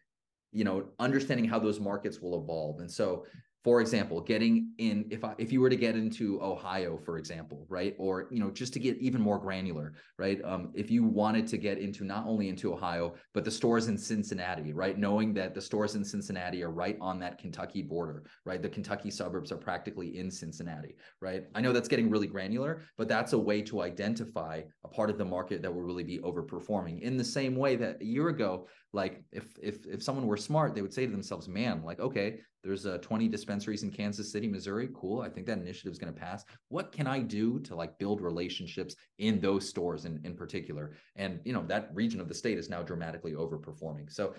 you 0.52 0.64
know, 0.64 0.88
understanding 0.98 1.46
how 1.46 1.58
those 1.58 1.80
markets 1.80 2.20
will 2.20 2.42
evolve. 2.42 2.80
And 2.80 2.90
so 2.90 3.24
for 3.64 3.80
example 3.80 4.20
getting 4.20 4.72
in 4.78 5.06
if 5.10 5.24
I, 5.24 5.34
if 5.38 5.52
you 5.52 5.60
were 5.60 5.70
to 5.70 5.76
get 5.76 5.94
into 5.94 6.40
ohio 6.42 6.98
for 6.98 7.18
example 7.18 7.66
right? 7.68 7.94
Or 7.98 8.28
you 8.30 8.40
know 8.40 8.50
just 8.50 8.72
to 8.74 8.78
get 8.80 8.98
even 8.98 9.20
more 9.20 9.38
granular 9.38 9.94
right? 10.18 10.40
Um, 10.44 10.70
if 10.74 10.90
you 10.90 11.04
wanted 11.04 11.46
to 11.48 11.58
get 11.58 11.78
into 11.78 12.04
not 12.04 12.26
only 12.26 12.48
into 12.48 12.72
ohio 12.72 13.14
but 13.32 13.44
the 13.44 13.50
stores 13.50 13.88
in 13.88 13.96
cincinnati 13.96 14.72
right? 14.72 14.98
Knowing 14.98 15.34
that 15.34 15.54
the 15.54 15.60
stores 15.60 15.94
in 15.94 16.04
cincinnati 16.04 16.62
are 16.62 16.70
right 16.70 16.96
on 17.00 17.18
that 17.20 17.38
kentucky 17.38 17.82
border 17.82 18.24
right? 18.44 18.60
The 18.60 18.68
kentucky 18.68 19.10
suburbs 19.10 19.52
are 19.52 19.56
practically 19.56 20.18
in 20.18 20.30
cincinnati 20.30 20.96
right? 21.20 21.44
I 21.54 21.60
know 21.60 21.72
that's 21.72 21.88
getting 21.88 22.10
really 22.10 22.26
granular 22.26 22.82
but 22.96 23.08
that's 23.08 23.32
a 23.32 23.38
way 23.38 23.62
to 23.62 23.82
identify 23.82 24.62
a 24.84 24.88
part 24.88 25.10
of 25.10 25.18
the 25.18 25.24
market 25.24 25.62
that 25.62 25.72
will 25.72 25.82
really 25.82 26.04
be 26.04 26.18
overperforming. 26.18 27.00
In 27.02 27.16
the 27.16 27.24
same 27.24 27.56
way 27.56 27.76
that 27.76 27.98
a 28.00 28.04
year 28.04 28.28
ago 28.28 28.66
like 28.92 29.22
if 29.32 29.44
if 29.62 29.86
if 29.86 30.02
someone 30.02 30.26
were 30.26 30.36
smart 30.36 30.74
they 30.74 30.82
would 30.82 30.92
say 30.92 31.06
to 31.06 31.12
themselves 31.12 31.48
man 31.48 31.82
like 31.82 32.00
okay 32.00 32.40
there's 32.62 32.86
uh, 32.86 32.98
20 32.98 33.28
dispensaries 33.28 33.82
in 33.82 33.90
kansas 33.90 34.32
city 34.32 34.48
missouri. 34.48 34.88
Cool. 34.94 35.20
I 35.20 35.28
think 35.28 35.46
that 35.46 35.58
initiative 35.58 35.92
is 35.92 35.98
going 35.98 36.12
to 36.12 36.20
pass. 36.20 36.44
What 36.68 36.92
can 36.92 37.06
i 37.06 37.18
do 37.20 37.58
to 37.60 37.74
like 37.74 37.98
build 37.98 38.20
relationships 38.20 38.94
in 39.18 39.40
those 39.40 39.68
stores 39.68 40.04
in, 40.04 40.20
in 40.24 40.34
particular? 40.34 40.92
And 41.16 41.40
you 41.44 41.52
know 41.52 41.64
that 41.66 41.90
region 41.94 42.20
of 42.20 42.28
the 42.28 42.34
state 42.34 42.58
is 42.58 42.70
now 42.70 42.82
dramatically 42.82 43.32
overperforming. 43.32 44.12
So 44.12 44.34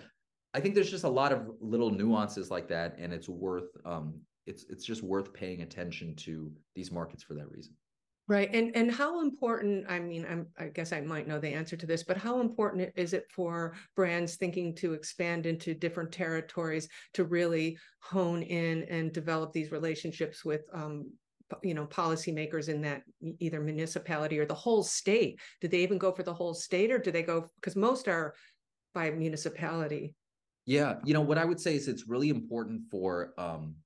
i 0.54 0.60
think 0.60 0.74
there's 0.74 0.90
just 0.90 1.04
a 1.04 1.08
lot 1.08 1.32
of 1.32 1.50
little 1.60 1.90
nuances 1.90 2.50
like 2.50 2.68
that 2.68 2.96
and 2.98 3.12
it's 3.12 3.28
worth 3.28 3.76
um 3.84 4.14
it's 4.46 4.64
it's 4.70 4.84
just 4.84 5.02
worth 5.02 5.32
paying 5.34 5.62
attention 5.62 6.14
to 6.14 6.50
these 6.74 6.90
markets 6.90 7.22
for 7.22 7.34
that 7.34 7.50
reason 7.50 7.74
Right. 8.26 8.48
And 8.54 8.74
and 8.74 8.90
how 8.90 9.20
important, 9.20 9.84
I 9.86 9.98
mean, 9.98 10.24
I'm 10.26 10.46
I 10.58 10.68
guess 10.68 10.94
I 10.94 11.02
might 11.02 11.28
know 11.28 11.38
the 11.38 11.52
answer 11.52 11.76
to 11.76 11.86
this, 11.86 12.02
but 12.02 12.16
how 12.16 12.40
important 12.40 12.90
is 12.96 13.12
it 13.12 13.26
for 13.30 13.74
brands 13.96 14.36
thinking 14.36 14.74
to 14.76 14.94
expand 14.94 15.44
into 15.44 15.74
different 15.74 16.10
territories 16.10 16.88
to 17.12 17.24
really 17.24 17.76
hone 18.00 18.42
in 18.42 18.84
and 18.84 19.12
develop 19.12 19.52
these 19.52 19.72
relationships 19.72 20.42
with 20.42 20.62
um, 20.72 21.10
you 21.62 21.74
know 21.74 21.86
policymakers 21.86 22.68
in 22.68 22.80
that 22.80 23.02
either 23.40 23.60
municipality 23.60 24.38
or 24.38 24.46
the 24.46 24.54
whole 24.54 24.82
state 24.82 25.38
do 25.60 25.68
they 25.68 25.82
even 25.82 25.98
go 25.98 26.10
for 26.10 26.22
the 26.22 26.32
whole 26.32 26.54
state 26.54 26.90
or 26.90 26.98
do 26.98 27.10
they 27.10 27.22
go 27.22 27.50
because 27.56 27.76
most 27.76 28.08
are 28.08 28.34
by 28.94 29.10
municipality 29.10 30.14
yeah 30.64 30.94
you 31.04 31.12
know 31.12 31.20
what 31.20 31.38
i 31.38 31.44
would 31.44 31.60
say 31.60 31.76
is 31.76 31.86
it's 31.86 32.08
really 32.08 32.30
important 32.30 32.80
for 32.90 33.34
um 33.38 33.76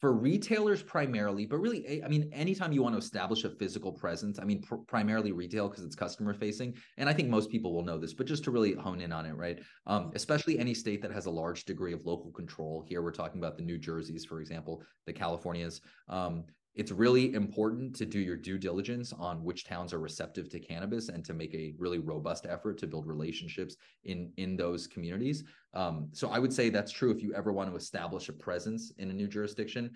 for 0.00 0.12
retailers 0.12 0.82
primarily, 0.82 1.44
but 1.44 1.58
really, 1.58 1.84
eh, 1.86 2.00
I 2.04 2.08
mean, 2.08 2.30
anytime 2.32 2.72
you 2.72 2.82
want 2.82 2.94
to 2.94 2.98
establish 2.98 3.44
a 3.44 3.50
physical 3.50 3.92
presence, 3.92 4.38
I 4.38 4.44
mean, 4.44 4.62
pr- 4.62 4.76
primarily 4.86 5.32
retail 5.32 5.68
because 5.68 5.84
it's 5.84 5.96
customer 5.96 6.32
facing. 6.34 6.74
And 6.98 7.08
I 7.08 7.12
think 7.12 7.28
most 7.28 7.50
people 7.50 7.72
will 7.72 7.82
know 7.82 7.98
this, 7.98 8.14
but 8.14 8.26
just 8.26 8.44
to 8.44 8.50
really 8.52 8.74
hone 8.74 9.00
in 9.00 9.12
on 9.12 9.26
it, 9.26 9.34
right? 9.34 9.60
Um, 9.86 10.12
especially 10.14 10.58
any 10.58 10.72
state 10.72 11.02
that 11.02 11.10
has 11.10 11.26
a 11.26 11.30
large 11.30 11.64
degree 11.64 11.92
of 11.92 12.06
local 12.06 12.30
control. 12.30 12.84
Here, 12.86 13.02
we're 13.02 13.10
talking 13.10 13.40
about 13.40 13.56
the 13.56 13.64
New 13.64 13.78
Jerseys, 13.78 14.24
for 14.24 14.40
example, 14.40 14.82
the 15.06 15.12
Californias. 15.12 15.80
Um, 16.08 16.44
it's 16.74 16.92
really 16.92 17.34
important 17.34 17.94
to 17.96 18.06
do 18.06 18.20
your 18.20 18.36
due 18.36 18.58
diligence 18.58 19.12
on 19.12 19.42
which 19.42 19.64
towns 19.64 19.92
are 19.92 19.98
receptive 19.98 20.48
to 20.50 20.60
cannabis 20.60 21.08
and 21.08 21.24
to 21.24 21.34
make 21.34 21.54
a 21.54 21.74
really 21.78 21.98
robust 21.98 22.46
effort 22.48 22.78
to 22.78 22.86
build 22.86 23.06
relationships 23.06 23.76
in 24.04 24.32
in 24.36 24.56
those 24.56 24.86
communities. 24.86 25.44
Um, 25.74 26.08
so 26.12 26.30
i 26.30 26.38
would 26.38 26.52
say 26.52 26.70
that's 26.70 26.92
true 26.92 27.10
if 27.10 27.22
you 27.22 27.34
ever 27.34 27.52
want 27.52 27.70
to 27.70 27.76
establish 27.76 28.28
a 28.28 28.32
presence 28.32 28.92
in 28.98 29.10
a 29.10 29.14
new 29.14 29.28
jurisdiction 29.28 29.90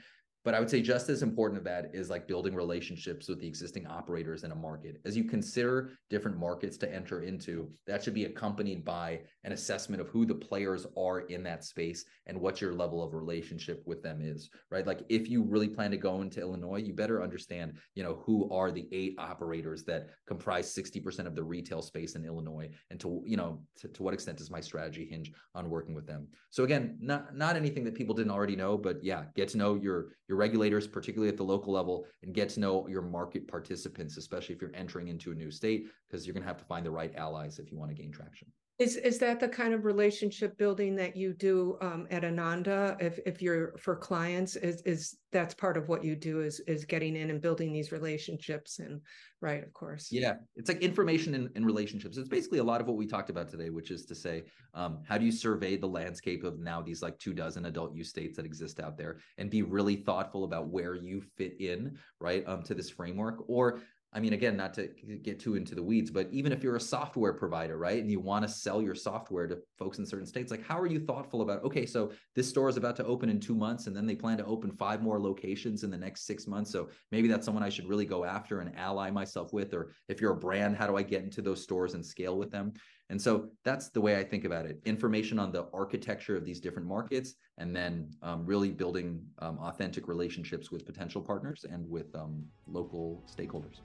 but 0.45 0.55
I 0.55 0.61
would 0.61 0.71
say 0.71 0.83
just 0.83 1.09
as 1.09 1.23
important 1.23 1.59
of 1.59 1.65
that 1.65 1.91
is 1.93 2.11
like 2.11 2.27
building 2.27 2.55
relationships 2.55 3.29
with 3.29 3.41
the 3.41 3.47
existing 3.47 3.87
operators 3.87 4.43
in 4.45 4.51
a 4.51 4.57
market. 4.57 5.01
As 5.05 5.17
you 5.17 5.25
consider 5.25 5.93
different 6.11 6.39
markets 6.39 6.77
to 6.79 6.93
enter 6.93 7.23
into, 7.23 7.71
that 7.87 8.03
should 8.03 8.15
be 8.15 8.25
accompanied 8.25 8.85
by 8.85 9.21
an 9.45 9.53
assessment 9.53 10.01
of 10.01 10.09
who 10.09 10.27
the 10.27 10.35
players 10.35 10.87
are 10.97 11.21
in 11.21 11.43
that 11.45 11.65
space 11.65 12.05
and 12.27 12.41
what 12.41 12.61
your 12.61 12.73
level 12.73 13.03
of 13.03 13.15
relationship 13.15 13.83
with 13.87 14.03
them 14.03 14.21
is, 14.21 14.51
right? 14.71 14.87
Like 14.87 15.03
if 15.09 15.31
you 15.31 15.43
really 15.43 15.69
plan 15.69 15.91
to 15.93 15.97
go 15.97 16.23
into 16.23 16.41
Illinois, 16.41 16.81
you 16.81 16.93
better 16.93 17.23
understand, 17.23 17.75
you 17.95 18.03
know, 18.03 18.23
who 18.25 18.51
are 18.53 18.73
the 18.73 18.89
eight 18.91 19.15
operators 19.19 19.85
that 19.85 20.09
comprise 20.27 20.75
60% 20.75 21.27
of 21.27 21.37
the 21.37 21.43
retail 21.43 21.83
space 21.83 22.17
in 22.17 22.25
Illinois 22.25 22.69
and 22.91 22.99
to, 23.01 23.23
you 23.25 23.37
know, 23.37 23.61
to, 23.77 23.89
to 23.89 24.03
what 24.03 24.15
extent 24.15 24.39
does 24.39 24.51
my 24.51 24.61
strategy 24.61 25.07
hinge 25.09 25.33
on 25.55 25.71
working 25.71 25.95
with 25.95 26.07
them? 26.07 26.27
So 26.51 26.65
again, 26.65 26.99
not 27.01 27.37
not 27.37 27.57
anything 27.57 27.85
that 27.85 27.95
people 27.95 28.15
didn't 28.15 28.33
already 28.33 28.57
know, 28.57 28.77
but 28.77 29.03
yeah, 29.03 29.25
get 29.35 29.49
to 29.49 29.59
know 29.59 29.75
your 29.75 30.09
your 30.33 30.39
regulators, 30.39 30.89
particularly 30.89 31.29
at 31.29 31.37
the 31.37 31.45
local 31.45 31.75
level, 31.75 32.07
and 32.23 32.33
get 32.33 32.49
to 32.49 32.59
know 32.59 32.89
your 32.89 33.03
market 33.03 33.47
participants, 33.47 34.17
especially 34.17 34.55
if 34.55 34.63
you're 34.63 34.75
entering 34.75 35.09
into 35.09 35.31
a 35.31 35.35
new 35.35 35.51
state, 35.51 35.89
because 36.09 36.27
you're 36.27 36.33
going 36.33 36.43
to 36.43 36.49
have 36.49 36.57
to 36.57 36.65
find 36.65 36.87
the 36.87 36.91
right 36.91 37.15
allies 37.17 37.59
if 37.59 37.71
you 37.71 37.77
want 37.77 37.91
to 37.91 37.95
gain 37.95 38.11
traction. 38.11 38.49
Is 38.79 38.97
is 38.97 39.19
that 39.19 39.39
the 39.39 39.49
kind 39.49 39.75
of 39.75 39.85
relationship 39.85 40.57
building 40.57 40.97
that 40.97 41.15
you 41.15 41.35
do 41.35 41.77
um, 41.83 42.07
at 42.11 42.25
Ananda? 42.25 42.97
If 42.99 43.21
if 43.27 43.43
you're 43.43 43.77
for 43.77 43.95
clients, 43.95 44.57
is 44.57 44.81
is 44.83 45.19
that's 45.31 45.55
part 45.55 45.77
of 45.77 45.89
what 45.89 46.03
you 46.03 46.17
do 46.17 46.41
is 46.41 46.59
is 46.61 46.87
getting 46.87 47.15
in 47.15 47.31
and 47.31 47.41
building 47.41 47.73
these 47.73 47.93
relationships 47.93 48.79
and 48.79 49.01
right, 49.43 49.63
of 49.63 49.73
course. 49.75 50.09
Yeah, 50.11 50.35
it's 50.57 50.69
like 50.69 50.81
information 50.81 51.35
in, 51.35 51.51
in 51.55 51.67
relationships. 51.67 52.17
It's 52.17 52.29
basically 52.29 52.61
a 52.61 52.65
lot 52.65 52.81
of 52.81 52.87
what 52.87 52.97
we 52.97 53.07
talked 53.07 53.29
about 53.29 53.51
today, 53.51 53.69
which 53.69 53.91
is 53.91 54.07
to 54.07 54.15
say, 54.15 54.45
um, 54.73 55.01
how 55.07 55.19
do 55.19 55.27
you 55.27 55.33
survey 55.33 55.77
the 55.77 55.87
landscape 55.87 56.43
of 56.43 56.59
now 56.59 56.81
these 56.81 57.03
like 57.03 57.19
two 57.19 57.35
dozen 57.35 57.67
adult 57.67 57.95
use 57.95 58.09
states 58.09 58.37
that 58.37 58.47
exist 58.47 58.81
out 58.81 58.97
there, 58.97 59.19
and 59.37 59.51
be 59.51 59.63
really 59.63 59.97
thoughtful 59.97 60.45
about 60.45 60.69
where 60.69 60.95
you 60.95 61.23
fit 61.37 61.61
in, 61.61 61.99
right, 62.21 62.43
um, 62.49 62.63
to 62.63 62.75
this 62.75 62.89
framework, 62.89 63.45
or 63.49 63.81
I 64.15 64.21
mean, 64.21 64.35
again, 64.35 64.59
not 64.59 64.75
to 64.75 64.89
get 65.23 65.41
too 65.41 65.55
into 65.55 65.75
the 65.75 65.83
weeds, 65.83 66.11
but 66.11 66.29
even 66.31 66.53
if 66.53 66.63
you're 66.63 66.77
a 66.77 66.81
software 66.81 67.33
provider, 67.33 67.79
right, 67.79 67.99
and 67.99 68.11
you 68.11 68.21
want 68.21 68.47
to 68.47 68.53
sell 68.53 68.83
your 68.83 68.95
software 68.95 69.47
to 69.47 69.59
folks 69.79 69.99
in 69.99 70.05
certain 70.05 70.27
states, 70.27 70.51
like 70.51 70.63
how 70.63 70.79
are 70.79 70.87
you 70.87 71.01
thoughtful 71.01 71.41
about, 71.41 71.65
okay, 71.65 71.87
so 71.87 72.13
this 72.37 72.47
store 72.47 72.69
is 72.69 72.77
about 72.77 72.95
to 72.97 73.07
open 73.07 73.31
in 73.31 73.41
two 73.41 73.55
months 73.55 73.87
and 73.87 73.97
then 73.97 74.07
they 74.07 74.15
plan 74.15 74.37
to 74.37 74.45
open 74.45 74.71
five 74.71 75.03
more 75.03 75.19
locations 75.19 75.83
in 75.83 75.91
the 75.91 75.97
next 75.97 76.27
six 76.27 76.47
months. 76.47 76.71
So 76.71 76.91
maybe 77.11 77.27
that's 77.27 77.47
someone 77.47 77.65
I 77.65 77.71
should 77.71 77.89
really 77.89 78.05
go 78.05 78.23
after 78.25 78.61
and 78.61 78.77
ally 78.77 79.11
myself 79.11 79.55
with. 79.55 79.73
Or 79.73 79.93
if 80.09 80.21
you're 80.21 80.33
a 80.33 80.37
brand, 80.37 80.77
how 80.77 80.87
do 80.87 80.97
I 80.97 81.03
get 81.03 81.23
into 81.23 81.41
those 81.41 81.63
stores 81.63 81.95
and 81.95 82.05
scale 82.05 82.37
with 82.37 82.51
them? 82.51 82.75
And 83.09 83.21
so 83.21 83.49
that's 83.65 83.89
the 83.91 84.01
way 84.01 84.17
I 84.17 84.25
think 84.25 84.45
about 84.45 84.65
it 84.65 84.81
information 84.87 85.39
on 85.39 85.53
the 85.53 85.69
architecture 85.75 86.37
of 86.37 86.47
these 86.47 86.61
different 86.61 86.89
markets, 86.89 87.35
and 87.59 87.77
then 87.77 88.11
um, 88.23 88.47
really 88.47 88.71
building 88.71 89.23
um, 89.41 89.59
authentic 89.59 90.09
relationships 90.09 90.71
with 90.71 90.87
potential 90.87 91.21
partners 91.21 91.67
and 91.71 91.87
with 91.91 92.15
um, 92.15 92.43
local 92.67 93.23
stakeholders. 93.31 93.81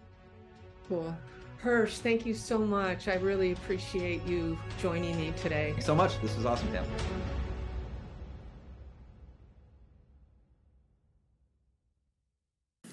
Cool. 0.90 1.16
Hirsh, 1.64 1.98
thank 1.98 2.26
you 2.26 2.34
so 2.34 2.60
much. 2.60 3.08
I 3.08 3.16
really 3.16 3.52
appreciate 3.52 4.26
you 4.26 4.58
joining 4.80 5.18
me 5.18 5.34
today. 5.42 5.72
Thanks 5.72 5.86
so 5.86 5.96
much. 5.96 6.20
This 6.22 6.36
was 6.36 6.46
awesome, 6.46 6.68
Pam. 6.70 6.86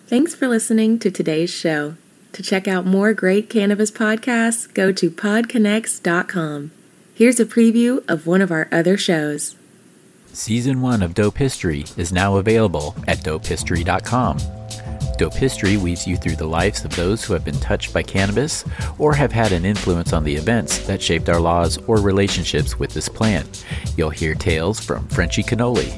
Thanks 0.06 0.34
for 0.34 0.48
listening 0.48 0.98
to 1.00 1.10
today's 1.10 1.50
show. 1.50 1.96
To 2.32 2.42
check 2.42 2.66
out 2.66 2.84
more 2.84 3.14
great 3.14 3.48
cannabis 3.48 3.90
podcasts, 3.90 4.72
go 4.74 4.92
to 4.92 5.10
podconnects.com. 5.10 6.72
Here's 7.14 7.38
a 7.38 7.44
preview 7.44 8.04
of 8.08 8.26
one 8.26 8.42
of 8.42 8.50
our 8.50 8.68
other 8.72 8.96
shows. 8.96 9.54
Season 10.32 10.82
1 10.82 11.02
of 11.02 11.14
Dope 11.14 11.38
History 11.38 11.84
is 11.96 12.12
now 12.12 12.36
available 12.36 12.96
at 13.06 13.18
dopehistory.com. 13.18 14.38
Dope 15.16 15.34
History 15.34 15.76
weaves 15.76 16.06
you 16.06 16.16
through 16.16 16.36
the 16.36 16.46
lives 16.46 16.84
of 16.84 16.94
those 16.96 17.24
who 17.24 17.32
have 17.32 17.44
been 17.44 17.58
touched 17.60 17.92
by 17.92 18.02
cannabis 18.02 18.64
or 18.98 19.14
have 19.14 19.32
had 19.32 19.52
an 19.52 19.64
influence 19.64 20.12
on 20.12 20.24
the 20.24 20.34
events 20.34 20.78
that 20.86 21.00
shaped 21.00 21.28
our 21.28 21.40
laws 21.40 21.78
or 21.86 21.98
relationships 21.98 22.78
with 22.78 22.92
this 22.92 23.08
plant. 23.08 23.64
You'll 23.96 24.10
hear 24.10 24.34
tales 24.34 24.80
from 24.80 25.06
Frenchy 25.08 25.42
Cannoli, 25.42 25.92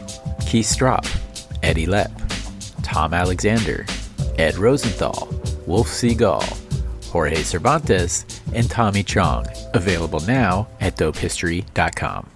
Keith 0.46 0.66
Stroup, 0.66 1.06
Eddy 1.62 1.86
Lepp, 1.86 2.12
Tom 2.82 3.14
Alexander, 3.14 3.86
Ed 4.38 4.56
Rosenthal, 4.56 5.28
Wolf 5.66 5.88
Seagal, 5.88 6.44
Jorge 7.06 7.42
Cervantes, 7.42 8.24
and 8.54 8.70
Tommy 8.70 9.02
Chong. 9.02 9.46
Available 9.74 10.20
now 10.20 10.68
at 10.80 10.96
dopehistory.com. 10.96 12.28